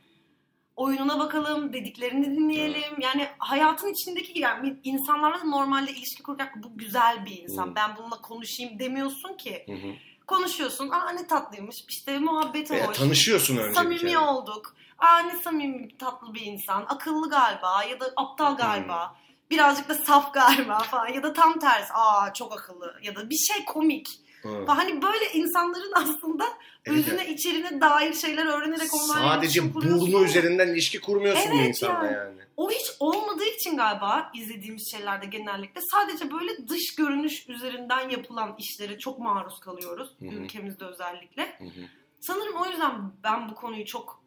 oyununa 0.78 1.18
bakalım, 1.18 1.72
dediklerini 1.72 2.26
dinleyelim. 2.36 3.00
Yani 3.00 3.28
hayatın 3.38 3.92
içindeki 3.92 4.40
yani 4.40 4.76
insanlarla 4.84 5.44
normalde 5.44 5.90
ilişki 5.90 6.22
kurarken 6.22 6.62
bu 6.62 6.78
güzel 6.78 7.26
bir 7.26 7.42
insan. 7.42 7.66
Hı. 7.66 7.74
Ben 7.74 7.96
bununla 7.96 8.20
konuşayım 8.20 8.78
demiyorsun 8.78 9.36
ki. 9.36 9.64
Hı 9.66 9.72
hı. 9.72 9.92
Konuşuyorsun. 10.26 10.88
Aa 10.90 11.10
ne 11.10 11.26
tatlıymış. 11.26 11.76
İşte 11.88 12.18
muhabbeti 12.18 12.74
Veya 12.74 12.88
hoş. 12.88 12.98
tanışıyorsun 12.98 13.56
önce 13.56 13.74
Samimi 13.74 14.00
kere. 14.00 14.18
olduk. 14.18 14.76
Aa 14.98 15.18
ne 15.18 15.36
samimi 15.36 15.96
tatlı 15.98 16.34
bir 16.34 16.40
insan. 16.40 16.82
Akıllı 16.88 17.30
galiba 17.30 17.84
ya 17.84 18.00
da 18.00 18.12
aptal 18.16 18.56
galiba. 18.56 19.16
Birazcık 19.50 19.88
da 19.88 19.94
saf 19.94 20.34
galiba 20.34 20.78
falan 20.78 21.08
ya 21.08 21.22
da 21.22 21.32
tam 21.32 21.58
tersi. 21.58 21.92
Aa 21.92 22.32
çok 22.32 22.52
akıllı 22.52 22.94
ya 23.02 23.16
da 23.16 23.30
bir 23.30 23.36
şey 23.36 23.64
komik. 23.64 24.08
Hı. 24.42 24.64
Hani 24.66 25.02
böyle 25.02 25.32
insanların 25.34 25.92
aslında 25.96 26.44
Evet, 26.84 26.98
özüne 26.98 27.28
içeriğine 27.28 27.80
dair 27.80 28.14
şeyler 28.14 28.46
öğrenerek 28.46 28.94
onlarla 28.94 29.28
Sadece 29.34 29.74
burnu 29.74 30.24
üzerinden 30.24 30.68
ilişki 30.68 31.00
kurmuyorsun 31.00 31.50
Evet 31.50 31.60
bir 31.60 31.68
insanla 31.68 32.04
yani. 32.04 32.16
yani. 32.16 32.40
O 32.56 32.70
hiç 32.70 32.86
olmadığı 33.00 33.44
için 33.44 33.76
galiba 33.76 34.32
izlediğimiz 34.34 34.90
şeylerde 34.90 35.26
genellikle 35.26 35.80
sadece 35.92 36.30
böyle 36.30 36.68
dış 36.68 36.94
görünüş 36.94 37.48
üzerinden 37.48 38.08
yapılan 38.08 38.56
işlere 38.58 38.98
çok 38.98 39.18
maruz 39.18 39.60
kalıyoruz. 39.60 40.10
Hı 40.18 40.24
hı. 40.24 40.34
Ülkemizde 40.34 40.84
özellikle. 40.84 41.42
Hı 41.58 41.64
hı. 41.64 41.80
Sanırım 42.20 42.56
o 42.56 42.66
yüzden 42.66 43.12
ben 43.24 43.48
bu 43.48 43.54
konuyu 43.54 43.84
çok 43.86 44.22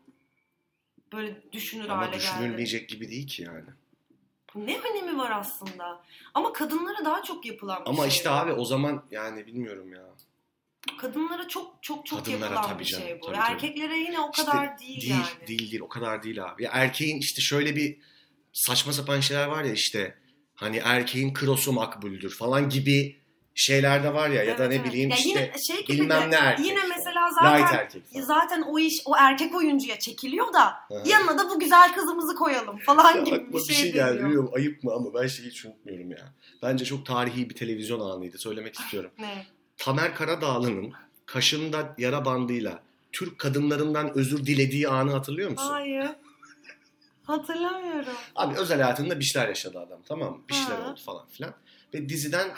böyle 1.13 1.51
düşünür 1.51 1.89
Ama 1.89 1.97
hale 1.97 2.05
geldim. 2.11 2.19
düşünülmeyecek 2.19 2.89
gibi 2.89 3.09
değil 3.09 3.27
ki 3.27 3.43
yani. 3.43 3.69
Ne 4.55 4.79
önemi 4.79 5.17
var 5.17 5.31
aslında? 5.31 6.01
Ama 6.33 6.53
kadınlara 6.53 7.05
daha 7.05 7.23
çok 7.23 7.45
yapılan 7.45 7.81
bir 7.85 7.89
Ama 7.89 7.97
şey. 8.03 8.07
işte 8.07 8.29
abi 8.29 8.51
o 8.53 8.65
zaman 8.65 9.03
yani 9.11 9.47
bilmiyorum 9.47 9.93
ya. 9.93 10.03
Kadınlara 11.01 11.47
çok 11.47 11.83
çok 11.83 12.05
çok 12.05 12.19
Kadınlara 12.25 12.43
yapılan 12.53 12.69
tabii 12.69 12.79
bir 12.79 12.85
canım, 12.85 13.05
şey 13.07 13.21
bu. 13.21 13.25
tabii, 13.25 13.35
tabii. 13.35 13.51
Erkeklere 13.51 13.97
yine 13.97 14.19
o 14.19 14.31
İşte 14.31 14.45
kadar 14.45 14.79
değil, 14.79 15.01
Değil, 15.01 15.11
yani. 15.11 15.47
değil 15.47 15.71
değil 15.71 15.81
o 15.81 15.87
kadar 15.89 16.23
değil 16.23 16.43
abi. 16.45 16.63
Ya 16.63 16.69
erkeğin 16.73 17.19
işte 17.19 17.41
şöyle 17.41 17.75
bir 17.75 17.97
saçma 18.53 18.93
sapan 18.93 19.19
şeyler 19.19 19.47
var 19.47 19.63
ya 19.63 19.73
işte 19.73 20.17
hani 20.55 20.77
erkeğin 20.77 21.33
krosu 21.33 21.73
makbuldür 21.73 22.29
falan 22.35 22.69
gibi 22.69 23.21
şeyler 23.55 24.03
de 24.03 24.13
var 24.13 24.29
ya 24.29 24.43
ya 24.43 24.57
da 24.57 24.63
Evet, 24.63 24.69
ne 24.69 24.75
evet. 24.75 24.85
bileyim 24.85 25.09
Ya 25.09 25.15
işte 25.15 25.29
yine 25.29 25.51
şey 25.67 25.85
gibi 25.85 26.01
bilmem 26.01 26.21
de, 26.21 26.31
ne 26.31 26.35
erkek. 26.35 26.65
Yine 26.65 26.79
mesela 27.43 27.55
light 27.57 27.67
zaten 27.67 27.79
erkek 27.85 28.13
falan. 28.13 28.23
zaten 28.25 28.61
o 28.61 28.79
iş 28.79 29.01
o 29.05 29.15
erkek 29.17 29.55
oyuncuya 29.55 29.99
çekiliyor 29.99 30.53
da 30.53 30.59
Aha. 30.61 30.83
yanına 31.05 31.37
da 31.37 31.49
bu 31.49 31.59
güzel 31.59 31.93
kızımızı 31.93 32.35
koyalım 32.35 32.77
falan 32.77 33.15
Ya 33.15 33.21
gibi 33.21 33.35
aklıma 33.35 33.57
bir 33.67 33.73
şey, 33.73 33.91
geldi 33.93 34.19
bilmiyorum 34.19 34.51
ayıp 34.55 34.83
mı 34.83 34.91
ama 34.93 35.13
ben 35.13 35.27
şeyi 35.27 35.49
hiç 35.49 35.65
unutmuyorum 35.65 36.11
ya. 36.11 36.33
Bence 36.63 36.85
çok 36.85 37.05
tarihi 37.05 37.49
bir 37.49 37.55
televizyon 37.55 37.99
anıydı 37.99 38.37
söylemek 38.37 38.79
istiyorum. 38.79 39.11
Ne? 39.19 39.45
Tamer 39.77 40.15
Karadağlı'nın 40.15 40.93
kaşında 41.25 41.95
yara 41.97 42.25
bandıyla 42.25 42.79
Türk 43.11 43.39
kadınlarından 43.39 44.17
özür 44.17 44.45
dilediği 44.45 44.87
anı 44.89 45.11
hatırlıyor 45.11 45.51
musun? 45.51 45.69
Hayır. 45.71 46.07
Hatırlamıyorum. 47.23 48.13
Abi 48.35 48.55
özel 48.57 48.81
hayatında 48.81 49.19
bir 49.19 49.23
şeyler 49.25 49.47
yaşadı 49.47 49.79
adam 49.79 49.99
tamam 50.07 50.29
mı? 50.31 50.37
Bir 50.49 50.53
şeyler 50.53 50.79
Ha. 50.81 50.91
oldu 50.91 50.99
falan 51.05 51.25
filan. 51.31 51.53
Ve 51.93 52.09
diziden 52.09 52.47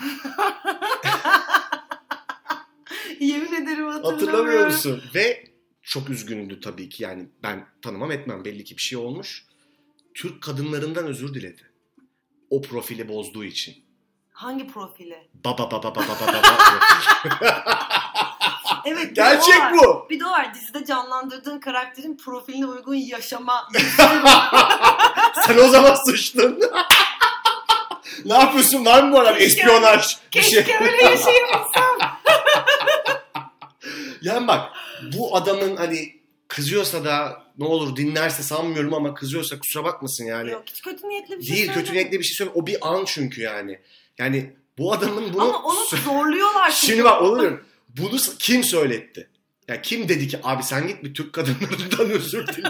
Yemin 3.24 3.54
ederim 3.54 3.88
hatırlamıyorum. 3.88 4.12
hatırlamıyor 4.12 4.66
musun? 4.68 5.04
Ve 5.16 5.44
çok 5.82 6.10
üzgündü 6.10 6.60
tabii 6.62 6.90
ki 6.90 7.04
yani 7.04 7.28
ben 7.44 7.66
tanımam 7.82 8.12
etmem 8.12 8.46
belli 8.46 8.64
ki 8.64 8.78
bir 8.78 8.82
şey 8.82 8.98
olmuş. 8.98 9.46
Türk 10.14 10.44
kadınlarından 10.44 11.06
özür 11.06 11.34
diledi. 11.34 11.72
O 12.50 12.62
profili 12.62 13.08
bozduğu 13.10 13.44
için. 13.44 13.76
Hangi 14.32 14.68
profili? 14.68 15.30
Baba 15.46 15.72
baba 15.72 15.84
baba 15.84 15.96
baba 15.96 16.34
baba. 16.34 16.80
Evet. 18.86 19.16
Gerçek 19.16 19.60
var. 19.60 19.74
bu. 19.74 20.08
Bir 20.10 20.20
de 20.20 20.26
o 20.26 20.32
var 20.32 20.54
dizide 20.54 20.86
canlandırdığın 20.86 21.60
karakterin 21.60 22.18
profiline 22.18 22.66
uygun 22.66 22.96
yaşama. 22.96 23.68
Sen 25.48 25.58
o 25.58 25.68
zaman 25.68 25.96
sıçtın. 25.96 26.60
ne 28.26 28.34
yapıyorsun? 28.34 28.86
Var 28.86 29.04
mı 29.04 29.12
bu 29.14 29.20
arada 29.20 29.38
Keşke- 29.38 29.44
espiyonaj? 29.46 30.18
Bir 30.36 30.42
şey. 30.42 30.64
Keşke 30.64 30.80
öyle 30.84 31.04
yaşayabilsem. 31.04 31.93
Yani 34.24 34.48
bak 34.48 34.72
bu 35.18 35.36
adamın 35.38 35.76
hani 35.76 36.22
kızıyorsa 36.48 37.06
da 37.06 37.44
ne 37.58 37.66
olur 37.66 37.96
dinlerse 37.96 38.44
sanmıyorum 38.44 38.94
ama 38.94 39.14
kızıyorsa 39.14 39.60
kusura 39.60 39.84
bakmasın 39.84 40.26
yani. 40.26 40.52
Yok 40.52 40.64
hiç 40.66 40.82
kötü 40.82 41.10
niyetli 41.10 41.40
bir 41.40 41.44
şey 41.44 41.56
Değil 41.56 41.74
kötü 41.74 41.94
niyetli 41.94 42.20
bir 42.20 42.24
şey 42.24 42.36
söyleme. 42.36 42.56
O 42.56 42.68
bir 42.68 42.78
an 42.94 43.04
çünkü 43.06 43.42
yani. 43.42 43.80
Yani 44.18 44.54
bu 44.78 44.94
adamın 44.94 45.34
bunu... 45.34 45.42
Ama 45.44 45.64
onu 45.64 45.80
zorluyorlar 46.06 46.72
çünkü. 46.72 46.88
Şimdi 46.88 47.04
bak 47.04 47.22
olur 47.22 47.60
Bunu 47.90 48.20
s- 48.20 48.32
kim 48.40 48.64
söyletti? 48.64 49.30
Ya 49.68 49.82
kim 49.82 50.10
dedi 50.10 50.28
ki 50.28 50.40
abi 50.44 50.64
sen 50.64 50.88
git 50.88 51.04
bir 51.04 51.14
Türk 51.14 51.34
kadınlarından 51.34 52.10
özür 52.10 52.48
dile. 52.48 52.68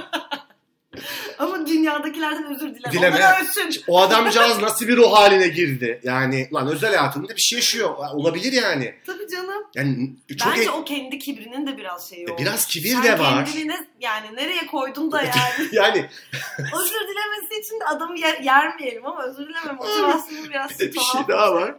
Dünyadakilerden 1.88 2.56
özür 2.56 2.76
dileme. 2.76 2.92
Dileme. 2.94 3.16
Onlar 3.16 3.42
ölsün. 3.42 3.84
o 3.88 4.02
adamcağız 4.02 4.60
nasıl 4.62 4.88
bir 4.88 4.98
ruh 4.98 5.12
haline 5.14 5.48
girdi? 5.48 6.00
Yani 6.04 6.50
lan 6.54 6.68
özel 6.68 6.90
hayatında 6.96 7.36
bir 7.36 7.42
şey 7.42 7.56
yaşıyor. 7.60 7.96
Olabilir 8.14 8.52
yani. 8.54 8.96
Tabii 9.06 9.28
canım. 9.32 9.64
Yani 9.76 10.16
çok 10.40 10.52
Bence 10.52 10.64
e- 10.64 10.70
o 10.70 10.86
kendi 10.86 11.20
kibrinin 11.20 11.68
de 11.68 11.78
biraz 11.78 12.10
şeyi 12.10 12.24
E, 12.26 12.32
oldu. 12.32 12.42
biraz 12.42 12.68
kibir 12.68 12.90
Sen 12.90 13.04
de 13.04 13.20
var. 13.20 13.46
kendini 13.46 13.78
yani 14.00 14.36
nereye 14.36 14.66
koydun 14.68 15.12
da 15.12 15.22
yani. 15.24 15.70
yani 15.72 16.10
özür 16.58 17.00
dilemesi 17.08 17.60
için 17.62 17.80
de 17.80 17.86
adamı 17.86 18.20
yer, 18.20 18.40
yermeyelim 18.40 19.06
ama 19.06 19.24
özür 19.24 19.48
dileme 19.50 19.72
motivasyonu 19.74 20.50
biraz 20.50 20.72
bir 20.72 20.80
de 20.80 20.94
bir 20.94 21.00
şey 21.00 21.22
daha 21.30 21.54
var. 21.54 21.76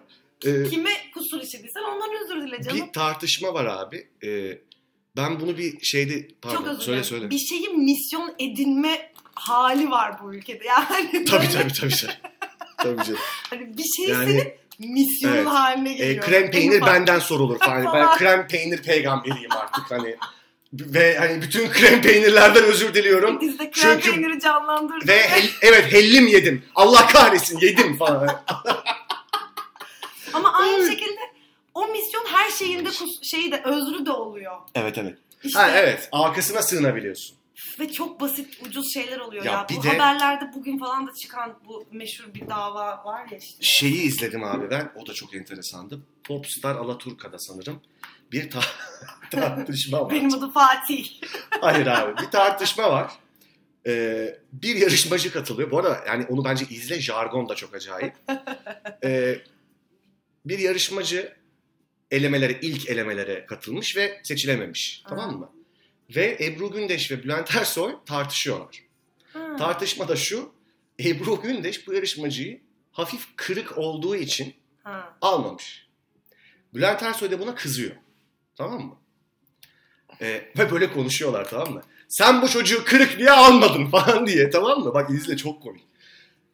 Ee, 0.47 0.65
Kime 0.71 0.91
kusur 1.15 1.41
işlediysen 1.43 1.81
ondan 1.81 2.11
özür 2.25 2.47
dile 2.47 2.63
canım. 2.63 2.87
bir 2.87 2.93
tartışma 2.93 3.55
var 3.55 3.65
abi. 3.65 4.09
Ee, 4.25 4.59
ben 5.17 5.41
bunu 5.41 5.59
bir 5.59 5.81
şeyde 5.83 6.29
pardon 6.43 6.57
Çok 6.57 6.67
özür 6.67 6.81
söyle 6.83 7.05
söyle. 7.05 7.31
Bir 7.31 7.39
şeyin 7.39 7.81
misyon 7.85 8.35
edinme 8.39 9.13
hali 9.35 9.91
var 9.91 10.15
bu 10.23 10.35
ülkede. 10.35 10.65
Yani 10.69 11.25
Tabii 11.25 11.49
tabii 11.51 11.73
tabii. 11.73 11.73
tabii. 11.73 12.13
tabii 12.79 13.05
canım. 13.05 13.21
Hani 13.51 13.77
bir 13.79 13.85
şey 13.97 14.07
Yani- 14.15 14.31
senin 14.79 14.95
misyonun 14.95 15.37
Evet. 15.37 15.47
haline 15.47 15.91
E, 15.91 15.95
geliyor. 15.95 16.25
krem 16.25 16.45
En 16.45 16.51
peynir 16.51 16.81
benden 16.81 17.19
sorulur 17.19 17.59
falan. 17.59 17.85
ben 17.95 18.17
krem 18.19 18.49
peynir 18.49 18.83
peygamberiyim 18.83 19.53
artık 19.53 19.91
hani. 19.91 20.17
Ve 20.73 21.19
hani 21.19 21.43
bütün 21.43 21.69
krem 21.69 22.03
peynirlerden 22.03 22.65
özür 22.65 22.95
diliyorum. 22.95 23.41
Biz 23.41 23.59
de 23.59 23.71
krem 23.71 24.01
Çünkü- 24.01 24.11
peyniri 24.21 24.41
canlandırdık. 24.41 25.09
Ve 25.09 25.29
hel- 25.29 25.51
evet 25.63 25.93
hellim 25.93 26.27
yedim. 26.27 26.65
Allah 26.75 27.07
kahretsin 27.07 27.59
yedim 27.61 27.97
falan. 27.97 28.43
Ama 30.33 30.53
aynı 30.53 30.91
şekilde 30.91 31.21
o 31.75 31.87
misyon 31.87 32.25
her 32.33 32.51
şeyinde 32.51 32.89
kus- 32.89 33.25
şeyi 33.25 33.53
de 33.53 33.63
özrü 33.65 34.07
de 34.07 34.11
oluyor. 34.11 34.57
evet 34.75 34.99
evet. 34.99 35.19
İşte 35.45 35.59
Ha 35.59 35.71
evet 35.71 36.09
arkasına 36.13 36.63
sığınabiliyorsun. 36.63 37.37
Ve 37.81 37.93
çok 37.93 38.21
basit 38.21 38.59
ucuz 38.67 38.95
şeyler 38.95 39.19
oluyor 39.19 39.45
Ya 39.45 39.53
ya. 39.53 39.67
bu 39.79 39.83
de- 39.83 39.89
haberlerde 39.89 40.45
bugün 40.55 40.79
falan 40.79 41.07
da 41.07 41.11
çıkan 41.23 41.61
bu 41.67 41.87
meşhur 41.93 42.35
bir 42.35 42.49
dava 42.49 43.05
var 43.05 43.27
ya 43.31 43.39
işte. 43.39 43.59
Şeyi 43.61 44.03
izledim 44.03 44.45
abi 44.45 44.71
ben. 44.71 44.93
O 44.97 45.07
da 45.07 45.13
çok 45.15 45.35
enteresandı. 45.35 46.01
Popstar 46.25 46.75
Alaturka'da 46.77 47.39
sanırım. 47.39 47.83
Bir 48.33 48.51
ta- 48.51 48.61
tartışma 49.31 50.01
var. 50.05 50.11
Benim 50.11 50.35
adım 50.35 50.51
Fatih. 50.53 51.09
Hayır 51.61 51.87
abi 51.87 52.23
bir 52.23 52.31
tartışma 52.31 52.91
var. 52.93 53.13
Ee, 53.87 54.39
bir 54.53 54.77
yarışmacı 54.77 55.33
katılıyor. 55.33 55.71
Bu 55.71 55.79
arada 55.79 56.01
yani 56.07 56.27
onu 56.29 56.45
bence 56.45 56.65
izle. 56.71 57.01
Jargon 57.01 57.49
da 57.49 57.55
çok 57.55 57.75
acayip. 57.75 58.15
Ee, 59.05 59.39
bir 60.45 60.59
yarışmacı 60.59 61.37
elemelere, 62.11 62.59
ilk 62.63 62.89
elemelere 62.89 63.47
katılmış 63.47 63.97
ve 63.97 64.21
seçilememiş. 64.25 65.03
Tamam 65.09 65.39
mı? 65.39 65.51
Ve 66.17 66.39
Ebru 66.41 66.71
Gündeş 66.73 67.11
ve 67.11 67.23
Bülent 67.23 67.57
Ersoy 67.57 67.93
tartışıyorlar. 68.07 68.85
Ha. 69.33 69.57
Tartışma 69.57 70.09
da 70.09 70.17
şu. 70.17 70.53
Ebru 71.05 71.43
Gündeş 71.43 71.87
bu 71.87 71.93
yarışmacıyı 71.95 72.61
hafif 72.93 73.27
kırık 73.37 73.79
olduğu 73.79 74.17
için 74.17 74.55
Ha. 74.83 75.17
almamış. 75.21 75.89
Bülent 76.75 77.03
Ersoy 77.03 77.31
da 77.31 77.41
buna 77.41 77.55
kızıyor. 77.55 77.97
Tamam 78.57 78.81
mı? 78.87 78.97
Ee, 80.21 80.51
ve 80.59 80.71
böyle 80.71 80.93
konuşuyorlar 80.93 81.49
tamam 81.51 81.73
mı? 81.73 81.83
Sen 82.09 82.43
bu 82.43 82.49
çocuğu 82.49 82.85
kırık 82.85 83.19
diye 83.19 83.31
almadın 83.31 83.87
falan 83.87 84.27
diye 84.27 84.51
tamam 84.51 84.81
mı? 84.81 84.95
Bak 84.95 85.11
izle 85.11 85.37
çok 85.37 85.63
komik. 85.63 85.85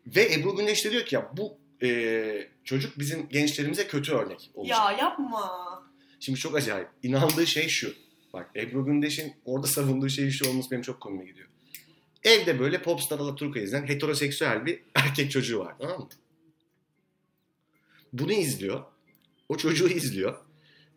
Ve 0.07 0.33
Ebru 0.35 0.57
Gündeş 0.57 0.85
de 0.85 0.91
diyor 0.91 1.05
ki 1.05 1.15
ya 1.15 1.31
bu 1.37 1.59
e, 1.83 2.49
çocuk 2.65 2.99
bizim 2.99 3.29
gençlerimize 3.29 3.87
kötü 3.87 4.13
örnek 4.13 4.51
olacak. 4.55 4.79
Ya 4.79 4.93
yapma. 4.93 5.83
Şimdi 6.21 6.39
çok 6.39 6.57
acayip. 6.57 6.89
İnandığı 7.03 7.47
şey 7.47 7.69
şu. 7.69 7.95
Bak 8.33 8.51
Ebru 8.57 8.85
Gündeş'in 8.85 9.35
orada 9.45 9.67
savunduğu 9.67 10.09
şey 10.09 10.31
şu 10.31 10.51
olması 10.51 10.71
benim 10.71 10.83
çok 10.83 11.01
komime 11.01 11.25
gidiyor. 11.25 11.49
Evde 12.25 12.59
böyle 12.59 12.83
Popstar 12.83 13.19
Alaturka 13.19 13.61
izleyen 13.61 13.89
heteroseksüel 13.89 14.67
bir 14.67 14.83
erkek 14.95 15.31
çocuğu 15.31 15.59
var 15.59 15.75
tamam 15.81 15.99
mı? 15.99 16.09
Bunu 18.13 18.33
izliyor. 18.33 18.85
O 19.49 19.57
çocuğu 19.57 19.89
izliyor. 19.89 20.39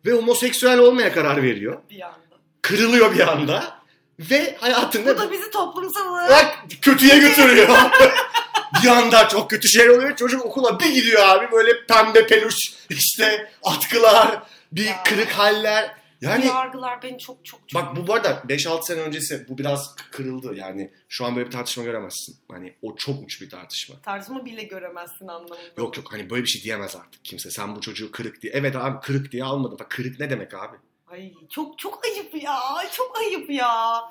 Ve 0.06 0.12
homoseksüel 0.12 0.78
olmaya 0.78 1.12
karar 1.12 1.42
veriyor. 1.42 1.82
Bir 1.90 2.00
anda. 2.06 2.18
Kırılıyor 2.62 3.14
bir 3.14 3.32
anda. 3.32 3.78
Ve 4.20 4.56
Bu 4.58 4.62
hayatında 4.66 5.18
da 5.18 5.32
bizi 5.32 5.50
toplumsal 5.50 6.08
olarak 6.08 6.58
kötüye 6.82 7.18
götürüyor. 7.18 7.68
bir 8.82 8.88
anda 8.88 9.28
çok 9.28 9.50
kötü 9.50 9.68
şeyler 9.68 9.88
oluyor. 9.88 10.16
Çocuk 10.16 10.44
okula 10.44 10.80
bir 10.80 10.94
gidiyor 10.94 11.22
abi. 11.22 11.52
Böyle 11.52 11.86
pembe 11.86 12.26
peluş 12.26 12.54
işte 12.90 13.50
atkılar, 13.62 14.42
bir 14.72 14.84
Ya. 14.84 15.02
kırık 15.02 15.30
haller. 15.30 15.94
Yani 16.24 16.46
yargılar 16.46 17.02
beni 17.02 17.18
çok 17.18 17.44
çok 17.44 17.68
çok 17.68 17.82
Bak 17.82 17.96
bu 17.96 18.06
bu 18.06 18.14
arada 18.14 18.30
5-6 18.30 18.82
sene 18.82 19.00
öncesi 19.00 19.48
bu 19.48 19.58
biraz 19.58 19.96
kırıldı. 19.96 20.54
Yani 20.56 20.90
şu 21.08 21.24
an 21.24 21.36
böyle 21.36 21.46
bir 21.46 21.52
tartışma 21.52 21.84
göremezsin. 21.84 22.36
Hani 22.50 22.74
o 22.82 22.96
çok 22.96 23.22
uç 23.24 23.40
bir 23.42 23.50
tartışma. 23.50 24.00
tartışma 24.02 24.44
bile 24.44 24.62
göremezsin 24.62 25.28
anlamında. 25.28 25.56
Yok 25.78 25.96
yok 25.96 26.12
hani 26.12 26.30
böyle 26.30 26.42
bir 26.42 26.48
şey 26.48 26.62
diyemez 26.62 26.96
artık 26.96 27.24
kimse. 27.24 27.50
Sen 27.50 27.76
bu 27.76 27.80
çocuğu 27.80 28.12
kırık 28.12 28.42
diye. 28.42 28.52
Evet 28.52 28.76
abi 28.76 29.00
kırık 29.00 29.32
diye 29.32 29.44
almadım. 29.44 29.78
Bak 29.80 29.90
kırık 29.90 30.20
ne 30.20 30.30
demek 30.30 30.54
abi? 30.54 30.76
Ay 31.06 31.32
çok 31.50 31.78
çok 31.78 32.04
ayıp 32.04 32.42
ya. 32.42 32.60
Çok 32.92 33.18
ayıp 33.18 33.50
ya. 33.50 34.02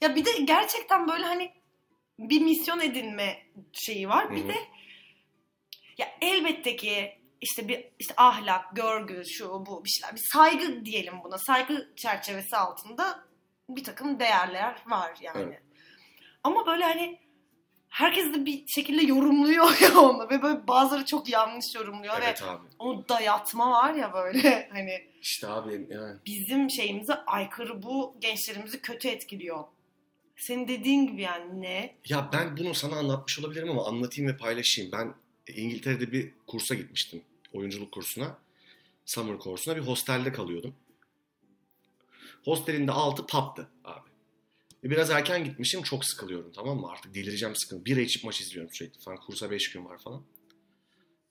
Ya 0.00 0.16
bir 0.16 0.24
de 0.24 0.30
gerçekten 0.44 1.08
böyle 1.08 1.24
hani 1.24 1.52
bir 2.18 2.40
misyon 2.40 2.80
edinme 2.80 3.42
şeyi 3.72 4.08
var. 4.08 4.30
Bir 4.30 4.40
Hı 4.40 4.44
hı. 4.44 4.48
de 4.48 4.54
ya 5.98 6.08
elbette 6.22 6.76
ki 6.76 7.18
işte 7.40 7.68
bir 7.68 7.84
işte 7.98 8.14
ahlak, 8.16 8.76
görgü, 8.76 9.24
şu 9.26 9.66
bu 9.66 9.84
bir 9.84 9.88
şeyler. 9.90 10.14
Bir 10.16 10.20
saygı 10.32 10.84
diyelim 10.84 11.14
buna. 11.24 11.38
Saygı 11.38 11.92
çerçevesi 11.96 12.56
altında 12.56 13.24
bir 13.68 13.84
takım 13.84 14.20
değerler 14.20 14.82
var 14.86 15.12
yani. 15.20 15.42
Evet. 15.42 15.62
Ama 16.44 16.66
böyle 16.66 16.84
hani 16.84 17.20
herkes 17.88 18.34
de 18.34 18.44
bir 18.46 18.66
şekilde 18.66 19.02
yorumluyor 19.06 19.78
ya 19.80 20.00
onu 20.00 20.30
ve 20.30 20.42
böyle 20.42 20.66
bazıları 20.66 21.04
çok 21.04 21.28
yanlış 21.28 21.74
yorumluyor 21.74 22.14
Evet 22.22 22.42
ve 22.42 22.46
abi. 22.46 22.66
o 22.78 23.08
dayatma 23.08 23.70
var 23.70 23.94
ya 23.94 24.12
böyle 24.12 24.68
hani 24.72 25.08
İşte 25.20 25.46
abi 25.48 25.86
yani. 25.90 26.16
bizim 26.26 26.70
şeyimize 26.70 27.14
aykırı 27.14 27.82
bu 27.82 28.16
gençlerimizi 28.20 28.80
kötü 28.80 29.08
etkiliyor. 29.08 29.64
Senin 30.36 30.68
dediğin 30.68 31.06
gibi 31.06 31.22
yani 31.22 31.60
ne? 31.62 31.96
Ya 32.08 32.30
ben 32.32 32.56
bunu 32.56 32.74
sana 32.74 32.96
anlatmış 32.96 33.38
olabilirim 33.38 33.70
ama 33.70 33.86
anlatayım 33.86 34.30
ve 34.32 34.36
paylaşayım. 34.36 34.92
Ben 34.92 35.14
İngiltere'de 35.52 36.12
bir 36.12 36.32
kursa 36.46 36.74
gitmiştim. 36.74 37.22
Oyunculuk 37.52 37.92
kursuna. 37.92 38.38
Summer 39.04 39.38
kursuna 39.38 39.76
bir 39.76 39.80
hostelde 39.80 40.32
kalıyordum. 40.32 40.74
Hostelin 42.44 42.86
de 42.86 42.92
altı 42.92 43.26
pub'dı 43.26 43.68
abi. 43.84 44.08
E, 44.84 44.90
Biraz 44.90 45.10
erken 45.10 45.44
gitmişim 45.44 45.82
çok 45.82 46.04
sıkılıyorum 46.04 46.52
tamam 46.52 46.80
mı? 46.80 46.90
Artık 46.90 47.14
delireceğim 47.14 47.56
sıkıntı. 47.56 47.84
Bira 47.84 48.00
içip 48.00 48.24
maç 48.24 48.40
izliyorum 48.40 48.70
sürekli 48.74 49.00
falan. 49.00 49.18
Kursa 49.20 49.50
5 49.50 49.70
gün 49.72 49.84
var 49.84 49.98
falan. 49.98 50.22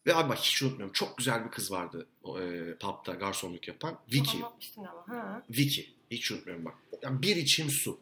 Ve 0.08 0.16
abi 0.16 0.30
bak 0.30 0.38
hiç 0.40 0.64
unutmuyorum. 0.64 0.94
Çok 0.94 1.18
güzel 1.18 1.46
bir 1.46 1.52
kız 1.52 1.72
vardı 1.72 2.08
o, 2.24 2.40
e, 2.42 2.78
pub'da 2.78 3.14
garsonluk 3.14 3.68
yapan. 3.68 4.00
Vicky. 4.14 4.44
Ama. 4.78 5.08
Ha. 5.08 5.44
Vicky. 5.50 5.88
Hiç 6.12 6.32
unutmuyorum 6.32 6.66
bak. 6.66 6.76
Yani 7.02 7.22
bir 7.22 7.36
içim 7.36 7.70
su. 7.70 8.00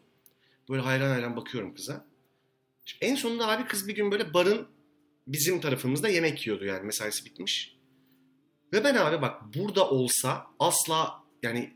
Böyle 0.69 0.81
hayran 0.81 1.09
hayran 1.09 1.35
bakıyorum 1.35 1.75
kıza. 1.75 2.05
Şimdi 2.85 3.05
en 3.05 3.15
sonunda 3.15 3.47
abi 3.47 3.67
kız 3.67 3.87
bir 3.87 3.95
gün 3.95 4.11
böyle 4.11 4.33
barın 4.33 4.67
bizim 5.27 5.61
tarafımızda 5.61 6.09
yemek 6.09 6.47
yiyordu 6.47 6.65
yani 6.65 6.85
mesaisi 6.85 7.25
bitmiş. 7.25 7.77
Ve 8.73 8.83
ben 8.83 8.95
abi 8.95 9.21
bak 9.21 9.41
burada 9.55 9.89
olsa 9.89 10.47
asla 10.59 11.23
yani 11.43 11.73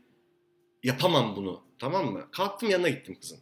yapamam 0.82 1.36
bunu 1.36 1.64
tamam 1.78 2.12
mı? 2.12 2.28
Kalktım 2.32 2.70
yanına 2.70 2.88
gittim 2.88 3.18
kızın. 3.20 3.40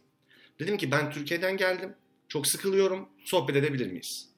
Dedim 0.59 0.77
ki 0.77 0.91
ben 0.91 1.11
Türkiye'den 1.11 1.57
geldim. 1.57 1.95
Çok 2.27 2.47
sıkılıyorum. 2.47 3.09
Sohbet 3.25 3.55
edebilir 3.55 3.87
miyiz? 3.87 4.29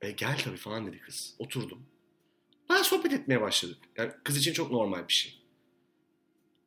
E, 0.00 0.10
gel 0.10 0.38
tabii 0.44 0.56
falan 0.56 0.86
dedi 0.86 1.00
kız. 1.00 1.34
Oturdum. 1.38 1.86
Ben 2.70 2.82
sohbet 2.82 3.12
etmeye 3.12 3.40
başladık. 3.40 3.78
Yani 3.96 4.12
kız 4.24 4.36
için 4.36 4.52
çok 4.52 4.70
normal 4.70 5.08
bir 5.08 5.12
şey 5.12 5.42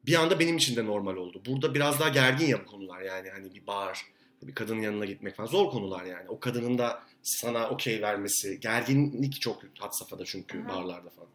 bir 0.07 0.15
anda 0.15 0.39
benim 0.39 0.57
için 0.57 0.75
de 0.75 0.85
normal 0.85 1.15
oldu. 1.15 1.41
Burada 1.45 1.75
biraz 1.75 1.99
daha 1.99 2.09
gergin 2.09 2.45
ya 2.45 2.59
bu 2.63 2.65
konular 2.65 3.01
yani 3.01 3.29
hani 3.29 3.53
bir 3.53 3.67
bar, 3.67 4.05
bir 4.41 4.55
kadının 4.55 4.81
yanına 4.81 5.05
gitmek 5.05 5.35
falan 5.35 5.47
zor 5.47 5.69
konular 5.69 6.05
yani. 6.05 6.29
O 6.29 6.39
kadının 6.39 6.77
da 6.77 7.03
sana 7.25 7.69
okey 7.69 8.01
vermesi, 8.01 8.59
gerginlik 8.59 9.41
çok 9.41 9.63
had 9.79 9.91
safhada 9.91 10.25
çünkü 10.25 10.63
hı. 10.63 10.67
barlarda 10.67 11.09
falan. 11.09 11.29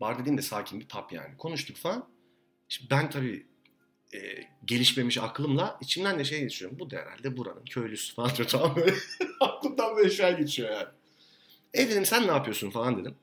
Bar 0.00 0.18
dediğim 0.18 0.38
de 0.38 0.42
sakin 0.42 0.80
bir 0.80 0.88
pub 0.88 1.10
yani. 1.10 1.36
Konuştuk 1.36 1.76
falan. 1.76 2.08
Şimdi 2.68 2.90
ben 2.90 3.10
tabii 3.10 3.46
e, 4.14 4.18
gelişmemiş 4.64 5.18
aklımla 5.18 5.78
içimden 5.80 6.18
de 6.18 6.24
şey 6.24 6.40
geçiyorum. 6.40 6.78
Bu 6.78 6.90
da 6.90 6.96
herhalde 6.96 7.36
buranın 7.36 7.64
köylüsü 7.64 8.14
falan 8.14 8.36
diyor. 8.36 8.48
Tamam 8.48 8.76
böyle. 8.76 8.94
Aklımdan 9.40 9.96
böyle 9.96 10.10
şey 10.10 10.36
geçiyor 10.36 10.70
yani. 10.70 10.88
E 11.74 11.88
dedim 11.88 12.06
sen 12.06 12.22
ne 12.22 12.32
yapıyorsun 12.32 12.70
falan 12.70 13.00
dedim. 13.00 13.14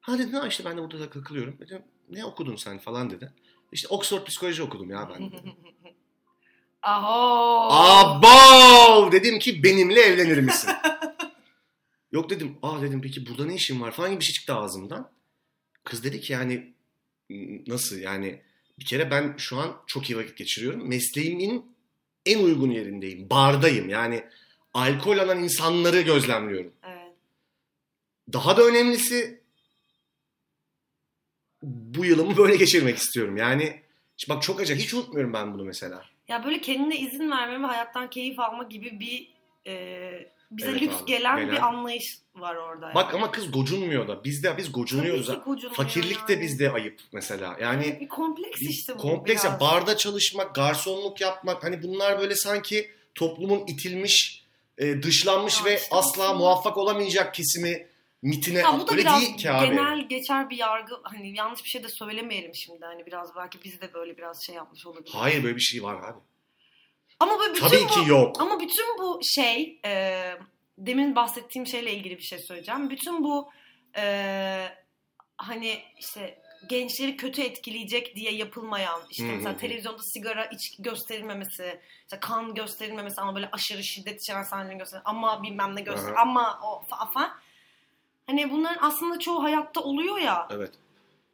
Ha 0.00 0.18
dedi 0.18 0.36
ha 0.36 0.48
işte 0.48 0.64
ben 0.64 0.76
de 0.76 0.82
burada 0.82 1.00
da 1.00 1.10
takılıyorum. 1.10 1.58
Dedim 1.60 1.82
ne 2.08 2.24
okudun 2.24 2.56
sen 2.56 2.78
falan 2.78 3.10
dedi. 3.10 3.32
İşte 3.72 3.88
Oxford 3.88 4.24
psikoloji 4.24 4.62
okudum 4.62 4.90
ya 4.90 5.10
ben. 5.14 5.32
dedim. 5.32 5.52
Aho. 6.86 7.68
Abo! 7.72 9.12
Dedim 9.12 9.38
ki 9.38 9.62
benimle 9.62 10.00
evlenir 10.00 10.38
misin? 10.38 10.70
Yok 12.12 12.30
dedim. 12.30 12.56
Aa 12.62 12.82
dedim 12.82 13.00
peki 13.02 13.26
burada 13.26 13.46
ne 13.46 13.54
işin 13.54 13.80
var 13.80 13.90
falan 13.92 14.10
gibi 14.10 14.20
bir 14.20 14.24
şey 14.24 14.32
çıktı 14.34 14.54
ağzımdan. 14.54 15.10
Kız 15.84 16.04
dedi 16.04 16.20
ki 16.20 16.32
yani 16.32 16.72
"N- 17.30 17.62
nasıl 17.66 17.98
yani 17.98 18.42
bir 18.78 18.84
kere 18.84 19.10
ben 19.10 19.34
şu 19.38 19.56
an 19.58 19.76
çok 19.86 20.10
iyi 20.10 20.16
vakit 20.16 20.36
geçiriyorum. 20.36 20.88
Mesleğimin 20.88 21.76
en 22.26 22.38
uygun 22.44 22.70
yerindeyim. 22.70 23.30
Bardayım 23.30 23.88
yani 23.88 24.24
alkol 24.74 25.18
alan 25.18 25.42
insanları 25.42 26.00
gözlemliyorum. 26.00 26.72
Evet. 26.84 27.12
Daha 28.32 28.56
da 28.56 28.62
önemlisi 28.62 29.40
bu 31.62 32.04
yılımı 32.04 32.36
böyle 32.36 32.56
geçirmek 32.56 32.96
istiyorum. 32.98 33.36
Yani 33.36 33.82
bak 34.28 34.42
çok 34.42 34.60
acayip. 34.60 34.82
Hiç 34.82 34.94
unutmuyorum 34.94 35.32
ben 35.32 35.54
bunu 35.54 35.64
mesela. 35.64 36.04
Ya 36.28 36.44
böyle 36.44 36.60
kendine 36.60 36.96
izin 36.96 37.30
verme 37.30 37.62
ve 37.62 37.66
hayattan 37.66 38.10
keyif 38.10 38.40
alma 38.40 38.64
gibi 38.64 39.00
bir 39.00 39.28
e, 39.66 40.30
bize 40.50 40.70
Evet 40.70 40.82
lüks 40.82 40.96
abi, 40.96 41.06
gelen 41.06 41.36
gelen. 41.36 41.52
bir 41.52 41.66
anlayış 41.66 42.18
var 42.34 42.56
orada. 42.56 42.94
Bak 42.94 43.14
ama 43.14 43.30
kız 43.30 43.50
gocunmuyor 43.50 44.08
da. 44.08 44.24
Biz 44.24 44.42
de 44.42 44.56
biz 44.56 44.72
gocunuyoruz. 44.72 45.30
Fakirlik 45.72 46.28
de 46.28 46.32
yani. 46.32 46.42
bizde 46.42 46.70
ayıp 46.70 47.00
mesela. 47.12 47.56
Yani 47.60 47.98
bir 48.00 48.08
kompleks 48.08 48.60
bir 48.60 48.68
işte 48.68 48.94
bu. 48.94 48.98
kompleks 48.98 49.44
ya 49.44 49.60
barda 49.60 49.96
çalışmak, 49.96 50.54
garsonluk 50.54 51.20
yapmak 51.20 51.64
hani 51.64 51.82
bunlar 51.82 52.18
böyle 52.18 52.34
sanki 52.34 52.90
toplumun 53.14 53.66
itilmiş, 53.66 54.44
e, 54.78 55.02
dışlanmış 55.02 55.58
Ya 55.58 55.64
ve 55.64 55.76
işte 55.76 55.96
asla 55.96 56.34
muvaffak 56.34 56.76
olamayacak 56.76 57.34
kesimi 57.34 57.86
mitine 58.22 58.58
Ya 58.58 58.78
bu 58.78 58.86
da 58.86 58.92
öyle 58.92 59.02
biraz 59.02 59.20
değil 59.20 59.36
ki 59.36 59.50
abi. 59.50 59.66
genel 59.66 60.08
geçer 60.08 60.50
bir 60.50 60.56
yargı. 60.56 60.94
Hani 61.02 61.36
yanlış 61.36 61.64
bir 61.64 61.68
şey 61.68 61.84
de 61.84 61.88
söylemeyelim 61.88 62.54
şimdi. 62.54 62.84
Hani 62.84 63.06
biraz 63.06 63.36
belki 63.36 63.58
biz 63.64 63.80
de 63.80 63.94
böyle 63.94 64.16
biraz 64.16 64.46
şey 64.46 64.54
yapmış 64.54 64.86
olabiliriz. 64.86 65.14
Hayır 65.14 65.44
böyle 65.44 65.56
bir 65.56 65.60
şey 65.60 65.82
var 65.82 65.94
abi. 65.94 66.20
Ama 67.20 67.38
böyle 67.38 67.54
bütün 67.54 67.68
Tabii 67.68 67.84
bu, 67.84 68.04
ki 68.04 68.10
yok. 68.10 68.40
Ama 68.40 68.60
bütün 68.60 68.98
bu 68.98 69.20
şey 69.22 69.80
e, 69.84 70.32
demin 70.78 71.16
bahsettiğim 71.16 71.66
şeyle 71.66 71.94
ilgili 71.94 72.18
bir 72.18 72.22
şey 72.22 72.38
söyleyeceğim. 72.38 72.90
Bütün 72.90 73.24
bu 73.24 73.50
e, 73.96 74.68
hani 75.36 75.82
işte 75.98 76.38
gençleri 76.68 77.16
kötü 77.16 77.42
etkileyecek 77.42 78.16
diye 78.16 78.32
yapılmayan 78.32 79.00
işte 79.10 79.24
mesela 79.24 79.56
televizyonda 79.56 80.02
sigara 80.02 80.44
içki 80.44 80.82
gösterilmemesi, 80.82 81.80
işte 82.02 82.20
kan 82.20 82.54
gösterilmemesi 82.54 83.20
ama 83.20 83.34
böyle 83.34 83.48
aşırı 83.52 83.84
şiddet 83.84 84.20
içeren 84.20 84.42
sahnelerin 84.42 84.78
gösterilmesi 84.78 85.08
ama 85.08 85.42
bilmem 85.42 85.76
ne 85.76 85.80
göster 85.80 86.12
ama 86.16 86.60
o 86.62 86.82
fa- 86.90 87.12
falan. 87.12 87.30
Hani 88.26 88.50
bunların 88.50 88.78
aslında 88.80 89.18
çoğu 89.18 89.42
hayatta 89.42 89.80
oluyor 89.80 90.18
ya. 90.18 90.48
Evet. 90.50 90.70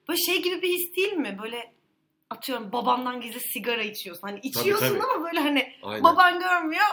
Böyle 0.09 0.21
şey 0.21 0.43
gibi 0.43 0.63
bir 0.63 0.69
his 0.69 0.97
değil 0.97 1.13
mi? 1.13 1.39
Böyle 1.43 1.73
atıyorum 2.31 2.73
babandan 2.73 3.21
gizli 3.21 3.41
sigara 3.41 3.83
içiyorsun. 3.83 4.23
Hani 4.29 4.41
içiyorsun 4.43 4.89
tabii. 4.89 5.03
ama 5.03 5.25
böyle 5.25 5.41
hani 5.41 5.73
Aynen. 5.83 6.05
baban 6.05 6.41
görmüyor. 6.41 6.87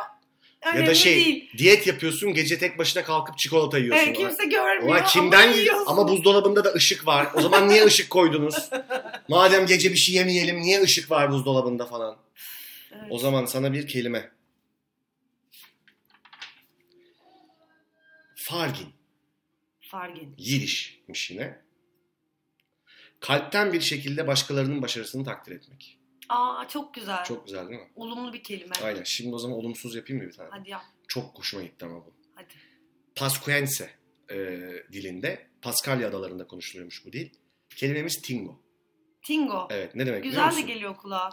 Önemli 0.62 0.82
ya 0.82 0.88
da 0.88 0.94
şey 0.96 1.16
değil. 1.16 1.52
diyet 1.58 1.88
yapıyorsun 1.88 2.34
gece 2.34 2.60
tek 2.60 2.78
başına 2.78 3.04
kalkıp 3.04 3.38
çikolata 3.38 3.78
yiyorsun. 3.78 4.06
Evet, 4.06 4.18
kimse 4.18 4.46
görmüyor 4.46 4.84
Ulan 4.84 5.06
kimden 5.06 5.38
ama 5.38 5.48
ama, 5.48 5.56
yiyorsun. 5.56 5.86
ama 5.88 6.08
buzdolabında 6.08 6.64
da 6.64 6.74
ışık 6.74 7.08
var. 7.08 7.28
O 7.34 7.42
zaman 7.42 7.70
niye 7.70 7.86
ışık 7.86 8.10
koydunuz? 8.10 8.70
Madem 9.30 9.66
gece 9.66 9.90
bir 9.92 9.96
şey 9.96 10.16
yemeyelim 10.16 10.62
niye 10.62 10.82
ışık 10.82 11.12
var 11.12 11.32
buzdolabında 11.32 11.86
falan? 11.86 12.18
Evet. 12.92 13.04
O 13.10 13.18
zaman 13.18 13.46
sana 13.46 13.74
bir 13.74 13.88
kelime. 13.88 14.32
Fargin. 18.36 18.99
Fargin. 19.90 20.36
Yidişmiş 20.38 21.32
yine. 21.32 21.62
Kalpten 23.20 23.74
bir 23.74 23.82
şekilde 23.82 24.28
başkalarının 24.28 24.82
başarısını 24.82 25.24
takdir 25.26 25.52
etmek. 25.52 26.00
Aa 26.30 26.68
çok 26.68 26.94
güzel. 26.94 27.24
Çok 27.24 27.46
güzel 27.46 27.70
değil 27.70 27.80
mi? 27.80 27.88
Olumlu 27.96 28.34
bir 28.34 28.44
kelime. 28.44 28.76
Aynen. 28.84 29.04
Şimdi 29.04 29.36
o 29.36 29.40
zaman 29.40 29.58
olumsuz 29.58 29.96
yapayım 29.96 30.24
mı 30.24 30.30
bir 30.30 30.36
tane? 30.36 30.50
Hadi 30.52 30.70
yap. 30.70 30.82
Çok 31.08 31.40
hoşuma 31.40 31.64
gitti 31.64 31.86
ama 31.86 31.96
bu. 32.06 32.14
Hadi. 32.36 32.54
Pascuense 33.16 33.90
e, 34.32 34.36
dilinde, 34.92 35.48
Paskalya 35.62 36.08
adalarında 36.08 36.48
konuşuluyormuş 36.48 37.06
bu 37.06 37.14
dil. 37.14 37.30
Kelimemiz 37.76 38.22
tingo. 38.22 38.60
Tingo. 39.22 39.68
Evet, 39.72 39.96
ne 39.96 40.06
demek 40.06 40.24
güzel 40.24 40.56
de 40.56 40.62
geliyor 40.62 40.98
kulağa. 40.98 41.30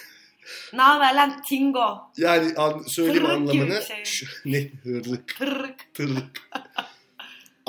ne 0.72 0.82
haber 0.82 1.14
lan 1.14 1.42
Tingo? 1.42 2.10
Yani 2.16 2.54
an, 2.56 2.82
söyleyeyim 2.86 3.24
Tırrık 3.26 3.52
gibi 3.52 3.62
anlamını. 3.62 3.80
bir 3.80 3.84
şey. 3.86 4.04
Şu, 4.04 4.26
ne 4.50 4.70
hırlık, 4.82 5.38
Tırrık. 5.38 5.94
tırlık. 5.94 6.50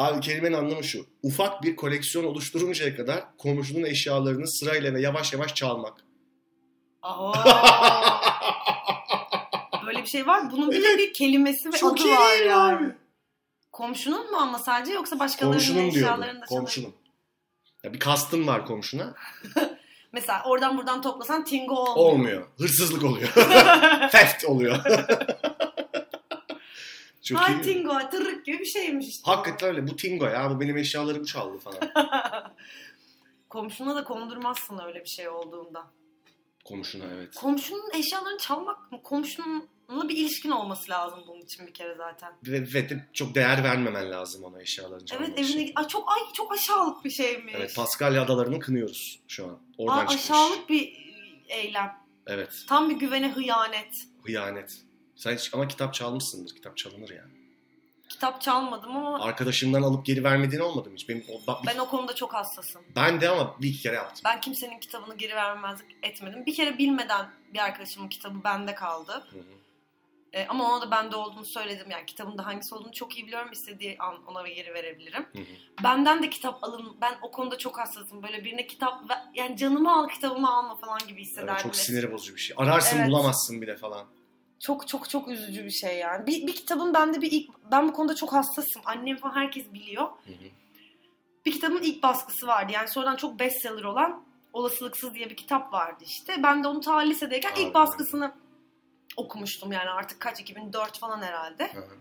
Abi 0.01 0.19
kelimenin 0.19 0.53
anlamı 0.57 0.83
şu. 0.83 1.05
Ufak 1.23 1.63
bir 1.63 1.75
koleksiyon 1.75 2.25
oluşturuncaya 2.25 2.95
kadar 2.95 3.37
komşunun 3.37 3.83
eşyalarını 3.83 4.47
sırayla 4.51 4.93
ve 4.93 5.01
yavaş 5.01 5.33
yavaş 5.33 5.55
çalmak. 5.55 5.93
Böyle 9.85 10.01
bir 10.01 10.07
şey 10.07 10.27
var. 10.27 10.51
Bunun 10.51 10.71
bir 10.71 10.83
de 10.83 10.97
bir 10.97 11.13
kelimesi 11.13 11.69
ve 11.73 11.77
Çok 11.77 11.99
adı 11.99 12.07
iyi 12.07 12.15
var 12.15 12.45
yani. 12.45 12.75
abi? 12.75 12.95
Komşunun 13.71 14.31
mu 14.31 14.37
ama 14.37 14.59
sadece 14.59 14.93
yoksa 14.93 15.19
başkalarının 15.19 15.57
Komşunun 15.57 15.87
eşyalarını 15.87 16.23
diyordu. 16.23 16.41
da 16.41 16.45
çalıyor? 16.45 16.61
Komşunun. 16.61 16.93
Ya 17.83 17.93
bir 17.93 17.99
kastın 17.99 18.47
var 18.47 18.65
komşuna. 18.65 19.13
Mesela 20.13 20.43
oradan 20.45 20.77
buradan 20.77 21.01
toplasan 21.01 21.45
Tingo 21.45 21.75
olmuyor. 21.75 22.11
Olmuyor. 22.13 22.47
Hırsızlık 22.57 23.03
oluyor. 23.03 23.27
Theft 24.11 24.45
oluyor. 24.45 24.79
Çok 27.23 27.49
iyi. 27.49 27.61
Tingo, 27.61 28.09
tırrık 28.11 28.45
gibi 28.45 28.59
bir 28.59 28.65
şeymiş 28.65 29.07
işte. 29.07 29.31
Hakikaten 29.31 29.69
öyle. 29.69 29.87
Bu 29.87 29.95
Tingo 29.95 30.25
ya. 30.25 30.49
Bu 30.55 30.59
benim 30.59 30.77
eşyalarımı 30.77 31.25
çaldı 31.25 31.59
falan. 31.59 31.79
Komşuna 33.49 33.95
da 33.95 34.03
kondurmazsın 34.03 34.79
öyle 34.87 34.99
bir 35.03 35.09
şey 35.09 35.29
olduğunda. 35.29 35.87
Komşuna 36.65 37.03
evet. 37.15 37.35
Komşunun 37.35 37.91
eşyalarını 37.93 38.37
çalmak 38.37 38.91
mı? 38.91 39.01
Komşununla 39.03 40.09
bir 40.09 40.17
ilişkin 40.17 40.51
olması 40.51 40.91
lazım 40.91 41.19
bunun 41.27 41.41
için 41.41 41.67
bir 41.67 41.73
kere 41.73 41.95
zaten. 41.95 42.33
Ve, 42.47 42.61
ve 42.73 42.89
de 42.89 43.05
çok 43.13 43.35
değer 43.35 43.63
vermemen 43.63 44.11
lazım 44.11 44.43
ona 44.43 44.61
eşyalarını 44.61 45.05
çalmak 45.05 45.29
Evet 45.29 45.39
için. 45.39 45.59
evine... 45.59 45.71
Ay, 45.75 45.87
çok 45.87 46.11
ay 46.11 46.19
çok 46.33 46.53
aşağılık 46.53 47.05
bir 47.05 47.09
şeymiş. 47.09 47.53
Evet 47.57 47.75
Paskalya 47.75 48.21
adalarını 48.21 48.59
kınıyoruz 48.59 49.19
şu 49.27 49.45
an. 49.45 49.59
Oradan 49.77 49.97
Aa, 50.05 50.07
çıkmış. 50.07 50.31
aşağılık 50.31 50.69
bir 50.69 51.11
eylem. 51.47 51.97
Evet. 52.27 52.65
Tam 52.69 52.89
bir 52.89 52.95
güvene 52.95 53.31
hıyanet. 53.31 53.93
Hıyanet. 54.23 54.71
Sen 55.21 55.35
hiç 55.35 55.53
ama 55.53 55.67
kitap 55.67 55.93
çalmışsındır. 55.93 56.55
Kitap 56.55 56.77
çalınır 56.77 57.09
yani. 57.09 57.31
Kitap 58.09 58.41
çalmadım 58.41 58.97
ama 58.97 59.19
Arkadaşından 59.23 59.81
alıp 59.81 60.05
geri 60.05 60.23
vermediğin 60.23 60.61
olmadı 60.61 60.89
mı 60.89 60.95
hiç? 60.95 61.09
Benim, 61.09 61.25
o- 61.29 61.47
bak- 61.47 61.65
ben 61.67 61.77
o 61.77 61.89
konuda 61.89 62.15
çok 62.15 62.33
hassasım. 62.33 62.81
ben 62.95 63.21
de 63.21 63.29
ama 63.29 63.55
bir 63.61 63.69
iki 63.69 63.81
kere 63.81 63.95
yaptım. 63.95 64.21
Ben 64.25 64.41
kimsenin 64.41 64.79
kitabını 64.79 65.17
geri 65.17 65.35
vermemezlik 65.35 65.95
etmedim. 66.03 66.45
Bir 66.45 66.55
kere 66.55 66.77
bilmeden 66.77 67.29
bir 67.53 67.59
arkadaşımın 67.59 68.07
kitabı 68.09 68.43
bende 68.43 68.75
kaldı. 68.75 69.23
Hı 69.31 69.39
hı. 69.39 69.43
E, 70.33 70.47
ama 70.47 70.71
ona 70.71 70.81
da 70.81 70.91
bende 70.91 71.15
olduğunu 71.15 71.45
söyledim. 71.45 71.91
Yani 71.91 72.05
kitabın 72.05 72.37
da 72.37 72.45
hangisi 72.45 72.75
olduğunu 72.75 72.91
çok 72.93 73.17
iyi 73.17 73.27
biliyorum. 73.27 73.49
İstediği 73.51 73.97
an 73.99 74.25
ona 74.27 74.47
geri 74.47 74.73
verebilirim. 74.73 75.25
Hı 75.35 75.39
hı. 75.39 75.83
Benden 75.83 76.23
de 76.23 76.29
kitap 76.29 76.63
alın. 76.63 76.97
Ben 77.01 77.13
o 77.21 77.31
konuda 77.31 77.57
çok 77.57 77.79
hassasım. 77.79 78.23
Böyle 78.23 78.43
birine 78.43 78.67
kitap 78.67 79.09
ver, 79.09 79.21
yani 79.35 79.57
canımı 79.57 79.97
al 79.97 80.07
kitabımı 80.07 80.51
alma 80.55 80.75
falan 80.75 80.99
gibi 81.07 81.21
hissederdim. 81.21 81.53
Evet, 81.53 81.63
çok 81.63 81.75
sinir 81.75 82.11
bozucu 82.11 82.35
bir 82.35 82.41
şey. 82.41 82.55
Ararsın 82.59 82.97
Evet. 82.97 83.09
bulamazsın 83.09 83.61
bir 83.61 83.67
de 83.67 83.75
falan. 83.77 84.07
Çok 84.61 84.87
çok 84.87 85.09
çok 85.09 85.27
üzücü 85.27 85.65
bir 85.65 85.71
şey 85.71 85.97
yani. 85.97 86.27
Bir, 86.27 86.47
bir 86.47 86.55
kitabın 86.55 86.93
bende 86.93 87.21
bir 87.21 87.31
ilk 87.31 87.49
ben 87.71 87.87
bu 87.87 87.93
konuda 87.93 88.15
çok 88.15 88.33
hassasım. 88.33 88.81
Annem 88.85 89.17
falan 89.17 89.35
herkes 89.35 89.73
biliyor. 89.73 90.03
Hı 90.03 90.31
hı. 90.31 90.45
Bir 91.45 91.51
kitabın 91.51 91.81
ilk 91.81 92.03
baskısı 92.03 92.47
vardı. 92.47 92.71
Yani 92.75 92.87
sonradan 92.87 93.15
çok 93.15 93.39
bestseller 93.39 93.83
olan 93.83 94.23
Olasılıksız 94.53 95.13
diye 95.13 95.29
bir 95.29 95.35
kitap 95.35 95.73
vardı 95.73 96.03
işte. 96.07 96.43
Ben 96.43 96.63
de 96.63 96.67
onu 96.67 96.81
ta 96.81 96.97
lisedeyken 96.97 97.51
Abi. 97.51 97.61
ilk 97.61 97.73
baskısını 97.73 98.31
okumuştum 99.17 99.71
yani 99.71 99.89
artık 99.89 100.19
kaç 100.19 100.39
2004 100.39 100.99
falan 100.99 101.21
herhalde. 101.21 101.73
Hı 101.73 101.79
hı. 101.79 101.97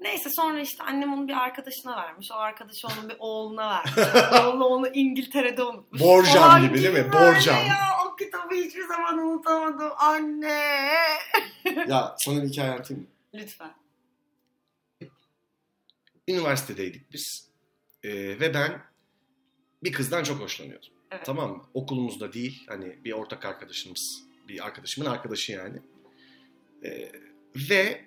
Neyse 0.00 0.30
sonra 0.30 0.60
işte 0.60 0.84
annem 0.84 1.12
onu 1.12 1.28
bir 1.28 1.32
arkadaşına 1.32 1.96
vermiş. 1.96 2.28
O 2.32 2.34
arkadaşı 2.34 2.86
onun 2.86 3.08
bir 3.08 3.16
oğluna 3.18 3.70
vermiş. 3.70 3.92
Oğlu 4.44 4.66
onu 4.66 4.88
İngiltere'de 4.88 5.62
unutmuş. 5.62 6.00
Borcam 6.00 6.62
gibi 6.62 6.82
değil 6.82 6.94
mi? 6.94 7.12
Borcam. 7.12 7.56
Ya 7.56 8.03
o 8.14 8.16
kitabı 8.16 8.54
hiçbir 8.54 8.86
zaman 8.86 9.18
unutamadım 9.18 9.92
anne. 9.96 10.88
ya 11.88 12.16
sana 12.18 12.42
bir 12.42 12.48
hikaye 12.48 12.70
anlatayım 12.70 13.02
mı? 13.02 13.08
Lütfen. 13.34 13.74
Üniversitedeydik 16.28 17.12
biz. 17.12 17.48
Ee, 18.02 18.10
ve 18.40 18.54
ben 18.54 18.82
bir 19.84 19.92
kızdan 19.92 20.22
çok 20.22 20.40
hoşlanıyordum. 20.40 20.88
Evet. 21.10 21.26
Tamam 21.26 21.50
mı? 21.50 21.64
Okulumuzda 21.74 22.32
değil. 22.32 22.64
Hani 22.68 23.04
bir 23.04 23.12
ortak 23.12 23.44
arkadaşımız. 23.44 24.22
Bir 24.48 24.64
arkadaşımın 24.66 25.10
arkadaşı 25.10 25.52
yani. 25.52 25.78
Ee, 26.84 27.12
ve 27.70 28.04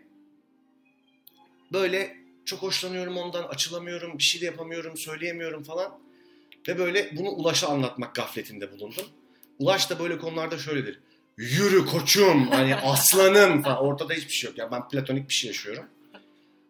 böyle 1.73 2.17
çok 2.45 2.61
hoşlanıyorum 2.61 3.17
ondan. 3.17 3.43
Açılamıyorum. 3.43 4.17
Bir 4.17 4.23
şey 4.23 4.41
de 4.41 4.45
yapamıyorum. 4.45 4.97
Söyleyemiyorum 4.97 5.63
falan. 5.63 5.99
Ve 6.67 6.77
böyle 6.77 7.17
bunu 7.17 7.29
Ulaş'a 7.29 7.67
anlatmak 7.67 8.15
gafletinde 8.15 8.71
bulundum. 8.71 9.05
Ulaş 9.59 9.89
da 9.89 9.99
böyle 9.99 10.17
konularda 10.17 10.57
şöyledir. 10.57 10.99
Yürü 11.37 11.85
koçum. 11.85 12.47
Hani 12.51 12.75
aslanım 12.83 13.63
falan. 13.63 13.77
Ortada 13.77 14.13
hiçbir 14.13 14.33
şey 14.33 14.49
yok. 14.49 14.57
Ya 14.57 14.71
ben 14.71 14.87
platonik 14.87 15.29
bir 15.29 15.33
şey 15.33 15.47
yaşıyorum. 15.47 15.85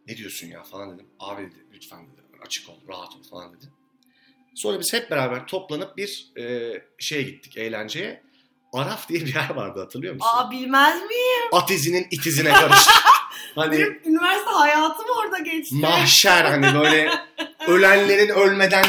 Ne 0.08 0.18
diyorsun 0.18 0.48
ya 0.48 0.64
falan 0.64 0.94
dedim. 0.96 1.06
Abi 1.20 1.42
dedi 1.42 1.56
lütfen 1.74 2.00
dedi. 2.08 2.22
Açık 2.46 2.70
ol, 2.70 2.74
rahat 2.90 3.16
ol 3.16 3.24
falan 3.32 3.54
dedi. 3.54 3.66
Sonra 4.56 4.80
biz 4.80 4.94
hep 4.94 5.12
beraber 5.12 5.48
toplanıp 5.48 5.98
bir 5.98 6.32
e, 6.38 6.74
şeye 7.00 7.22
gittik, 7.22 7.58
eğlenceye. 7.58 8.24
Araf 8.74 9.10
diye 9.10 9.20
bir 9.26 9.36
yer 9.36 9.50
vardı 9.50 9.80
hatırlıyor 9.80 10.14
musun? 10.14 10.28
Aa 10.34 10.52
bilmez 10.52 10.96
miyim? 10.96 11.44
At 11.52 11.72
izinin 11.72 12.08
it 12.12 12.26
izine 12.26 12.54
karıştı. 12.54 12.92
hani 13.56 13.72
Benim 13.72 14.02
üniversite 14.06 14.50
hayatım 14.52 15.06
orada 15.24 15.40
geçti. 15.40 15.76
mahşer 15.76 16.46
hani 16.46 16.80
böyle 16.80 17.12
ölenlerin 17.68 18.30
ölmeden 18.30 18.86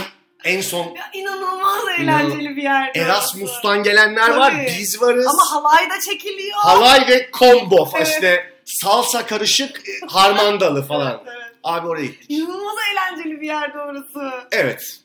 en 0.49 0.61
son 0.61 0.95
Ya 0.95 1.11
inanılmaz 1.15 1.83
eğlenceli 1.99 2.57
bir 2.57 2.63
yer. 2.63 2.91
Erasmus'tan 2.95 3.83
gelenler 3.83 4.31
var. 4.31 4.51
Tabii. 4.53 4.67
Biz 4.79 5.03
varız. 5.03 5.27
Ama 5.27 5.43
halay 5.53 5.91
da 5.91 6.01
çekiliyor. 6.01 6.57
Halay 6.57 7.09
ve 7.09 7.31
combo 7.39 7.89
Evet. 7.97 8.09
işte 8.09 8.53
salsa 8.65 9.27
karışık 9.27 9.89
e, 9.89 9.93
harmandalı 10.09 10.83
falan. 10.87 11.23
Evet, 11.27 11.35
evet. 11.43 11.57
Abi 11.65 11.87
oraya 11.87 12.07
gittik. 12.07 12.31
İnanılmaz 12.31 12.75
eğlenceli 12.93 13.41
bir 13.41 13.47
yerde 13.47 13.79
orası. 13.79 14.31
Evet. 14.53 15.01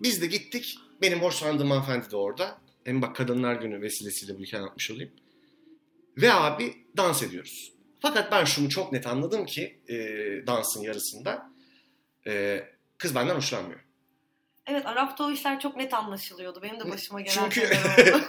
Biz 0.00 0.22
de 0.22 0.26
gittik. 0.26 0.78
Benim 1.02 1.22
hoşlandığım 1.22 1.70
hanımefendi 1.70 2.10
de 2.10 2.16
orada. 2.16 2.58
Hem 2.84 3.02
bak 3.02 3.16
Kadınlar 3.16 3.54
Günü 3.54 3.82
vesilesiyle 3.82 4.38
bu 4.38 4.42
hikaye 4.42 4.62
anlatmış 4.62 4.90
olayım. 4.90 5.10
Ve 6.16 6.32
abi 6.32 6.74
dans 6.96 7.22
ediyoruz. 7.22 7.72
Fakat 8.02 8.32
ben 8.32 8.44
şunu 8.44 8.68
çok 8.68 8.92
net 8.92 9.06
anladım 9.06 9.46
ki 9.46 9.80
e, 9.88 9.94
dansın 10.46 10.82
yarısında. 10.82 11.50
e, 12.26 12.60
kız 12.98 13.14
benden 13.14 13.34
hoşlanmıyor. 13.36 13.80
Evet 14.66 14.86
Arap'ta 14.86 15.24
o 15.24 15.30
işler 15.30 15.60
çok 15.60 15.76
net 15.76 15.94
anlaşılıyordu. 15.94 16.62
Benim 16.62 16.80
de 16.80 16.90
başıma 16.90 17.20
gelen 17.20 17.50
Çünkü 17.50 17.60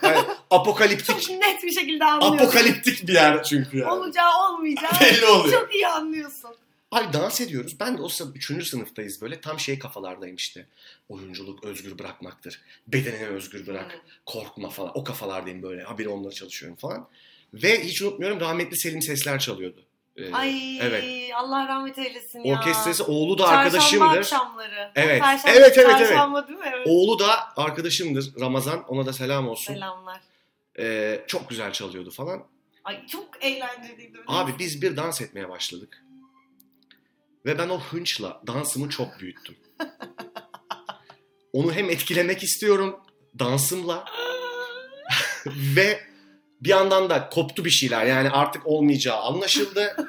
yani 0.03 0.17
apokaliptik 0.51 1.21
çok 1.21 1.29
net 1.29 1.63
bir 1.63 1.71
şekilde 1.71 2.05
anlıyorsun. 2.05 2.37
apokaliptik 2.37 3.07
bir 3.07 3.13
yer 3.13 3.43
çünkü 3.43 3.77
yani. 3.77 3.91
Olacağı 3.91 4.31
olmayacağı 4.49 4.91
Belli 5.01 5.25
oluyor. 5.25 5.61
çok 5.61 5.75
iyi 5.75 5.87
anlıyorsun. 5.87 6.51
Abi 6.91 7.13
dans 7.13 7.41
ediyoruz. 7.41 7.79
Ben 7.79 7.97
de 7.97 8.01
o 8.01 8.09
sırada 8.09 8.33
3. 8.35 8.67
sınıftayız 8.67 9.21
böyle. 9.21 9.41
Tam 9.41 9.59
şey 9.59 9.79
kafalardayım 9.79 10.35
işte. 10.35 10.65
Oyunculuk 11.09 11.63
özgür 11.63 11.99
bırakmaktır. 11.99 12.61
Bedenini 12.87 13.27
özgür 13.27 13.67
bırak. 13.67 13.91
Hı. 13.91 13.97
Korkma 14.25 14.69
falan. 14.69 14.97
O 14.97 15.03
kafalardayım 15.03 15.61
böyle. 15.63 15.83
Haberi 15.83 16.09
onları 16.09 16.33
çalışıyorum 16.33 16.77
falan. 16.77 17.07
Ve 17.53 17.83
hiç 17.83 18.01
unutmuyorum 18.01 18.39
rahmetli 18.39 18.77
Selim 18.77 19.01
Sesler 19.01 19.39
çalıyordu. 19.39 19.83
Ee, 20.21 20.33
Ay 20.33 20.79
Evet. 20.79 21.03
Allah 21.35 21.67
rahmet 21.67 21.97
eylesin 21.97 22.39
ya. 22.43 22.55
Orkestrası 22.57 23.05
oğlu 23.05 23.37
da 23.37 23.43
Çarşamba 23.43 23.59
arkadaşımdır. 23.61 24.17
akşamları. 24.17 24.91
Evet. 24.95 25.21
Perşembe, 25.21 25.57
Evet, 25.57 25.77
evet, 25.77 25.89
evet. 25.97 26.07
Çarşamba 26.09 26.47
değil 26.47 26.59
mi? 26.59 26.71
Evet. 26.75 26.87
Oğlu 26.89 27.19
da 27.19 27.57
arkadaşımdır 27.57 28.39
Ramazan. 28.39 28.83
Ona 28.87 29.05
da 29.05 29.13
selam 29.13 29.47
olsun. 29.49 29.73
Selamlar. 29.73 30.21
Ee, 30.79 31.21
çok 31.27 31.49
güzel 31.49 31.71
çalıyordu 31.73 32.11
falan. 32.11 32.43
Ay 32.83 33.07
çok 33.07 33.43
eğlenceliydi. 33.43 34.17
Abi 34.27 34.51
biz 34.59 34.81
bir 34.81 34.97
dans 34.97 35.21
etmeye 35.21 35.49
başladık. 35.49 36.03
Ve 37.45 37.57
ben 37.57 37.69
o 37.69 37.79
hınçla 37.79 38.41
dansımı 38.47 38.89
çok 38.89 39.19
büyüttüm. 39.19 39.55
Onu 41.53 41.73
hem 41.73 41.89
etkilemek 41.89 42.43
istiyorum 42.43 42.99
dansımla 43.39 44.05
ve 45.45 46.10
bir 46.61 46.69
yandan 46.69 47.09
da 47.09 47.29
koptu 47.29 47.65
bir 47.65 47.69
şeyler. 47.69 48.05
Yani 48.05 48.29
artık 48.29 48.67
olmayacağı 48.67 49.17
anlaşıldı. 49.17 49.95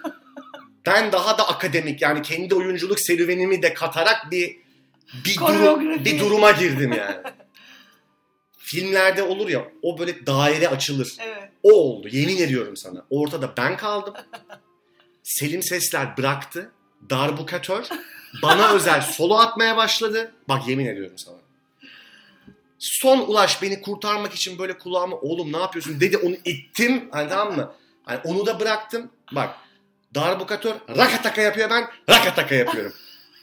Ben 0.86 1.12
daha 1.12 1.38
da 1.38 1.48
akademik 1.48 2.02
yani 2.02 2.22
kendi 2.22 2.54
oyunculuk 2.54 3.00
serüvenimi 3.00 3.62
de 3.62 3.74
katarak 3.74 4.30
bir 4.30 4.56
bir, 5.24 5.36
durum, 5.36 6.04
bir 6.04 6.18
duruma 6.18 6.50
girdim 6.50 6.92
yani. 6.92 7.16
Filmlerde 8.58 9.22
olur 9.22 9.48
ya 9.48 9.68
o 9.82 9.98
böyle 9.98 10.26
daire 10.26 10.68
açılır. 10.68 11.16
Evet. 11.20 11.48
O 11.62 11.72
oldu 11.72 12.08
yemin 12.08 12.36
ediyorum 12.36 12.76
sana. 12.76 13.04
Ortada 13.10 13.56
ben 13.56 13.76
kaldım. 13.76 14.14
Selim 15.22 15.62
Sesler 15.62 16.16
bıraktı. 16.16 16.70
Darbukatör 17.10 17.84
bana 18.42 18.70
özel 18.74 19.00
solo 19.00 19.38
atmaya 19.38 19.76
başladı. 19.76 20.32
Bak 20.48 20.68
yemin 20.68 20.86
ediyorum 20.86 21.18
sana. 21.18 21.36
Son 22.82 23.18
ulaş 23.18 23.62
beni 23.62 23.80
kurtarmak 23.80 24.34
için 24.34 24.58
böyle 24.58 24.78
kulağıma 24.78 25.16
oğlum 25.16 25.52
ne 25.52 25.56
yapıyorsun 25.56 26.00
dedi 26.00 26.16
onu 26.16 26.34
ittim. 26.44 27.08
Hani 27.12 27.28
tamam 27.28 27.56
mı? 27.56 27.74
Hani 28.04 28.20
onu 28.24 28.46
da 28.46 28.60
bıraktım. 28.60 29.10
Bak 29.32 29.54
darbukatör 30.14 30.74
rakataka 30.96 31.40
yapıyor 31.40 31.70
ben 31.70 31.88
rakataka 32.10 32.54
yapıyorum. 32.54 32.92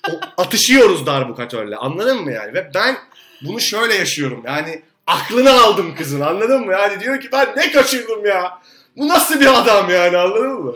O, 0.10 0.12
atışıyoruz 0.38 1.06
darbukatörle 1.06 1.76
anladın 1.76 2.22
mı 2.22 2.32
yani? 2.32 2.54
Ve 2.54 2.72
ben 2.76 2.98
bunu 3.42 3.60
şöyle 3.60 3.96
yaşıyorum 3.96 4.44
yani 4.46 4.82
aklını 5.08 5.62
aldım 5.62 5.96
kızın 5.96 6.22
anladın 6.22 6.66
mı? 6.66 6.72
Yani 6.72 7.00
diyor 7.00 7.22
ki 7.22 7.30
ben 7.32 7.54
ne 7.58 7.72
kaçırdım 7.72 8.26
ya. 8.26 8.62
Bu 8.98 9.08
nasıl 9.08 9.40
bir 9.40 9.62
adam 9.62 9.90
yani 9.90 10.18
anladın 10.18 10.64
mı? 10.64 10.76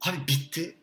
Abi 0.00 0.16
bitti. 0.28 0.76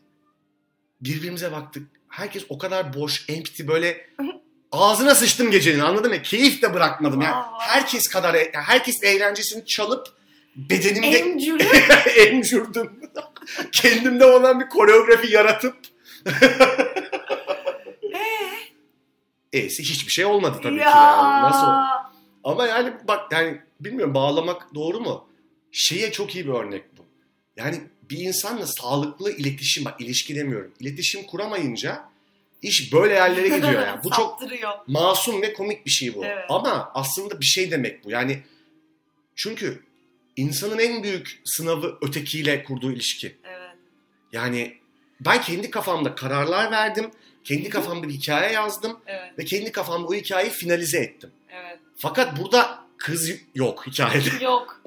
Birbirimize 1.01 1.51
baktık. 1.51 1.87
Herkes 2.09 2.43
o 2.49 2.57
kadar 2.57 2.93
boş, 2.93 3.25
empty 3.29 3.67
böyle 3.67 4.09
ağzına 4.71 5.15
sıçtım 5.15 5.51
gecenin 5.51 5.79
anladın 5.79 6.11
mı? 6.11 6.21
Keyif 6.21 6.61
de 6.61 6.73
bırakmadım. 6.73 7.21
Yani 7.21 7.35
Aa. 7.35 7.59
herkes 7.59 8.07
kadar, 8.07 8.33
yani 8.33 8.49
herkes 8.53 9.03
eğlencesini 9.03 9.65
çalıp 9.65 10.07
bedenimde 10.55 11.19
Emcürü. 11.19 11.63
emcürdüm. 12.17 12.99
Kendimde 13.71 14.25
olan 14.25 14.59
bir 14.59 14.69
koreografi 14.69 15.33
yaratıp 15.33 15.75
E'si 19.53 19.83
hiçbir 19.83 20.11
şey 20.11 20.25
olmadı 20.25 20.59
tabii 20.63 20.77
ki 20.77 20.81
yani. 20.81 21.43
Nasıl? 21.43 21.67
Ama 22.43 22.67
yani 22.67 22.93
bak 23.07 23.31
yani 23.31 23.61
bilmiyorum 23.79 24.13
bağlamak 24.13 24.75
doğru 24.75 24.99
mu? 24.99 25.29
Şeye 25.71 26.11
çok 26.11 26.35
iyi 26.35 26.47
bir 26.47 26.53
örnek 26.53 26.97
bu. 26.97 27.05
Yani 27.57 27.81
bir 28.09 28.17
insanla 28.17 28.67
sağlıklı 28.67 29.31
iletişim, 29.31 29.85
bak 29.85 30.01
ilişki 30.01 30.35
demiyorum. 30.35 30.73
İletişim 30.79 31.23
kuramayınca 31.23 32.09
iş 32.61 32.93
böyle 32.93 33.13
yerlere 33.13 33.47
gidiyor 33.47 33.87
yani. 33.87 33.99
Bu 34.03 34.09
çok 34.09 34.39
masum 34.87 35.41
ve 35.41 35.53
komik 35.53 35.85
bir 35.85 35.91
şey 35.91 36.15
bu. 36.15 36.25
Evet. 36.25 36.45
Ama 36.49 36.91
aslında 36.93 37.41
bir 37.41 37.45
şey 37.45 37.71
demek 37.71 38.05
bu. 38.05 38.11
Yani 38.11 38.43
çünkü 39.35 39.83
insanın 40.35 40.79
en 40.79 41.03
büyük 41.03 41.41
sınavı 41.45 41.97
ötekiyle 42.01 42.63
kurduğu 42.63 42.91
ilişki. 42.91 43.37
Evet. 43.43 43.75
Yani 44.31 44.77
ben 45.19 45.41
kendi 45.41 45.71
kafamda 45.71 46.15
kararlar 46.15 46.71
verdim. 46.71 47.11
Kendi 47.43 47.69
kafamda 47.69 48.07
bir 48.07 48.13
hikaye 48.13 48.53
yazdım. 48.53 48.99
Evet. 49.07 49.39
Ve 49.39 49.45
kendi 49.45 49.71
kafamda 49.71 50.07
o 50.07 50.13
hikayeyi 50.13 50.51
finalize 50.51 50.97
ettim. 50.97 51.31
Evet. 51.49 51.79
Fakat 51.97 52.39
burada 52.39 52.79
kız 52.97 53.31
yok 53.55 53.87
hikayede. 53.87 54.43
Yok. 54.43 54.81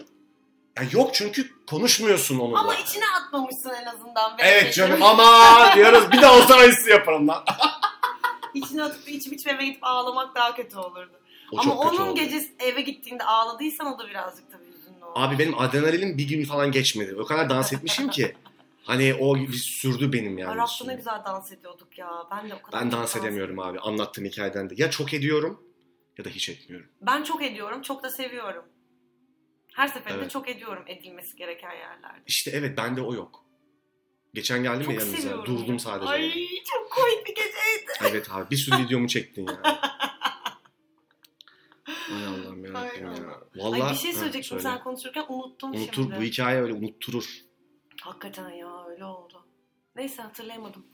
Yani 0.81 0.89
yok 0.93 1.15
çünkü 1.15 1.51
konuşmuyorsun 1.67 2.39
onunla. 2.39 2.59
Ama 2.59 2.75
içine 2.75 3.05
atmamışsın 3.21 3.71
en 3.71 3.87
azından. 3.87 4.37
Evet 4.39 4.75
canım 4.75 5.03
ama 5.03 5.25
diyoruz 5.75 6.13
bir 6.13 6.23
de 6.23 6.27
olsa 6.29 6.55
aynısını 6.55 6.91
yaparım 6.91 7.29
lan. 7.29 7.45
İçine 8.55 8.83
atıp 8.83 9.09
içip 9.09 9.33
içmeme 9.33 9.65
gidip 9.67 9.85
ağlamak 9.85 10.35
daha 10.35 10.55
kötü 10.55 10.79
olurdu. 10.79 11.21
O 11.53 11.61
Ama 11.61 11.75
onun 11.75 12.07
oldu. 12.09 12.15
gecesi 12.15 12.55
eve 12.59 12.81
gittiğinde 12.81 13.25
ağladıysan 13.25 13.87
o 13.95 13.99
da 13.99 14.09
birazcık 14.09 14.53
tabii 14.53 14.67
hüzünlü 14.67 15.05
Abi 15.15 15.39
benim 15.39 15.59
adrenalin 15.59 16.19
bir 16.19 16.29
gün 16.29 16.45
falan 16.45 16.73
geçmedi. 16.73 17.17
O 17.21 17.25
kadar 17.25 17.51
dans 17.51 17.73
etmişim 17.73 18.09
ki. 18.09 18.37
Hani 18.85 19.15
o 19.15 19.37
sürdü 19.53 20.13
benim 20.13 20.39
yani. 20.39 20.51
Arap'ta 20.51 20.85
ne 20.87 20.95
güzel 20.95 21.23
dans 21.25 21.53
ediyorduk 21.53 21.99
ya. 21.99 22.11
Ben 22.31 22.51
de 22.51 22.55
o 22.55 22.63
kadar 22.63 22.81
Ben 22.81 22.93
dans 22.93 23.17
edemiyorum 23.17 23.59
abi. 23.59 23.79
Anlattığım 23.79 24.25
hikayeden 24.25 24.71
de. 24.71 24.75
Ya 24.77 24.91
çok 24.91 25.15
ediyorum 25.15 25.63
ya 26.19 26.25
da 26.25 26.29
hiç 26.29 26.49
etmiyorum. 26.49 26.87
Ben 27.01 27.23
çok 27.23 27.43
ediyorum, 27.43 27.83
çok 27.83 28.03
da 28.03 28.11
seviyorum. 28.11 28.65
Her 29.75 29.89
seferinde 29.89 30.21
Evet. 30.21 30.31
çok 30.31 30.49
ediyorum 30.49 30.85
edilmesi 30.87 31.37
gereken 31.37 31.73
yerlerde. 31.73 32.23
İşte 32.27 32.51
evet 32.51 32.77
bende 32.77 33.03
o 33.03 33.15
yok. 33.15 33.45
Geçen 34.35 34.63
geldim 34.63 34.83
Çok 34.85 34.95
ya 34.95 35.01
yanınıza. 35.01 35.23
seviyorum. 35.23 35.47
Durdum 35.47 35.79
sadece. 35.79 36.11
Ay 36.11 36.33
çok 36.73 36.91
komik 36.93 37.27
bir 37.27 37.35
geceydi. 37.35 37.93
Evet 38.11 38.31
abi 38.31 38.51
bir 38.51 38.57
sürü 38.57 38.79
videomu 38.85 39.09
çektin 39.09 39.47
ya. 39.47 39.63
Ay 42.17 42.27
Allah'ım 42.27 42.77
Ay 42.77 43.01
ya. 43.01 43.11
Allah. 43.11 43.41
Vallahi, 43.57 43.83
Ay 43.83 43.93
bir 43.93 43.97
şey 43.99 44.13
Ha, 44.13 44.19
söyleyecektim 44.19 44.49
söyle. 44.61 44.63
sen 44.63 44.83
konuşurken 44.85 45.25
unuttum 45.29 45.71
Unutur 45.73 45.93
şimdi. 46.03 46.17
bu 46.17 46.23
hikaye 46.23 46.61
öyle 46.61 46.73
unutturur. 46.73 47.39
Hakikaten 48.03 48.51
ya 48.51 48.87
öyle 48.87 49.05
oldu. 49.05 49.47
Neyse 49.97 50.23
hatırlayamadım. 50.23 50.87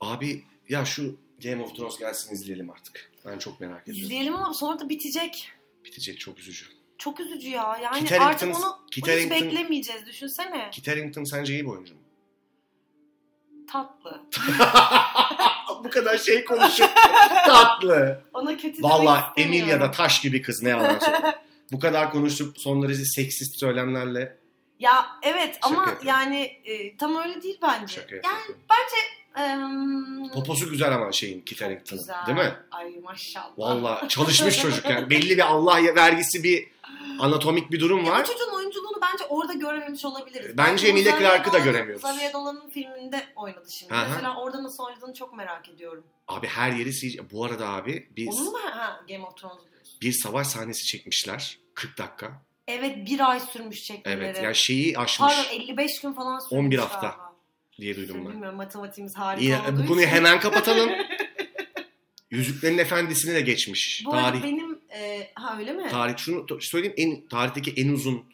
Abi 0.00 0.44
ya 0.68 0.84
şu 0.84 1.16
Game 1.42 1.62
of 1.62 1.76
Thrones 1.76 1.98
gelsin 1.98 2.34
izleyelim 2.34 2.70
artık. 2.70 3.12
Ben 3.26 3.38
çok 3.38 3.60
merak 3.60 3.82
ediyorum. 3.82 4.02
İzleyelim 4.02 4.34
ama 4.36 4.54
sonra 4.54 4.80
da 4.80 4.88
bitecek. 4.88 5.52
Bitecek 5.84 6.20
çok 6.20 6.38
üzücü. 6.38 6.66
Çok 6.98 7.20
üzücü 7.20 7.48
ya. 7.48 7.78
Yani 7.82 7.98
Kit 7.98 8.12
artık 8.20 8.56
onu, 8.56 8.64
onu 8.64 8.78
Kit 8.90 9.08
hiç 9.08 9.30
beklemeyeceğiz. 9.30 10.06
Düşünsene. 10.06 10.68
Kit 10.72 10.88
Harington 10.88 11.24
sence 11.24 11.52
iyi 11.52 11.64
bir 11.64 11.70
oyuncu 11.70 11.94
mu? 11.94 12.00
Tatlı. 13.72 14.20
bu 15.84 15.90
kadar 15.90 16.18
şey 16.18 16.44
konuşup 16.44 16.90
tatlı. 17.46 18.22
Ona 18.34 18.56
kötü 18.56 18.82
Valla 18.82 19.14
demek 19.14 19.28
istemiyorum. 19.28 19.68
Emilia 19.70 19.80
da 19.80 19.90
taş 19.90 20.20
gibi 20.20 20.42
kız 20.42 20.62
ne 20.62 20.68
yalan 20.68 20.98
söyleyeyim. 20.98 21.24
Bu 21.72 21.78
kadar 21.80 22.10
konuşup 22.12 22.58
son 22.60 22.82
derece 22.82 23.04
seksist 23.04 23.58
söylemlerle 23.60 24.38
Ya 24.78 25.06
evet 25.22 25.54
Şaka 25.54 25.66
ama 25.68 25.78
yapıyorum. 25.80 26.06
yani 26.08 26.40
e, 26.64 26.96
tam 26.96 27.16
öyle 27.16 27.42
değil 27.42 27.58
bence. 27.62 27.94
şaka 27.94 28.14
yani 28.16 28.24
yapıyorum. 28.38 30.24
em, 30.24 30.28
Poposu 30.30 30.70
güzel 30.70 30.94
ama 30.94 31.12
şeyin 31.12 31.40
Kit 31.40 31.62
Harington'ın 31.62 32.00
güzel. 32.02 32.26
değil 32.26 32.38
mi? 32.38 32.54
Ay 32.70 32.90
maşallah. 33.02 33.58
Valla 33.58 34.08
çalışmış 34.08 34.60
çocuk 34.60 34.90
yani. 34.90 35.10
Belli 35.10 35.36
bir 35.36 35.42
Allah 35.52 35.94
vergisi 35.96 36.42
bir 36.42 36.73
anatomik 37.18 37.70
bir 37.70 37.80
durum 37.80 38.04
Ya 38.04 38.12
var. 38.12 38.22
bu 38.22 38.32
çocuğun 38.32 38.54
oyunculuğunu 38.56 38.98
bence 39.02 39.24
orada 39.24 39.52
görememiş 39.52 40.04
olabiliriz. 40.04 40.58
Bence 40.58 40.88
Emilia 40.88 41.18
Clarke'ı 41.18 41.52
da 41.52 41.58
göremiyoruz. 41.58 42.04
Xavier 42.04 42.32
Dolan'ın 42.32 42.68
filminde 42.70 43.22
oynadı 43.36 43.66
şimdi. 43.70 43.94
Hı. 43.94 44.06
Mesela 44.08 44.36
orada 44.36 44.62
nasıl 44.62 44.84
oynadığını 44.84 45.14
çok 45.14 45.36
merak 45.36 45.68
ediyorum. 45.68 46.04
Abi 46.28 46.46
her 46.46 46.72
yeri 46.72 46.92
CGI. 46.92 47.30
Bu 47.32 47.44
arada 47.44 47.68
abi 47.68 48.08
bir, 48.16 48.28
Onun 48.28 48.44
mu? 48.52 48.58
Ha, 48.72 49.00
Game 49.08 49.24
of 49.24 49.36
Thrones 49.36 49.58
bir 50.02 50.12
savaş 50.12 50.46
sahnesi 50.46 50.84
çekmişler. 50.86 51.58
40 51.74 51.98
dakika. 51.98 52.42
Evet 52.68 53.06
bir 53.06 53.30
ay 53.30 53.40
sürmüş 53.40 53.84
çekmeleri. 53.84 54.24
Evet 54.24 54.42
yani 54.42 54.54
şeyi 54.54 54.98
aşmış 54.98 55.34
Pardon 55.34 55.50
55 55.52 56.00
gün 56.00 56.12
falan 56.12 56.38
sürmüş 56.38 56.52
11 56.64 56.78
hafta 56.78 57.00
galiba. 57.00 57.32
diye 57.80 57.96
duydum 57.96 58.16
ben. 58.24 58.32
Bilmiyorum 58.32 58.56
matematiğimiz 58.56 59.16
harika 59.16 59.44
Yine, 59.44 59.60
olduğu 59.60 59.82
bu 59.82 59.86
konuyu 59.86 60.06
için. 60.06 60.16
hemen 60.16 60.40
kapatalım. 60.40 60.90
Yüzüklerin 62.30 62.78
Efendisi'ni 62.78 63.34
de 63.34 63.40
geçmiş. 63.40 64.02
Bu 64.06 64.10
Tarih, 64.10 64.42
benim... 64.42 64.73
e, 64.94 65.30
ha 65.34 65.58
öyle 65.58 65.72
mi? 65.72 65.88
tarih 65.88 66.16
şunu 66.16 66.60
söyleyeyim 66.60 66.94
en 66.96 67.28
tarihteki 67.28 67.72
en 67.76 67.88
uzun 67.92 68.24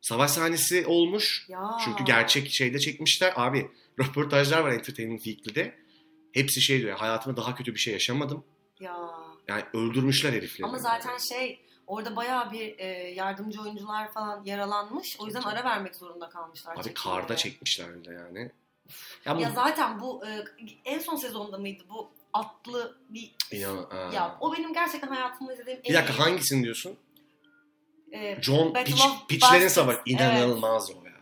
savaş 0.00 0.30
sahnesi 0.30 0.86
olmuş. 0.86 1.46
ya. 1.48 1.76
Çünkü 1.84 2.04
gerçek 2.04 2.50
şeyde 2.50 2.78
çekmişler. 2.78 3.32
Abi 3.36 3.70
röportajlar 3.98 4.60
var 4.60 4.72
Entertainment 4.72 5.22
Weekly'de. 5.22 5.74
Hepsi 6.32 6.60
şey 6.60 6.82
diyor. 6.82 6.98
Hayatımda 6.98 7.36
daha 7.36 7.54
kötü 7.54 7.74
bir 7.74 7.78
şey 7.78 7.92
yaşamadım. 7.92 8.44
Ya. 8.80 8.96
Yani 9.48 9.62
öldürmüşler 9.72 10.32
herifleri. 10.32 10.68
Ama 10.68 10.78
zaten 10.78 11.18
şey 11.18 11.60
orada 11.86 12.16
bayağı 12.16 12.52
bir 12.52 12.78
e, 12.78 12.86
yardımcı 13.14 13.62
oyuncular 13.62 14.12
falan 14.12 14.44
yaralanmış. 14.44 15.16
O 15.20 15.26
yüzden 15.26 15.42
ara 15.42 15.64
vermek 15.64 15.96
zorunda 15.96 16.28
kalmışlar. 16.28 16.76
Abi 16.76 16.82
çekimlere. 16.82 17.16
karda 17.20 17.36
çekmişler 17.36 18.04
de 18.04 18.12
yani. 18.14 18.50
Ya 19.24 19.36
bu 19.36 19.40
Ya 19.40 19.50
zaten 19.54 20.00
bu 20.00 20.26
e, 20.26 20.44
en 20.84 20.98
son 20.98 21.16
sezonda 21.16 21.58
mıydı 21.58 21.84
bu 21.88 22.10
atlı 22.38 22.98
bir 23.08 23.34
İnan, 23.52 23.76
ha. 23.90 24.10
ya 24.14 24.36
o 24.40 24.52
benim 24.56 24.72
gerçekten 24.74 25.08
hayatımda 25.08 25.52
izlediğim 25.52 25.78
en 25.84 25.84
Bir 25.84 25.94
dakika 25.94 26.12
iyi- 26.12 26.16
hangisini 26.16 26.64
diyorsun? 26.64 26.96
e, 28.12 28.42
John 28.42 28.74
Battle 28.74 28.84
Pitch, 28.84 29.06
of 29.06 29.28
Pitch'lerin 29.28 29.52
Bastards. 29.54 29.72
savaşı. 29.74 30.00
İnanılmaz 30.06 30.90
o 30.90 30.94
ya. 31.04 31.12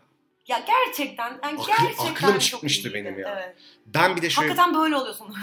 ya 0.47 0.65
gerçekten 0.67 1.29
yani 1.43 1.59
Aklım- 1.59 1.67
gerçekten 1.67 2.05
aklım 2.05 2.31
çok 2.31 2.41
çıkmıştı 2.41 2.87
iyiydi. 2.89 2.93
benim 2.93 3.19
ya. 3.19 3.33
Evet. 3.39 3.55
Ben 3.85 4.15
bir 4.15 4.21
de 4.21 4.29
şöyle 4.29 4.47
Hakikaten 4.47 4.75
böyle 4.81 4.95
oluyorsun. 4.97 5.35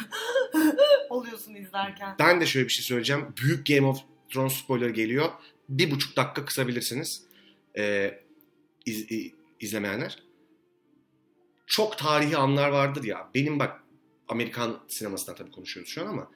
oluyorsun 1.11 1.55
izlerken. 1.55 2.16
ben 2.18 2.41
de 2.41 2.47
şöyle 2.47 2.66
bir 2.66 2.73
şey 2.73 2.85
söyleyeceğim. 2.85 3.35
Büyük 3.43 3.66
Game 3.66 3.87
of 3.87 3.99
Thrones 4.33 4.53
spoiler 4.53 4.89
geliyor. 4.91 5.31
Bir 5.68 5.91
buçuk 5.91 6.16
dakika 6.16 6.45
kısabilirsiniz. 6.45 7.23
Ee, 7.79 8.20
iz- 8.87 9.11
i- 9.12 9.35
izlemeyenler. 9.61 10.18
Çok 11.66 11.99
tarihi 11.99 12.37
anlar 12.37 12.68
vardır 12.68 13.05
ya. 13.05 13.29
Benim 13.35 13.59
bak 13.59 13.81
Amerikan 14.29 14.81
sinemasından 14.89 15.37
tabii 15.37 15.51
konuşuyoruz 15.51 15.93
şu 15.93 16.03
an 16.03 16.07
ama 16.07 16.31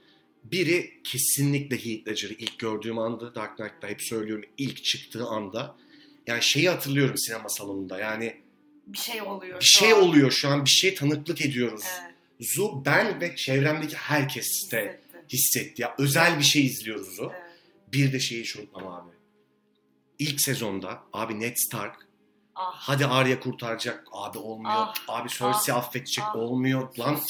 biri 0.45 1.01
kesinlikle 1.05 1.77
Heath 1.77 2.09
Ledger'ı 2.09 2.33
ilk 2.33 2.59
gördüğüm 2.59 2.99
anda 2.99 3.35
Dark 3.35 3.57
Knight'ta 3.57 3.89
hep 3.89 4.03
söylüyorum 4.03 4.45
ilk 4.59 4.85
çıktığı 4.85 5.25
anda 5.27 5.77
yani 6.27 6.43
şeyi 6.43 6.69
hatırlıyorum 6.69 7.19
sinema 7.19 7.49
salonunda 7.49 7.99
yani 7.99 8.37
Bir 8.87 8.99
şey 8.99 9.23
oluyor. 9.23 9.61
bir 9.61 9.65
şey 9.65 9.93
an. 9.93 10.03
oluyor 10.03 10.31
şu 10.31 10.49
an 10.49 10.65
bir 10.65 10.71
şey 10.71 10.95
tanıklık 10.95 11.41
ediyoruz. 11.47 11.85
Evet. 12.03 12.15
Zu 12.41 12.83
ben 12.85 13.21
ve 13.21 13.37
çevremdeki 13.37 13.97
herkes 13.97 14.47
de 14.73 14.79
hissettim. 14.79 15.21
hissetti 15.33 15.83
ya 15.83 15.95
özel 15.99 16.39
bir 16.39 16.45
şey 16.45 16.67
izliyoruz 16.67 17.17
Zu. 17.17 17.33
Evet. 17.35 17.43
Bir 17.93 18.13
de 18.13 18.21
şeyi 18.21 18.41
hiç 18.43 18.57
unutmam 18.57 18.87
abi. 18.87 19.11
İlk 20.19 20.41
sezonda 20.41 21.03
abi 21.13 21.41
Ned 21.41 21.57
Stark 21.57 22.07
Ah. 22.59 22.75
hadi 22.77 23.07
Arya 23.07 23.41
kurtaracak 23.41 24.05
abi 24.13 24.39
olmuyor. 24.39 24.73
Ah, 24.77 24.95
abi 25.09 25.29
Cersei 25.29 25.75
ah, 25.75 25.79
affedecek 25.79 26.25
ah. 26.25 26.37
olmuyor. 26.37 26.97
Lan 26.99 27.21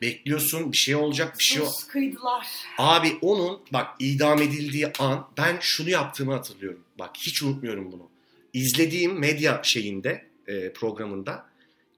bekliyorsun 0.00 0.72
bir 0.72 0.76
şey 0.76 0.94
olacak 0.94 1.34
bir 1.38 1.44
şey 1.44 1.62
kıydılar. 1.88 2.46
Abi 2.78 3.18
onun 3.20 3.60
bak 3.72 3.86
idam 3.98 4.42
edildiği 4.42 4.92
an 4.98 5.28
ben 5.38 5.56
şunu 5.60 5.90
yaptığımı 5.90 6.32
hatırlıyorum. 6.32 6.80
Bak 6.98 7.10
hiç 7.16 7.42
unutmuyorum 7.42 7.92
bunu. 7.92 8.08
İzlediğim 8.52 9.18
medya 9.18 9.60
şeyinde 9.64 10.26
e, 10.46 10.72
programında 10.72 11.46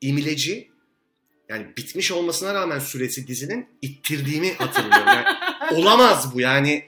imileci 0.01 0.71
yani 1.49 1.67
bitmiş 1.77 2.13
olmasına 2.13 2.55
rağmen 2.55 2.79
süresi 2.79 3.27
dizinin 3.27 3.67
ittirdiğimi 3.83 4.53
hatırlıyorum. 4.53 5.07
Yani, 5.07 5.27
olamaz 5.73 6.35
bu 6.35 6.41
yani 6.41 6.85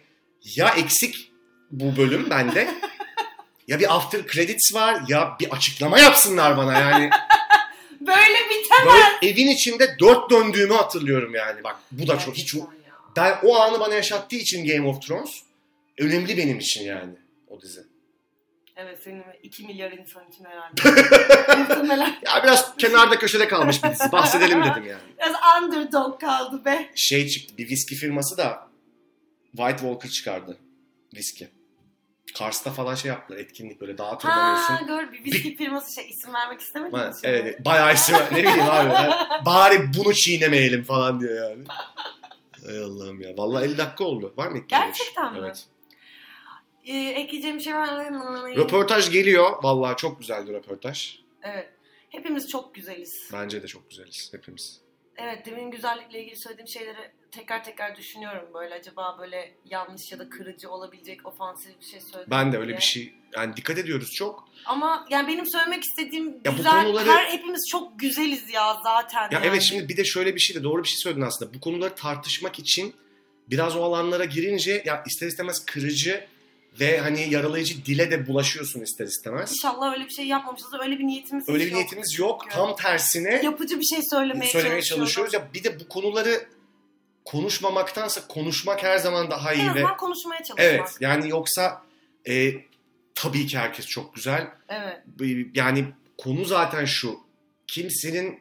ya 0.56 0.68
eksik 0.68 1.32
bu 1.70 1.96
bölüm 1.96 2.30
bende 2.30 2.74
ya 3.68 3.80
bir 3.80 3.96
after 3.96 4.26
credits 4.26 4.74
var 4.74 5.02
ya 5.08 5.36
bir 5.40 5.50
açıklama 5.50 5.98
yapsınlar 5.98 6.56
bana 6.56 6.78
yani. 6.78 7.10
Böyle 8.08 8.50
biter. 8.50 8.78
Böyle 8.86 9.32
evin 9.32 9.48
içinde 9.48 9.96
dört 10.00 10.30
döndüğümü 10.30 10.74
hatırlıyorum 10.74 11.34
yani. 11.34 11.64
Bak 11.64 11.76
bu 11.90 12.06
da 12.06 12.18
çok 12.18 12.34
hiç 12.34 12.54
ben 13.16 13.38
o 13.42 13.56
anı 13.56 13.80
bana 13.80 13.94
yaşattığı 13.94 14.36
için 14.36 14.66
Game 14.66 14.88
of 14.88 15.02
Thrones 15.02 15.42
önemli 15.98 16.36
benim 16.36 16.58
için 16.58 16.84
yani 16.84 17.14
o 17.48 17.60
dizi. 17.62 17.80
Evet 18.76 18.98
senin 19.04 19.24
2 19.42 19.66
milyar 19.66 19.92
insan 19.92 20.28
için 20.28 20.44
herhalde. 20.44 20.82
Muhtemelen 21.58 22.18
Ya 22.26 22.42
biraz 22.42 22.76
kenarda 22.76 23.18
köşede 23.18 23.48
kalmış 23.48 23.84
bir 23.84 23.90
dizi. 23.90 24.12
Bahsedelim 24.12 24.64
dedim 24.64 24.86
yani. 24.86 25.02
biraz 25.18 25.62
underdog 25.62 26.20
kaldı 26.20 26.64
be. 26.64 26.90
Şey 26.94 27.28
çıktı 27.28 27.58
bir 27.58 27.68
viski 27.68 27.94
firması 27.94 28.36
da 28.36 28.68
White 29.56 29.78
Walker 29.78 30.10
çıkardı. 30.10 30.58
Viski. 31.14 31.48
Kars'ta 32.34 32.70
falan 32.70 32.94
şey 32.94 33.08
yaptılar 33.08 33.38
etkinlik 33.38 33.80
böyle 33.80 33.98
dağa 33.98 34.10
Ha 34.12 34.18
tırmanıyorsun. 34.18 34.86
gör 34.86 35.12
bir 35.12 35.24
viski 35.24 35.56
firması 35.56 35.94
şey 35.94 36.10
isim 36.10 36.34
vermek 36.34 36.60
istemedim. 36.60 36.98
Ha, 36.98 37.10
evet 37.24 37.64
bayağı 37.64 37.94
isim 37.94 38.14
var. 38.14 38.28
ne 38.32 38.36
bileyim 38.38 38.60
abi. 38.70 38.90
Ben- 38.90 39.44
Bari 39.44 39.76
bunu 39.98 40.14
çiğnemeyelim 40.14 40.84
falan 40.84 41.20
diyor 41.20 41.50
yani. 41.50 41.64
Hay 42.66 42.78
Allah'ım 42.78 43.20
ya. 43.20 43.30
Vallahi 43.36 43.64
50 43.64 43.78
dakika 43.78 44.04
oldu. 44.04 44.34
Var 44.36 44.46
mı 44.48 44.54
bir 44.54 44.58
şey? 44.60 44.68
Gerçekten 44.68 45.32
mi? 45.32 45.38
Evet. 45.42 45.64
Ee, 46.86 46.96
ekleyeceğim 46.96 47.56
bir 47.58 47.62
şey 47.62 47.74
var 47.74 48.08
mı? 48.10 48.48
Röportaj 48.56 49.10
geliyor. 49.10 49.50
Vallahi 49.62 49.96
çok 49.96 50.20
güzeldi 50.20 50.52
röportaj. 50.52 51.18
Evet. 51.42 51.68
Hepimiz 52.10 52.48
çok 52.48 52.74
güzeliz. 52.74 53.30
Bence 53.32 53.62
de 53.62 53.66
çok 53.66 53.90
güzeliz 53.90 54.30
hepimiz. 54.34 54.80
Evet 55.16 55.46
demin 55.46 55.70
güzellikle 55.70 56.20
ilgili 56.22 56.36
söylediğim 56.36 56.68
şeyleri 56.68 57.10
tekrar 57.32 57.64
tekrar 57.64 57.96
düşünüyorum 57.96 58.48
böyle 58.54 58.74
acaba 58.74 59.16
böyle 59.20 59.54
yanlış 59.64 60.12
ya 60.12 60.18
da 60.18 60.30
kırıcı 60.30 60.70
olabilecek 60.70 61.26
ofansif 61.26 61.80
bir 61.80 61.86
şey 61.86 62.00
söyledim 62.00 62.30
Ben 62.30 62.52
de 62.52 62.56
öyle 62.56 62.68
diye. 62.68 62.76
bir 62.76 62.82
şey 62.82 63.14
yani 63.36 63.56
dikkat 63.56 63.78
ediyoruz 63.78 64.12
çok. 64.12 64.48
Ama 64.66 65.06
yani 65.10 65.28
benim 65.28 65.46
söylemek 65.50 65.84
istediğim 65.84 66.26
Ya 66.44 66.52
bu 66.52 66.56
güzel 66.56 66.84
konuları- 66.84 67.08
her 67.10 67.24
hepimiz 67.26 67.68
çok 67.70 67.98
güzeliz 67.98 68.50
ya 68.54 68.76
zaten. 68.84 69.22
Ya 69.22 69.28
yani. 69.32 69.46
evet 69.46 69.62
şimdi 69.62 69.88
bir 69.88 69.96
de 69.96 70.04
şöyle 70.04 70.34
bir 70.34 70.40
şey 70.40 70.56
de 70.56 70.62
doğru 70.64 70.82
bir 70.82 70.88
şey 70.88 70.96
söyledin 70.98 71.22
aslında. 71.22 71.54
Bu 71.54 71.60
konuları 71.60 71.94
tartışmak 71.94 72.58
için 72.58 72.94
biraz 73.50 73.76
o 73.76 73.82
alanlara 73.82 74.24
girince 74.24 74.82
ya 74.86 75.02
ister 75.06 75.26
istemez 75.26 75.64
kırıcı 75.66 76.26
ve 76.80 76.98
hani 76.98 77.30
yaralayıcı 77.34 77.84
dile 77.84 78.10
de 78.10 78.26
bulaşıyorsun 78.26 78.80
ister 78.80 79.04
istemez. 79.04 79.50
İnşallah 79.52 79.92
öyle 79.92 80.04
bir 80.04 80.10
şey 80.10 80.26
yapmamışız. 80.26 80.68
Öyle 80.82 80.98
bir 80.98 81.06
niyetimiz 81.06 81.48
Öyle 81.48 81.58
bir 81.64 81.70
yok. 81.70 81.74
niyetimiz 81.74 82.18
yok. 82.18 82.40
Çünkü. 82.42 82.54
Tam 82.54 82.76
tersine 82.76 83.40
Yapıcı 83.44 83.80
bir 83.80 83.84
şey 83.84 83.98
söylemeye, 84.10 84.50
söylemeye 84.52 84.82
çalışıyoruz. 84.82 85.34
Ya 85.34 85.48
bir 85.54 85.64
de 85.64 85.80
bu 85.80 85.88
konuları 85.88 86.46
konuşmamaktansa 87.28 88.28
konuşmak 88.28 88.82
her 88.82 88.98
zaman 88.98 89.30
daha 89.30 89.52
En 89.52 89.58
iyi 89.58 89.66
ve 89.66 89.70
azından 89.70 89.96
konuşmaya 89.96 90.44
çalışmak. 90.44 90.60
evet 90.60 90.96
yani 91.00 91.28
yoksa 91.28 91.82
e, 92.28 92.52
tabii 93.14 93.46
ki 93.46 93.58
herkes 93.58 93.86
çok 93.86 94.14
güzel. 94.14 94.48
Evet. 94.68 95.02
Yani 95.54 95.84
konu 96.18 96.44
zaten 96.44 96.84
şu. 96.84 97.20
Kimsenin 97.66 98.40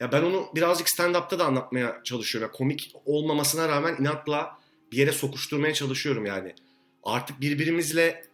ya 0.00 0.12
ben 0.12 0.22
onu 0.22 0.48
birazcık 0.54 0.88
stand-up'ta 0.88 1.38
da 1.38 1.44
anlatmaya 1.44 2.00
çalışıyorum. 2.04 2.50
Ya 2.50 2.58
komik 2.58 2.92
olmamasına 3.04 3.68
rağmen 3.68 3.96
inatla 4.00 4.58
bir 4.92 4.96
yere 4.96 5.12
sokuşturmaya 5.12 5.74
çalışıyorum 5.74 6.26
yani. 6.26 6.54
Artık 7.02 7.40
birbirimizle 7.40 8.24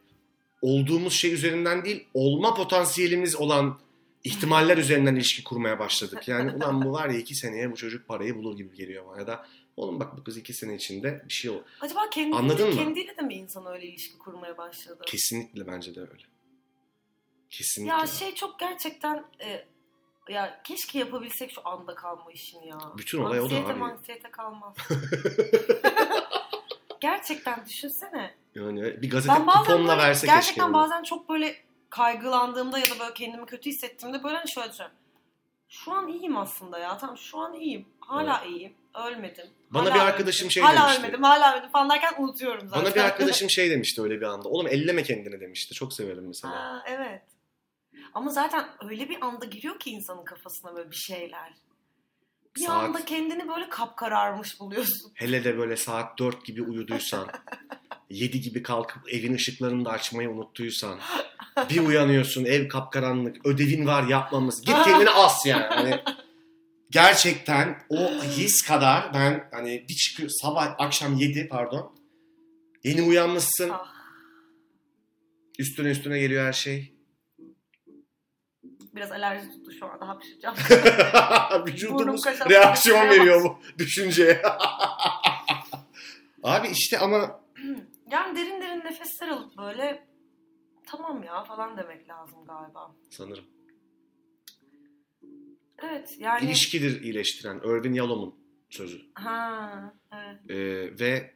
olduğumuz 0.62 1.12
şey 1.12 1.32
üzerinden 1.32 1.84
değil, 1.84 2.06
olma 2.14 2.54
potansiyelimiz 2.54 3.36
olan 3.36 3.78
ihtimaller 4.24 4.78
üzerinden 4.78 5.14
ilişki 5.14 5.44
kurmaya 5.44 5.78
başladık. 5.78 6.28
Yani 6.28 6.52
ulan 6.52 6.84
bu 6.84 6.92
var 6.92 7.08
ya 7.08 7.18
iki 7.18 7.34
seneye 7.34 7.72
bu 7.72 7.76
çocuk 7.76 8.08
parayı 8.08 8.36
bulur 8.36 8.56
gibi 8.56 8.76
geliyor 8.76 9.04
bana. 9.06 9.18
Ya 9.20 9.26
da 9.26 9.46
oğlum 9.80 10.00
bak 10.00 10.18
bu 10.18 10.24
kız 10.24 10.36
iki 10.36 10.54
sene 10.54 10.74
içinde 10.74 11.22
bir 11.28 11.32
şey 11.34 11.50
olur. 11.50 11.62
Acaba 11.80 12.10
kendiyle, 12.10 12.36
Anladın 12.36 12.68
mı? 12.68 12.74
kendiyle 12.74 13.16
de 13.16 13.22
mi 13.22 13.34
insan 13.34 13.66
öyle 13.66 13.86
ilişki 13.86 14.18
kurmaya 14.18 14.58
başladı? 14.58 15.02
Kesinlikle 15.06 15.66
bence 15.66 15.94
de 15.94 16.00
öyle. 16.00 16.22
Kesinlikle. 17.50 17.92
Ya 17.92 18.06
şey 18.06 18.34
çok 18.34 18.58
gerçekten 18.58 19.24
e, 19.44 19.64
ya 20.28 20.60
keşke 20.64 20.98
yapabilsek 20.98 21.52
şu 21.52 21.68
anda 21.68 21.94
kalma 21.94 22.32
işini 22.32 22.68
ya. 22.68 22.78
Bütün 22.98 23.18
olay 23.18 23.40
o 23.40 23.42
da 23.42 23.44
Anksiyete 23.44 23.72
abi. 23.72 23.78
manksiyete 23.78 24.30
kalmaz. 24.30 24.74
gerçekten 27.00 27.66
düşünsene. 27.66 28.34
Yani 28.54 29.02
bir 29.02 29.10
gazete 29.10 29.34
Ben 29.34 29.46
bazen 29.46 29.60
kuponla 29.64 29.88
böyle, 29.96 30.02
verse 30.08 30.26
gerçekten 30.26 30.46
keşke. 30.54 30.62
onu. 30.64 30.72
bazen 30.72 31.02
çok 31.02 31.28
böyle 31.28 31.56
kaygılandığımda 31.90 32.78
ya 32.78 32.84
da 32.84 32.98
böyle 33.00 33.14
kendimi 33.14 33.46
kötü 33.46 33.70
hissettiğimde 33.70 34.22
böyle 34.24 34.36
hani 34.36 34.50
şöyle 34.50 34.70
düşünüyorum. 34.70 34.96
Şu 35.70 35.92
an 35.92 36.08
iyiyim 36.08 36.36
aslında 36.36 36.78
ya. 36.78 36.98
Tamam 36.98 37.18
şu 37.18 37.38
an 37.38 37.54
iyiyim. 37.54 37.88
Hala 38.00 38.44
iyiyim. 38.44 38.72
Ölmedim. 39.06 39.46
Bana 39.70 39.84
Hala 39.84 39.94
bir 39.94 40.00
arkadaşım 40.00 40.40
ölmedim. 40.44 40.50
şey 40.50 40.62
hala 40.62 40.82
demişti. 40.82 41.00
ölmedim, 41.02 41.22
hala 41.22 41.52
ölmedim 41.52 41.70
falan 41.70 41.90
derken 41.90 42.14
unutuyorum 42.18 42.68
zaten. 42.68 42.84
Bana 42.84 42.94
bir 42.94 43.00
arkadaşım 43.00 43.50
şey 43.56 43.70
demişti 43.70 44.02
öyle 44.02 44.16
bir 44.20 44.26
anda. 44.26 44.48
Oğlum 44.48 44.66
elleme 44.66 45.02
kendini 45.02 45.40
demişti. 45.40 45.74
Çok 45.74 45.92
severim 45.92 46.26
mesela. 46.26 46.54
Ha, 46.54 46.82
evet. 46.86 47.22
Ama 48.14 48.30
zaten 48.30 48.68
öyle 48.88 49.08
bir 49.08 49.22
anda 49.24 49.44
giriyor 49.44 49.78
ki 49.78 49.90
insanın 49.90 50.24
kafasına 50.24 50.76
böyle 50.76 50.90
bir 50.90 50.96
şeyler. 50.96 51.54
Bir 52.56 52.60
Saat- 52.60 52.84
anda 52.84 53.04
kendini 53.04 53.48
böyle 53.48 53.68
kapkararmış 53.68 54.60
buluyorsun. 54.60 55.12
Hele 55.14 55.44
de 55.44 55.58
böyle 55.58 55.76
saat 55.76 56.18
4 56.18 56.44
gibi 56.44 56.62
uyuduysan, 56.62 57.28
7 58.10 58.40
gibi 58.40 58.62
kalkıp 58.62 59.12
evin 59.12 59.34
ışıklarını 59.34 59.84
da 59.84 59.90
açmayı 59.90 60.30
unuttuysan, 60.30 60.98
bir 61.70 61.80
uyanıyorsun 61.80 62.44
ev 62.44 62.68
kapkaranlık, 62.68 63.46
ödevin 63.46 63.86
var 63.86 64.02
yapmamız. 64.02 64.62
Git 64.62 64.76
kendini 64.84 65.10
as 65.10 65.46
yani. 65.46 65.64
Hani 65.64 66.00
gerçekten 66.90 67.82
o 67.88 68.24
his 68.24 68.62
kadar 68.62 69.14
ben 69.14 69.48
hani 69.52 69.84
bir 69.88 69.94
çıkıyor 69.94 70.30
sabah 70.42 70.74
akşam 70.78 71.16
7 71.16 71.48
pardon. 71.48 71.94
Yeni 72.84 73.02
uyanmışsın. 73.02 73.70
Ah. 73.70 73.94
Üstüne 75.58 75.90
üstüne 75.90 76.18
geliyor 76.18 76.46
her 76.46 76.52
şey. 76.52 76.94
Biraz 78.94 79.12
alerji 79.12 79.50
tuttu 79.50 79.72
şu 79.78 79.86
anda 79.86 80.08
hapşıracağım. 80.08 80.56
Vücudumuz 81.66 82.26
reaksiyon 82.26 83.08
veriyor 83.08 83.44
bu 83.44 83.58
düşünceye. 83.78 84.42
Abi 86.42 86.68
işte 86.68 86.98
ama 86.98 87.39
yani 88.10 88.36
derin 88.36 88.60
derin 88.60 88.84
nefesler 88.84 89.28
alıp 89.28 89.58
böyle 89.58 90.08
tamam 90.86 91.22
ya 91.22 91.44
falan 91.44 91.76
demek 91.76 92.08
lazım 92.08 92.44
galiba. 92.46 92.96
sanırım 93.10 93.44
Evet 95.82 96.16
yani. 96.18 96.44
ilişkidir 96.44 97.02
iyileştiren 97.02 97.58
Irvin 97.64 97.92
Yalom'un 97.92 98.34
sözü. 98.70 99.00
Ha, 99.14 99.94
evet. 100.12 100.50
Ee, 100.50 101.00
ve 101.00 101.34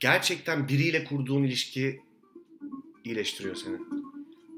gerçekten 0.00 0.68
biriyle 0.68 1.04
kurduğun 1.04 1.42
ilişki 1.42 2.00
iyileştiriyor 3.04 3.54
seni. 3.54 3.76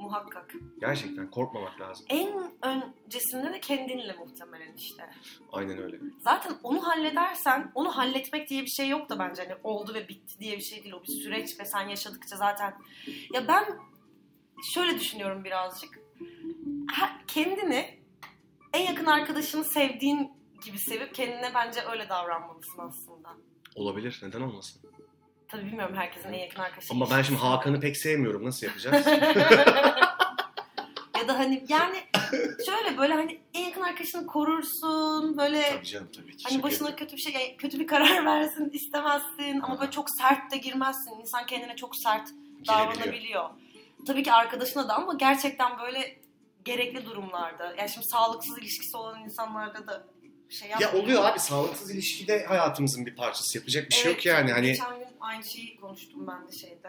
Muhakkak. 0.05 0.55
Gerçekten 0.81 1.31
korkmamak 1.31 1.81
lazım. 1.81 2.07
En 2.09 2.53
öncesinde 2.63 3.53
de 3.53 3.61
kendinle 3.61 4.13
muhtemelen 4.19 4.75
işte. 4.77 5.11
Aynen 5.53 5.79
öyle. 5.83 5.99
Zaten 6.19 6.53
onu 6.63 6.87
halledersen, 6.87 7.73
onu 7.75 7.97
halletmek 7.97 8.49
diye 8.49 8.63
bir 8.63 8.71
şey 8.77 8.89
yok 8.89 9.09
da 9.11 9.19
bence. 9.19 9.43
Hani 9.43 9.55
oldu 9.65 9.95
ve 9.95 10.09
bitti 10.09 10.39
diye 10.39 10.57
bir 10.57 10.63
şey 10.63 10.83
değil. 10.85 10.95
O 10.95 11.03
bir 11.03 11.23
süreç 11.23 11.61
ve 11.61 11.65
sen 11.65 11.89
yaşadıkça 11.89 12.37
zaten. 12.37 12.75
Ya 13.33 13.49
ben 13.49 13.65
şöyle 14.75 15.01
düşünüyorum 15.01 15.45
birazcık. 15.45 15.99
Kendini 17.27 17.99
en 18.73 18.83
yakın 18.87 19.07
arkadaşını 19.07 19.65
sevdiğin 19.65 20.33
gibi 20.65 20.79
sevip 20.79 21.15
kendine 21.15 21.53
bence 21.55 21.81
öyle 21.93 22.09
davranmalısın 22.09 22.79
aslında. 22.79 23.29
Olabilir. 23.75 24.21
Neden 24.23 24.41
olmasın? 24.41 24.83
Tabii 25.49 25.65
bilmiyorum 25.67 25.97
herkesin 25.97 26.33
en 26.33 26.39
yakın 26.39 26.63
arkadaşı. 26.63 26.95
Ama 26.95 27.11
ben 27.11 27.23
şimdi 27.23 27.41
Hakan'ı 27.41 27.81
pek 27.81 27.97
sevmiyorum. 27.97 28.45
Nasıl 28.45 28.67
yapacağız? 28.67 29.07
ya 31.19 31.29
da 31.29 31.39
hani 31.39 31.65
yani 31.69 31.97
şöyle 32.67 32.99
böyle 32.99 33.15
hani 33.15 33.41
en 33.55 33.65
yakın 33.65 33.81
arkadaşını 33.83 34.27
korursun 34.27 35.39
böyle 35.39 35.71
tabii 35.71 35.87
canım 35.87 36.09
tabii 36.17 36.37
ki. 36.37 36.45
Hani 36.49 36.63
başına 36.63 36.89
yapıyorum. 36.89 36.97
kötü 36.97 37.17
bir 37.17 37.21
şey, 37.21 37.33
yani 37.33 37.57
kötü 37.57 37.81
bir 37.81 37.87
karar 37.87 38.27
versin 38.27 38.71
istemezsin 38.73 39.61
ama 39.61 39.81
böyle 39.81 39.91
çok 39.91 40.11
sert 40.11 40.53
de 40.53 40.57
girmezsin. 40.57 41.21
İnsan 41.21 41.47
kendine 41.47 41.77
çok 41.77 41.97
sert 41.97 42.29
davranabiliyor. 42.69 43.51
Tabii 44.07 44.23
ki 44.23 44.33
arkadaşına 44.33 44.89
da 44.89 44.95
ama 44.95 45.15
gerçekten 45.15 45.79
böyle 45.79 46.17
gerekli 46.65 47.07
durumlarda. 47.07 47.75
Yani 47.79 47.89
şimdi 47.89 48.07
sağlıksız 48.07 48.59
ilişkisi 48.59 48.97
olan 48.97 49.21
insanlarda 49.25 49.87
da 49.87 50.07
şey 50.55 50.71
Ya 50.81 50.93
oluyor 50.93 51.25
abi 51.25 51.39
sağlıksız 51.41 51.91
ilişkide 51.91 52.45
hayatımızın 52.45 53.07
bir 53.07 53.17
parçası. 53.17 53.59
Yapacak 53.59 53.89
bir 53.89 53.95
şey 53.95 54.13
Evet, 54.13 54.17
yok 54.17 54.27
yani. 54.27 54.53
Hani 54.53 54.67
Geçen 54.67 54.99
gün 54.99 55.07
aynı 55.21 55.45
şeyi 55.45 55.81
konuştum 55.81 56.27
ben 56.27 56.49
de 56.49 56.53
şeyde. 56.57 56.89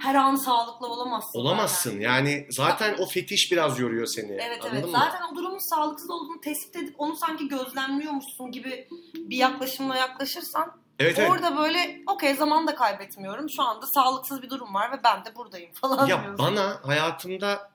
Her 0.00 0.14
an 0.14 0.34
sağlıklı 0.36 0.86
olamazsın. 0.86 1.38
olamazsın. 1.38 2.00
Yani 2.00 2.46
zaten 2.50 2.94
o 2.98 3.06
fetiş 3.06 3.52
biraz 3.52 3.78
yoruyor 3.78 4.06
seni. 4.06 4.32
Evet 4.32 4.58
Anladın 4.60 4.74
evet. 4.76 4.84
mı? 4.84 4.90
Zaten 4.92 5.22
o 5.32 5.36
durumun 5.36 5.70
sağlıksız 5.74 6.10
olduğunu 6.10 6.40
tespit 6.40 6.76
edip 6.76 6.94
onu 6.98 7.16
sanki 7.16 7.48
gözlemliyormuşsun 7.48 8.52
gibi 8.52 8.88
bir 9.14 9.36
yaklaşımla 9.36 9.96
yaklaşırsan 9.96 10.72
Evet 10.98 11.18
evet. 11.18 11.30
Orada 11.30 11.56
böyle 11.56 12.00
okey 12.06 12.34
zaman 12.34 12.66
da 12.66 12.74
kaybetmiyorum. 12.74 13.50
Şu 13.50 13.62
anda 13.62 13.86
sağlıksız 13.86 14.42
bir 14.42 14.50
durum 14.50 14.74
var 14.74 14.92
ve 14.92 15.00
ben 15.04 15.24
de 15.24 15.36
buradayım 15.36 15.72
falan 15.80 16.06
Ya 16.06 16.22
diyorsun. 16.22 16.38
bana 16.38 16.80
hayatımda 16.82 17.70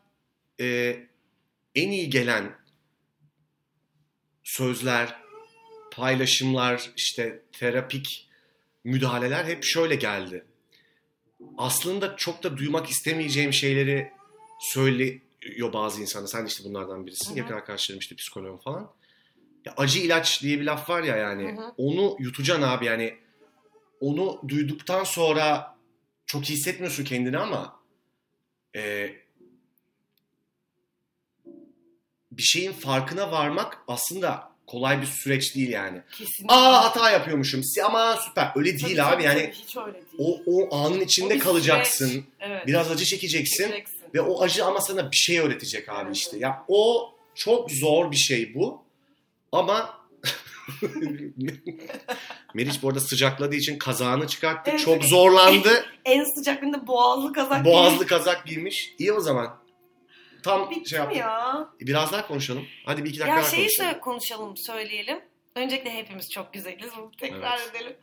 e, 0.60 0.98
en 1.76 1.90
iyi 1.92 2.10
gelen 2.10 2.52
sözler, 4.44 5.16
paylaşımlar, 5.92 6.92
işte 6.98 7.42
terapik 7.52 8.30
müdahaleler 8.84 9.46
hep 9.46 9.64
şöyle 9.64 9.96
geldi. 9.96 10.46
Aslında 11.58 12.16
çok 12.16 12.44
da 12.44 12.58
duymak 12.58 12.90
istemeyeceğim 12.90 13.54
şeyleri 13.54 14.12
söylüyor 14.60 15.74
bazı 15.74 16.02
insanlar. 16.02 16.28
Sen 16.28 16.46
işte 16.46 16.64
bunlardan 16.70 17.06
birisin. 17.06 17.30
Hı 17.30 17.34
hı. 17.34 17.40
Yakın 17.40 17.54
arkadaşlarım 17.54 18.00
işte 18.00 18.16
psikoloğum 18.16 18.58
falan. 18.58 18.92
Ya 19.66 19.74
acı 19.78 20.00
ilaç 20.00 20.42
diye 20.42 20.60
bir 20.60 20.66
laf 20.66 20.90
var 20.90 21.04
ya 21.04 21.18
yani. 21.18 21.58
Hı 21.58 21.62
hı. 21.62 21.74
Onu 21.78 22.16
yutacaksın 22.20 22.64
abi 22.64 22.86
yani. 22.86 23.18
Onu 24.00 24.42
duyduktan 24.48 25.04
sonra 25.04 25.78
çok 26.26 26.44
hissetmiyorsun 26.44 27.04
kendini 27.04 27.38
ama 27.38 27.80
e, 28.76 29.12
bir 32.32 32.44
şeyin 32.44 32.72
farkına 32.74 33.32
varmak 33.32 33.78
aslında 33.88 34.52
kolay 34.68 35.02
bir 35.02 35.06
süreç 35.06 35.56
değil 35.56 35.70
yani. 35.70 36.02
Kesinlikle. 36.12 36.56
Aa 36.56 36.84
hata 36.84 37.12
yapıyormuşum. 37.12 37.62
Ama 37.86 38.16
süper. 38.28 38.52
Öyle 38.56 38.80
değil 38.80 38.98
Tabii, 38.98 39.16
abi 39.16 39.24
yani. 39.24 39.52
hiç 39.54 39.78
öyle 39.78 39.94
değil. 39.94 40.06
O, 40.18 40.40
o 40.46 40.76
anın 40.76 41.00
O 41.00 41.04
içinde 41.04 41.36
bir 41.36 41.40
kalacaksın. 41.40 42.08
süreç. 42.10 42.24
Evet. 42.40 42.68
Biraz 42.68 42.92
acı 42.92 43.06
çekeceksin. 43.06 43.64
Çekeceksin. 43.64 44.02
Ve 44.14 44.22
o 44.22 44.42
acı 44.42 44.66
ama 44.66 44.82
sana 44.82 45.12
bir 45.12 45.16
şey 45.18 45.40
öğretecek 45.40 45.90
abi 45.90 46.06
Evet. 46.06 46.16
işte. 46.16 46.38
Ya 46.38 46.66
o 46.68 47.14
çok 47.36 47.72
zor 47.72 48.12
bir 48.12 48.18
şey 48.18 48.54
bu. 48.56 48.84
Ama 49.52 50.02
Meriç 52.54 52.84
bu 52.84 52.88
arada 52.90 53.00
sıcakladığı 53.00 53.56
için 53.56 53.78
kazağını 53.78 54.28
çıkarttı. 54.28 54.72
Evet. 54.72 54.80
Çok 54.80 55.04
zorlandı. 55.04 55.86
En 56.06 56.36
sıcak 56.36 56.62
günde 56.62 56.88
boğazlı 56.88 57.34
kazak 57.34 57.66
Boğazlı 57.66 58.08
kazak 58.08 58.46
giymiş. 58.46 58.94
İyi 59.00 59.14
o 59.14 59.20
zaman. 59.20 59.61
Tam 60.44 60.70
Bitti 60.70 60.90
şey 60.90 61.00
mi 61.00 61.04
yaptık. 61.04 61.20
ya? 61.22 61.68
Biraz 61.80 62.12
daha 62.12 62.28
konuşalım. 62.28 62.66
Hadi 62.86 63.04
bir 63.04 63.10
iki 63.10 63.20
dakika 63.20 63.36
Ya 63.38 63.42
daha 63.42 63.52
şeyi 63.52 63.68
konuşalım. 63.78 64.00
konuşalım, 64.00 64.54
söyleyelim. 64.58 65.22
Öncelikle 65.56 65.94
hepimiz 65.94 66.30
çok 66.30 66.54
güzeliz. 66.54 66.92
Bunu 66.98 67.12
tekrar 67.20 67.58
Evet. 67.60 67.76
edelim. 67.76 67.98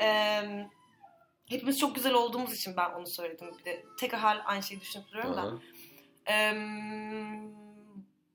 Ee, 0.00 0.66
hepimiz 1.48 1.78
çok 1.78 1.94
güzel 1.94 2.14
olduğumuz 2.14 2.54
için 2.54 2.76
ben 2.76 2.90
onu 2.90 3.06
söyledim. 3.06 3.50
Bir 3.58 3.64
de 3.64 3.84
tekrar 4.00 4.42
aynı 4.44 4.62
şeyi 4.62 4.80
düşünüp 4.80 5.08
duruyorum 5.08 5.36
da. 5.36 5.40
Aha. 5.40 5.58
Ee, 6.30 6.54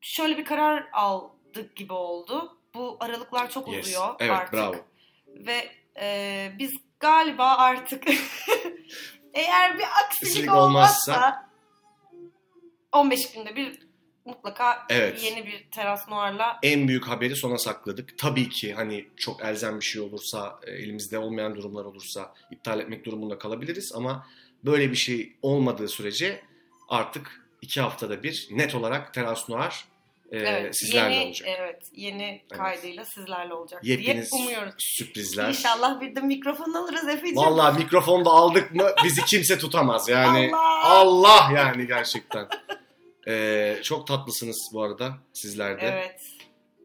şöyle 0.01 0.37
bir 0.37 0.45
karar 0.45 0.87
aldık 0.93 1.75
gibi 1.75 1.93
oldu. 1.93 2.57
Bu 2.73 2.97
aralıklar 2.99 3.49
çok 3.49 3.67
Yes. 3.73 3.85
uzuyor 3.85 4.15
Evet 4.19 4.31
artık. 4.31 4.53
bravo. 4.53 4.75
Ve 5.27 5.71
e, 6.01 6.51
biz 6.59 6.71
galiba 6.99 7.45
artık 7.57 8.03
eğer 9.33 9.77
bir 9.77 9.83
aksilik 9.83 10.31
Aksilik 10.31 10.53
olmazsa, 10.53 11.13
olmazsa- 11.13 11.46
15 12.99 13.31
günde 13.31 13.55
bir 13.55 13.79
mutlaka 14.25 14.85
Evet. 14.89 15.23
yeni 15.23 15.45
bir 15.45 15.67
teras 15.71 16.09
noir'la 16.09 16.59
En 16.63 16.87
büyük 16.87 17.07
haberi 17.07 17.35
sona 17.35 17.57
sakladık. 17.57 18.17
Tabii 18.17 18.49
ki 18.49 18.73
hani 18.73 19.07
çok 19.17 19.41
elzem 19.41 19.79
bir 19.79 19.85
şey 19.85 20.01
olursa, 20.01 20.59
e, 20.63 20.71
elimizde 20.71 21.17
olmayan 21.19 21.55
durumlar 21.55 21.85
olursa 21.85 22.33
iptal 22.51 22.79
etmek 22.79 23.05
durumunda 23.05 23.37
kalabiliriz 23.37 23.91
ama 23.95 24.25
Böyle 24.65 24.91
bir 24.91 24.95
şey 24.95 25.33
olmadığı 25.41 25.87
sürece 25.87 26.41
artık 26.89 27.41
iki 27.61 27.81
haftada 27.81 28.23
bir 28.23 28.47
net 28.51 28.75
olarak 28.75 29.13
Teras 29.13 29.49
Noir 29.49 29.85
e, 30.31 30.37
evet, 30.37 30.79
sizlerle 30.79 31.15
yeni, 31.15 31.25
olacak. 31.25 31.49
Evet, 31.59 31.81
yeni 31.91 32.41
kaydıyla 32.49 33.05
sizlerle 33.05 33.53
olacak 33.53 33.83
Yepyeni 33.83 34.21
diye 34.21 34.41
umuyoruz. 34.41 34.73
sürprizler. 34.77 35.49
İnşallah 35.49 36.01
bir 36.01 36.15
de 36.15 36.21
mikrofon 36.21 36.73
alırız 36.73 37.07
Efe'ciğim. 37.07 37.37
Vallahi 37.37 37.77
mikrofonda 37.83 38.29
aldık 38.29 38.75
mı 38.75 38.89
bizi 39.03 39.21
kimse 39.25 39.57
tutamaz. 39.57 40.09
Yani 40.09 40.51
Allah! 40.53 40.83
Allah 40.85 41.51
yani 41.55 41.87
gerçekten. 41.87 42.47
Ee, 43.27 43.79
çok 43.83 44.07
tatlısınız 44.07 44.69
bu 44.73 44.83
arada 44.83 45.13
sizler 45.33 45.81
de. 45.81 45.85
Evet. 45.87 46.21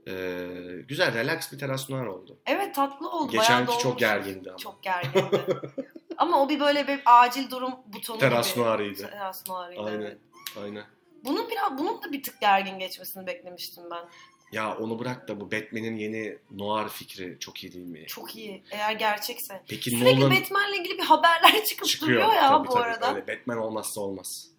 Ee, 0.09 0.82
güzel 0.88 1.14
relax 1.14 1.53
bir 1.53 1.59
teras 1.59 1.90
noir 1.90 2.07
oldu. 2.07 2.38
Evet 2.47 2.74
tatlı 2.74 3.11
oldu. 3.11 3.32
Geçenki 3.32 3.78
çok 3.78 3.99
gergindi 3.99 4.49
ama. 4.49 4.59
Çok 4.59 4.82
gergindi. 4.82 5.40
ama 6.18 6.43
o 6.43 6.49
bir 6.49 6.61
böyle 6.61 6.88
bir 6.88 7.01
acil 7.07 7.51
durum 7.51 7.72
butonu 7.86 8.18
Teras 8.18 8.55
gibi. 8.55 8.64
noir'ıydı. 8.64 9.11
Teras 9.11 9.49
noir'ıydı. 9.49 9.82
Aynen. 9.82 10.01
Evet. 10.01 10.18
Aynen. 10.62 10.84
Bunun 11.24 11.51
biraz 11.51 11.78
bunun 11.78 12.03
da 12.03 12.12
bir 12.12 12.22
tık 12.22 12.40
gergin 12.40 12.78
geçmesini 12.78 13.26
beklemiştim 13.26 13.84
ben. 13.90 14.09
Ya 14.53 14.76
onu 14.76 14.99
bırak 14.99 15.28
da 15.28 15.40
bu 15.40 15.53
Batman'in 15.53 15.97
yeni 15.97 16.38
noir 16.51 16.88
fikri 16.88 17.36
çok 17.40 17.64
iyi 17.64 17.72
değil 17.72 17.86
mi? 17.86 18.07
Çok 18.07 18.36
iyi. 18.36 18.62
Eğer 18.70 18.93
gerçekse. 18.93 19.62
Peki 19.68 19.90
Sürekli 19.90 20.20
Nolan 20.20 20.30
Batman'le 20.30 20.72
ilgili 20.72 20.99
bir 20.99 21.05
haberler 21.05 21.64
çıkıp 21.64 21.88
çıkıyor. 21.88 22.22
duruyor 22.22 22.34
ya 22.34 22.49
tabii, 22.49 22.68
bu 22.68 22.72
tabii, 22.72 22.82
arada. 22.82 23.14
Öyle. 23.14 23.26
Batman 23.26 23.59
olmazsa 23.59 24.01
olmaz. 24.01 24.52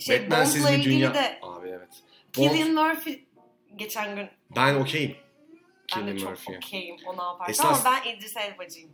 Şey 0.00 0.22
Batman'siz 0.22 0.64
Bond'la 0.64 0.76
bir 0.78 0.84
dünya. 0.84 1.14
de 1.14 1.38
Abi 1.42 1.68
evet. 1.68 1.88
Bond, 2.36 2.50
Cillian 2.50 2.72
Murphy 2.74 3.24
geçen 3.76 4.16
gün 4.16 4.28
ben 4.56 4.74
okeyim. 4.74 5.16
ben 5.96 6.06
de 6.06 6.18
çok 6.18 6.28
Murphy'ye. 6.30 6.58
okeyim 6.58 6.96
o 7.06 7.16
ne 7.16 7.22
yaparsa 7.22 7.52
Esas- 7.52 7.86
ama 7.86 7.96
ben 8.04 8.10
İdris 8.16 8.36
Elbacıyım. 8.36 8.90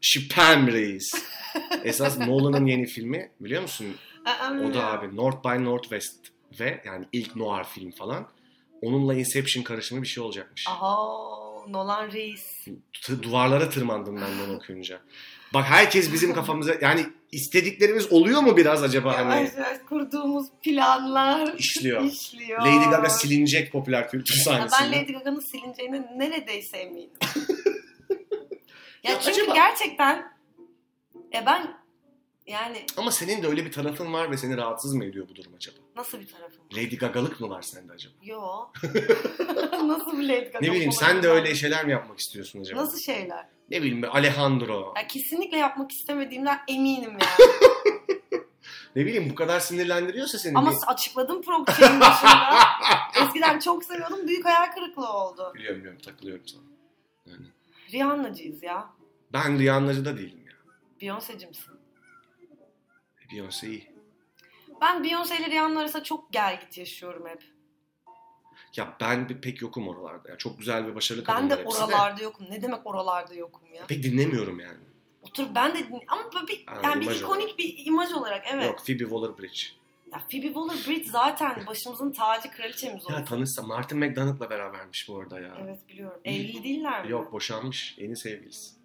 Şüphem 0.00 0.66
reis. 0.72 1.10
Esas 1.84 2.18
Nolan'ın 2.18 2.66
yeni 2.66 2.86
filmi 2.86 3.30
biliyor 3.40 3.62
musun? 3.62 3.96
O 4.70 4.74
da 4.74 4.86
abi 4.92 5.16
North 5.16 5.44
by 5.44 5.64
Northwest 5.64 6.26
ve 6.60 6.82
yani 6.86 7.04
ilk 7.12 7.36
noir 7.36 7.64
film 7.64 7.90
falan. 7.90 8.28
Onunla 8.82 9.14
Inception 9.14 9.62
karışımı 9.64 10.02
bir 10.02 10.06
şey 10.08 10.22
olacakmış. 10.24 10.64
Aha 10.68 10.96
Nolan 11.68 12.12
Reis. 12.12 12.64
T- 13.06 13.22
duvarlara 13.22 13.70
tırmandım 13.70 14.16
ben 14.16 14.30
bunu 14.46 14.56
okuyunca. 14.56 15.00
Bak 15.54 15.64
herkes 15.64 16.12
bizim 16.12 16.34
kafamıza 16.34 16.74
yani 16.80 17.06
istediklerimiz 17.32 18.12
oluyor 18.12 18.40
mu 18.42 18.56
biraz 18.56 18.82
acaba 18.82 19.16
hani 19.16 19.34
Yavaş 19.34 19.54
yavaş 19.56 19.78
kurduğumuz 19.88 20.46
planlar 20.62 21.54
işliyor. 21.58 22.04
işliyor. 22.04 22.60
Lady 22.62 22.90
Gaga 22.90 23.10
silinecek 23.10 23.72
popüler 23.72 24.10
kültür 24.10 24.36
Ya 24.36 24.42
sahnesinde. 24.44 24.80
ben 24.92 24.92
Lady 25.02 25.12
Gaga'nın 25.12 25.40
silineceğine 25.40 26.06
neredeyse 26.16 26.76
eminim. 26.76 27.10
ya, 29.02 29.12
Ya 29.12 29.20
çünkü 29.20 29.40
acaba- 29.42 29.54
gerçekten 29.54 30.32
ya 31.32 31.46
ben 31.46 31.78
yani 32.46 32.86
Ama 32.96 33.10
senin 33.10 33.42
de 33.42 33.46
öyle 33.46 33.64
bir 33.64 33.72
tarafın 33.72 34.12
var 34.12 34.30
ve 34.30 34.36
seni 34.36 34.56
rahatsız 34.56 34.94
mı 34.94 35.04
ediyor 35.04 35.28
bu 35.28 35.34
durum 35.36 35.52
acaba? 35.56 35.76
nasıl 35.96 36.20
bir 36.20 36.28
tarafım? 36.28 36.58
var? 36.60 36.76
Lady 36.82 36.96
Gaga'lık 36.96 37.40
mı 37.40 37.48
var 37.50 37.62
sende 37.62 37.92
acaba? 37.92 38.14
Yo. 38.22 38.40
nasıl 39.86 40.18
bir 40.18 40.28
Lady 40.28 40.44
Gaga? 40.44 40.58
Ne 40.60 40.72
bileyim 40.72 40.92
sen 40.92 41.22
de 41.22 41.28
öyle 41.28 41.54
şeyler 41.54 41.84
mi 41.86 41.92
yapmak 41.92 42.18
istiyorsun 42.18 42.60
acaba? 42.60 42.80
Nasıl 42.82 42.98
şeyler? 42.98 43.46
Ne 43.70 43.82
bileyim 43.82 44.04
Alejandro. 44.10 44.94
Ya 44.96 45.06
kesinlikle 45.06 45.56
yapmak 45.58 45.92
istemediğimden 45.92 46.60
eminim 46.68 47.10
yani. 47.10 47.52
Ne 48.96 49.06
bileyim 49.06 49.30
bu 49.30 49.34
kadar 49.34 49.60
sinirlendiriyorsa 49.60 50.38
seni. 50.38 50.58
Ama 50.58 50.70
bir- 50.70 50.76
açıkladım 50.86 51.42
programın 51.42 52.00
başında. 52.00 52.54
Eskiden 53.22 53.58
çok 53.58 53.84
seviyordum. 53.84 54.28
Büyük 54.28 54.44
hayal 54.44 54.72
kırıklığı 54.72 55.12
oldu. 55.12 55.52
Biliyorum 55.54 55.78
biliyorum 55.80 56.00
takılıyorum 56.04 56.46
sana. 56.48 56.62
Yani. 57.26 57.46
Rihanna'cıyız 57.92 58.62
ya. 58.62 58.90
Ben 59.32 59.58
Rihanna'cı 59.58 60.04
da 60.04 60.16
değilim 60.18 60.44
ya. 60.46 60.52
Beyoncé'ci 61.00 61.46
misin? 61.48 61.74
Beyoncé 63.32 63.66
iyi. 63.68 63.92
Ben 64.80 65.02
Beyoncé 65.04 65.38
ile 65.40 65.50
Rihanna 65.50 65.80
arasında 65.80 66.02
çok 66.02 66.32
gel 66.32 66.60
git 66.60 66.78
yaşıyorum 66.78 67.26
hep. 67.28 67.42
Ya 68.76 68.96
ben 69.00 69.40
pek 69.40 69.62
yokum 69.62 69.88
oralarda. 69.88 70.28
Ya 70.30 70.38
çok 70.38 70.58
güzel 70.58 70.86
ve 70.86 70.94
başarılı 70.94 71.26
Ben 71.26 71.34
kadınlar 71.34 71.58
de 71.58 71.62
hepsi 71.64 71.78
oralarda 71.78 72.22
yokum. 72.22 72.46
Ne 72.50 72.62
demek 72.62 72.86
oralarda 72.86 73.34
yokum 73.34 73.74
ya? 73.74 73.86
Pek 73.86 74.02
dinlemiyorum 74.02 74.60
yani. 74.60 74.78
Otur 75.22 75.46
ben 75.54 75.74
de 75.74 75.78
din- 75.78 76.02
ama 76.08 76.22
bir, 76.48 76.66
Ha, 76.66 76.80
yani 76.84 77.00
bir 77.00 77.14
ikonik 77.14 77.58
bir 77.58 77.86
imaj 77.86 78.12
olarak 78.12 78.44
evet. 78.52 78.64
Yok 78.66 78.78
Phoebe 78.86 79.02
Waller-Bridge. 79.04 79.66
Ya 80.12 80.18
Phoebe 80.30 80.46
Waller-Bridge 80.46 81.04
zaten 81.10 81.66
başımızın 81.66 82.12
tacı 82.12 82.50
kraliçemiz 82.50 83.04
oldu. 83.04 83.12
Ya 83.12 83.24
tanışsa 83.24 83.62
Martin 83.62 83.98
McDonagh'la 83.98 84.50
berabermiş 84.50 85.08
bu 85.08 85.18
arada 85.20 85.40
ya. 85.40 85.56
Evet 85.64 85.88
biliyorum. 85.88 86.20
Evli 86.24 86.64
değiller 86.64 87.04
mi? 87.04 87.10
Yok 87.10 87.32
boşanmış. 87.32 87.94
Yeni 87.98 88.16
sevgilisi. 88.16 88.78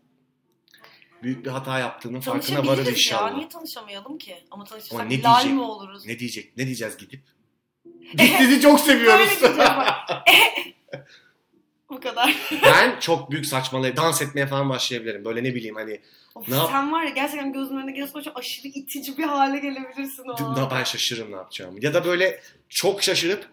Büyük 1.24 1.46
bir 1.46 1.50
hata 1.50 1.80
yaptığının 1.80 2.20
farkına 2.20 2.58
varır 2.58 2.66
Tanışabiliriz 2.66 2.88
ya. 2.88 2.94
inşallah. 2.94 3.34
Niye 3.36 3.50
tanışamayalım 3.50 4.18
ki? 4.18 4.34
Ama 4.34 4.44
Ama 4.52 4.64
tanışırsak 4.64 5.04
ne 5.10 5.10
Bilal 5.10 5.36
diyecek? 5.36 5.54
mi 5.54 5.62
oluruz? 5.62 6.06
Ne 6.06 6.20
diyecek? 6.20 6.58
Ne 6.58 6.66
diyeceğiz 6.66 6.98
gidip? 6.98 7.22
Biz 8.14 8.62
çok 8.62 8.80
seviyoruz. 8.80 9.42
Bu 11.90 12.00
kadar. 12.00 12.36
ben 12.64 13.00
çok 13.00 13.32
büyük 13.32 13.46
saçmalayıp 13.46 13.98
dans 13.98 14.22
etmeye 14.22 14.48
falan 14.48 14.70
başlayabilirim. 14.70 15.26
Böyle 15.26 15.44
ne 15.44 15.56
bileyim 15.56 15.76
hani 15.76 16.02
Of, 16.36 16.50
Ne 16.50 16.56
sen 16.72 16.92
var 16.92 17.04
ya 17.04 17.10
gerçekten 17.10 17.54
gözümün 17.54 17.82
önüne 17.82 17.92
geliyorsun 17.92 18.22
çok 18.22 18.38
aşırı 18.40 18.68
itici 18.68 19.18
bir 19.18 19.24
hale 19.24 19.60
gelebilirsin 19.60 20.24
o 20.28 20.44
an. 20.44 20.70
Ben 20.72 20.84
şaşırırım 20.84 21.32
ne 21.32 21.36
yapacağımı. 21.36 21.86
Ya 21.86 21.94
da 21.94 22.06
böyle 22.06 22.42
çok 22.70 23.04
şaşırıp 23.04 23.48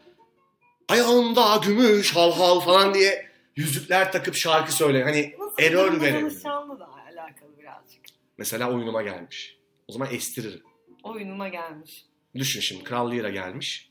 ayağımda 0.88 1.60
gümüş 1.66 2.16
hal 2.16 2.32
hal 2.32 2.60
falan 2.60 2.94
diye 2.94 3.30
yüzükler 3.56 4.12
takıp 4.12 4.36
şarkı 4.36 4.72
söyle. 4.72 5.04
Hani 5.04 5.34
Nasıl 5.38 5.62
error 5.62 6.00
verelim. 6.00 6.20
tanışacağınla 6.28 6.78
da 6.80 6.88
alakalı 7.12 7.58
birazcık. 7.58 8.00
mesela 8.38 8.70
oyunuma 8.72 9.02
gelmiş. 9.02 9.56
O 9.88 9.92
zaman 9.92 10.08
estiririm. 10.14 10.62
Oyununa 11.02 11.48
gelmiş. 11.48 12.04
Düşün 12.34 12.60
şimdi 12.60 12.84
Kral 12.84 13.10
Lira 13.12 13.28
gelmiş. 13.30 13.89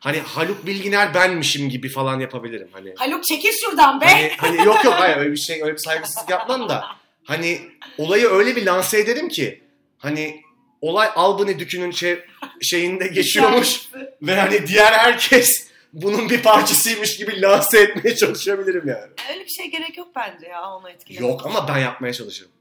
Hani 0.00 0.18
Haluk 0.18 0.66
Bilginer 0.66 1.14
benmişim 1.14 1.68
gibi 1.68 1.88
falan 1.88 2.20
yapabilirim. 2.20 2.68
Hani 2.72 2.94
Haluk 2.96 3.24
çekil 3.24 3.52
şuradan 3.64 4.00
be. 4.00 4.06
hani, 4.06 4.32
hani 4.36 4.66
yok 4.66 4.84
yok 4.84 4.94
hayır 4.94 5.16
öyle 5.16 5.32
bir 5.32 5.36
şey 5.36 5.62
öyle 5.62 5.72
bir 5.72 5.78
saygısızlık 5.78 6.30
yapmam 6.30 6.68
da 6.68 6.84
hani 7.24 7.60
olayı 7.98 8.26
öyle 8.26 8.56
bir 8.56 8.66
lanse 8.66 8.98
ederim 9.00 9.28
ki 9.28 9.64
hani 9.98 10.42
olay 10.80 11.08
Albany 11.16 11.58
Dükü'nün 11.58 11.90
şey, 11.90 12.24
şeyinde 12.62 13.06
geçiyormuş 13.06 13.88
ve 14.22 14.34
hani 14.34 14.66
diğer 14.66 14.92
herkes 14.92 15.70
bunun 15.92 16.30
bir 16.30 16.42
parçasıymış 16.42 17.16
gibi 17.16 17.40
lanse 17.42 17.78
etmeye 17.80 18.16
çalışabilirim 18.16 18.88
yani. 18.88 19.10
Öyle 19.30 19.44
bir 19.44 19.50
şey 19.50 19.70
gerek 19.70 19.98
yok 19.98 20.08
bence 20.16 20.46
ya 20.46 20.70
onu 20.70 20.90
etkilemek. 20.90 21.30
Yok 21.30 21.46
ama 21.46 21.68
ben 21.68 21.78
yapmaya 21.78 22.12
çalışırım. 22.12 22.52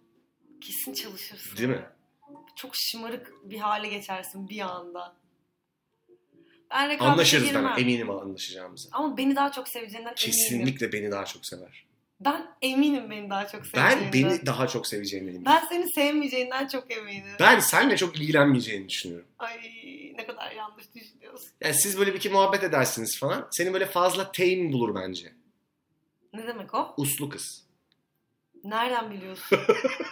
Kesin 0.61 0.93
çalışırsın. 0.93 1.57
Değil 1.57 1.69
mi? 1.69 1.85
Çok 2.55 2.71
şımarık 2.75 3.31
bir 3.43 3.57
hale 3.57 3.87
geçersin 3.87 4.49
bir 4.49 4.59
anda. 4.59 5.15
Ben 6.72 6.89
rekabete 6.89 7.11
Anlaşırız 7.11 7.47
girmem. 7.47 7.74
ben 7.78 7.82
eminim 7.82 8.09
anlaşacağımıza. 8.09 8.89
Ama 8.91 9.17
beni 9.17 9.36
daha 9.36 9.51
çok 9.51 9.67
seveceğinden 9.67 9.99
eminim. 10.09 10.15
Kesinlikle 10.15 10.91
beni 10.93 11.11
daha 11.11 11.26
çok 11.26 11.45
sever. 11.45 11.86
Ben 12.20 12.47
eminim 12.61 13.09
beni 13.09 13.30
daha 13.30 13.47
çok 13.47 13.65
seveceğinden. 13.65 14.01
Ben 14.03 14.13
beni 14.13 14.45
daha 14.45 14.67
çok 14.67 14.88
seveceğine 14.88 15.26
eminim. 15.30 15.45
Ben 15.45 15.63
seni 15.70 15.86
sevmeyeceğinden 15.95 16.67
çok 16.67 16.91
eminim. 16.91 17.24
Ben 17.39 17.59
seninle 17.59 17.97
çok 17.97 18.15
ilgilenmeyeceğini 18.15 18.89
düşünüyorum. 18.89 19.28
Ay 19.39 19.57
ne 20.17 20.26
kadar 20.26 20.51
yanlış 20.51 20.86
düşünüyorsun. 20.95 21.47
Yani 21.61 21.74
siz 21.74 21.99
böyle 21.99 22.11
bir 22.13 22.17
iki 22.17 22.30
muhabbet 22.30 22.63
edersiniz 22.63 23.20
falan. 23.20 23.47
Seni 23.51 23.74
böyle 23.74 23.86
fazla 23.86 24.32
tame 24.32 24.74
bulur 24.74 24.95
bence. 24.95 25.34
Ne 26.34 26.47
demek 26.47 26.74
o? 26.74 26.93
Uslu 26.97 27.30
kız. 27.30 27.63
Nereden 28.63 29.11
biliyorsun? 29.11 29.59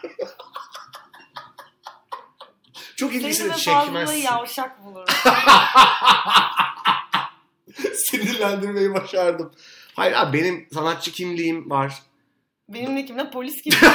Çok 2.97 3.11
Seni 3.11 3.23
ilgisini 3.23 3.51
fazla 3.51 3.83
çekmezsin. 3.83 4.15
yavşak 4.15 4.85
bulurum. 4.85 5.05
Sinirlendirmeyi 7.93 8.93
başardım. 8.93 9.51
Hayır 9.95 10.13
abi 10.13 10.37
benim 10.37 10.67
sanatçı 10.73 11.11
kimliğim 11.11 11.69
var. 11.69 11.93
Benimle 12.69 13.05
kimle? 13.05 13.29
Polis 13.31 13.63
gibi. 13.63 13.75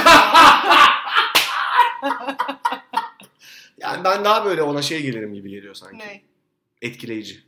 Yani 3.79 4.05
ben 4.05 4.25
daha 4.25 4.45
böyle 4.45 4.63
ona 4.63 4.83
şey 4.83 5.03
gelirim 5.03 5.35
gibi 5.35 5.51
geliyor 5.51 5.75
sanki. 5.75 5.99
ne? 5.99 6.23
Etkileyici. 6.83 7.41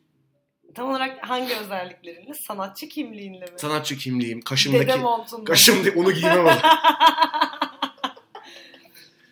Tam 0.74 0.90
olarak 0.90 1.28
hangi 1.30 1.56
özelliklerinle? 1.56 2.32
Sanatçı 2.48 2.88
kimliğinle 2.88 3.44
mi? 3.44 3.52
Sanatçı 3.56 3.96
kimliğim, 3.96 4.40
kaşımdaki 4.40 4.98
montunda. 4.98 5.44
kaşımda 5.44 5.88
onu 5.96 6.12
giymem 6.12 6.46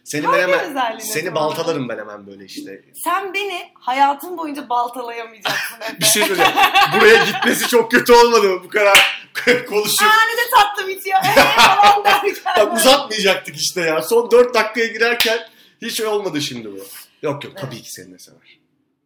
Seni 0.05 0.28
ben 0.32 0.38
hemen 0.38 0.98
seni 0.98 1.34
baltalarım 1.34 1.88
ben 1.88 1.98
hemen 1.98 2.26
böyle 2.26 2.44
işte. 2.44 2.84
Sen 3.05 3.34
beni 3.34 3.72
hayatın 3.74 4.38
boyunca 4.38 4.68
baltalayamayacaksın 4.68 5.76
Efe. 5.80 6.00
Bir 6.00 6.05
şey 6.05 6.24
söyleyeyim. 6.24 6.53
Buraya 7.00 7.24
gitmesi 7.24 7.68
çok 7.68 7.90
kötü 7.90 8.12
olmadı 8.12 8.48
mı 8.48 8.64
bu 8.64 8.68
kadar 8.68 9.24
konuşup? 9.68 10.03
Aa 10.03 10.26
ne 10.32 10.36
de 10.36 10.50
tatlı 10.55 10.88
bitiyor. 10.88 11.18
Ee 11.24 11.40
falan 11.40 12.05
derken. 12.05 12.34
Bak 12.57 12.76
uzatmayacaktık 12.76 13.57
işte 13.57 13.80
ya. 13.80 14.03
Son 14.03 14.30
4 14.30 14.55
dakikaya 14.55 14.86
girerken 14.86 15.38
hiç 15.82 16.00
olmadı 16.00 16.42
şimdi 16.42 16.72
bu. 16.72 16.78
Yok 17.22 17.44
yok 17.44 17.57
tabii 17.57 17.82
ki 17.82 17.92
seni 17.92 18.12
de 18.14 18.18
sever. 18.18 18.59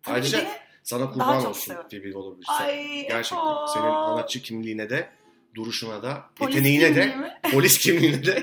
Ayrıca 0.06 0.38
beni- 0.38 0.48
sana 0.82 1.10
kurban 1.10 1.46
olsun 1.46 1.52
sever. 1.74 1.82
Phoebe 1.90 2.16
olabilir. 2.18 2.46
Ay, 2.60 3.06
Gerçekten. 3.08 3.46
aa. 3.46 3.66
Senin 3.66 3.84
sanatçı 3.92 4.42
kimliğine 4.42 4.90
de, 4.90 5.08
duruşuna 5.54 6.02
da, 6.02 6.24
Polis 6.36 6.54
yeteneğine 6.54 6.94
de, 6.96 7.06
mi? 7.06 7.38
polis 7.52 7.78
kimliğine 7.78 8.26
de. 8.26 8.42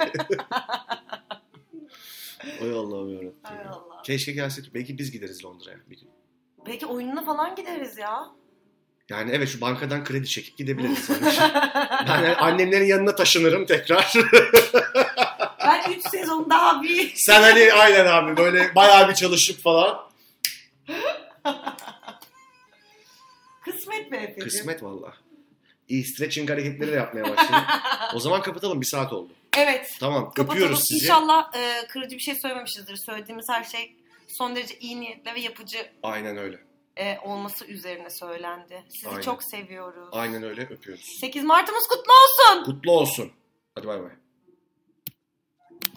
Ay 2.61 2.71
Allah'ım 2.71 3.09
yarabbim. 3.09 3.33
Ay 3.43 3.57
Allah. 3.69 4.01
Keşke 4.05 4.31
gelse. 4.31 4.61
Belki 4.73 4.97
biz 4.97 5.11
gideriz 5.11 5.45
Londra'ya 5.45 5.77
bir 5.89 5.99
gün. 5.99 6.09
Belki 6.67 6.85
oyununa 6.85 7.25
falan 7.25 7.55
gideriz 7.55 7.97
ya. 7.97 8.19
Yani 9.09 9.31
evet 9.31 9.49
şu 9.49 9.61
bankadan 9.61 10.03
kredi 10.03 10.27
çekip 10.27 10.57
gidebiliriz. 10.57 11.09
Yani 11.09 12.27
ben 12.27 12.35
annemlerin 12.35 12.85
yanına 12.85 13.15
taşınırım 13.15 13.65
tekrar. 13.65 14.13
ben 15.59 15.91
3 15.91 16.09
sezon 16.11 16.49
daha 16.49 16.83
bir... 16.83 17.13
Sen 17.15 17.41
hani 17.41 17.73
aynen 17.73 18.05
abi 18.05 18.37
böyle 18.37 18.75
bayağı 18.75 19.09
bir 19.09 19.13
çalışıp 19.13 19.61
falan. 19.61 19.99
Kısmet 23.65 24.11
be 24.11 24.17
Efe'cim. 24.17 24.43
Kısmet 24.43 24.83
valla. 24.83 25.13
İyi 25.89 26.03
stretching 26.03 26.49
hareketleri 26.49 26.91
de 26.91 26.95
yapmaya 26.95 27.23
başladım. 27.23 27.63
o 28.15 28.19
zaman 28.19 28.41
kapatalım 28.41 28.81
bir 28.81 28.85
saat 28.85 29.13
oldu. 29.13 29.33
Evet. 29.57 29.87
Tamam 29.99 30.23
Kapatalım. 30.23 30.49
öpüyoruz 30.51 30.79
sizi. 30.87 31.05
İnşallah 31.05 31.51
e, 31.55 31.87
kırıcı 31.87 32.15
bir 32.15 32.21
şey 32.21 32.35
söylememişizdir. 32.35 32.95
Söylediğimiz 33.05 33.45
her 33.49 33.63
şey 33.63 33.95
son 34.27 34.55
derece 34.55 34.79
iyi 34.79 35.01
niyetle 35.01 35.35
ve 35.35 35.39
yapıcı 35.39 35.91
Aynen 36.03 36.37
öyle. 36.37 36.59
e, 36.97 37.17
olması 37.19 37.65
üzerine 37.65 38.09
söylendi. 38.09 38.83
Sizi 38.89 39.09
Aynen. 39.09 39.21
çok 39.21 39.43
seviyoruz. 39.43 40.09
Aynen 40.11 40.43
öyle 40.43 40.61
öpüyoruz. 40.61 41.05
8 41.21 41.43
Mart'ımız 41.43 41.87
kutlu 41.87 42.13
olsun. 42.13 42.63
Kutlu 42.63 42.91
olsun. 42.91 43.31
Hadi 43.75 43.87
bay 43.87 43.99
bay. 44.03 44.11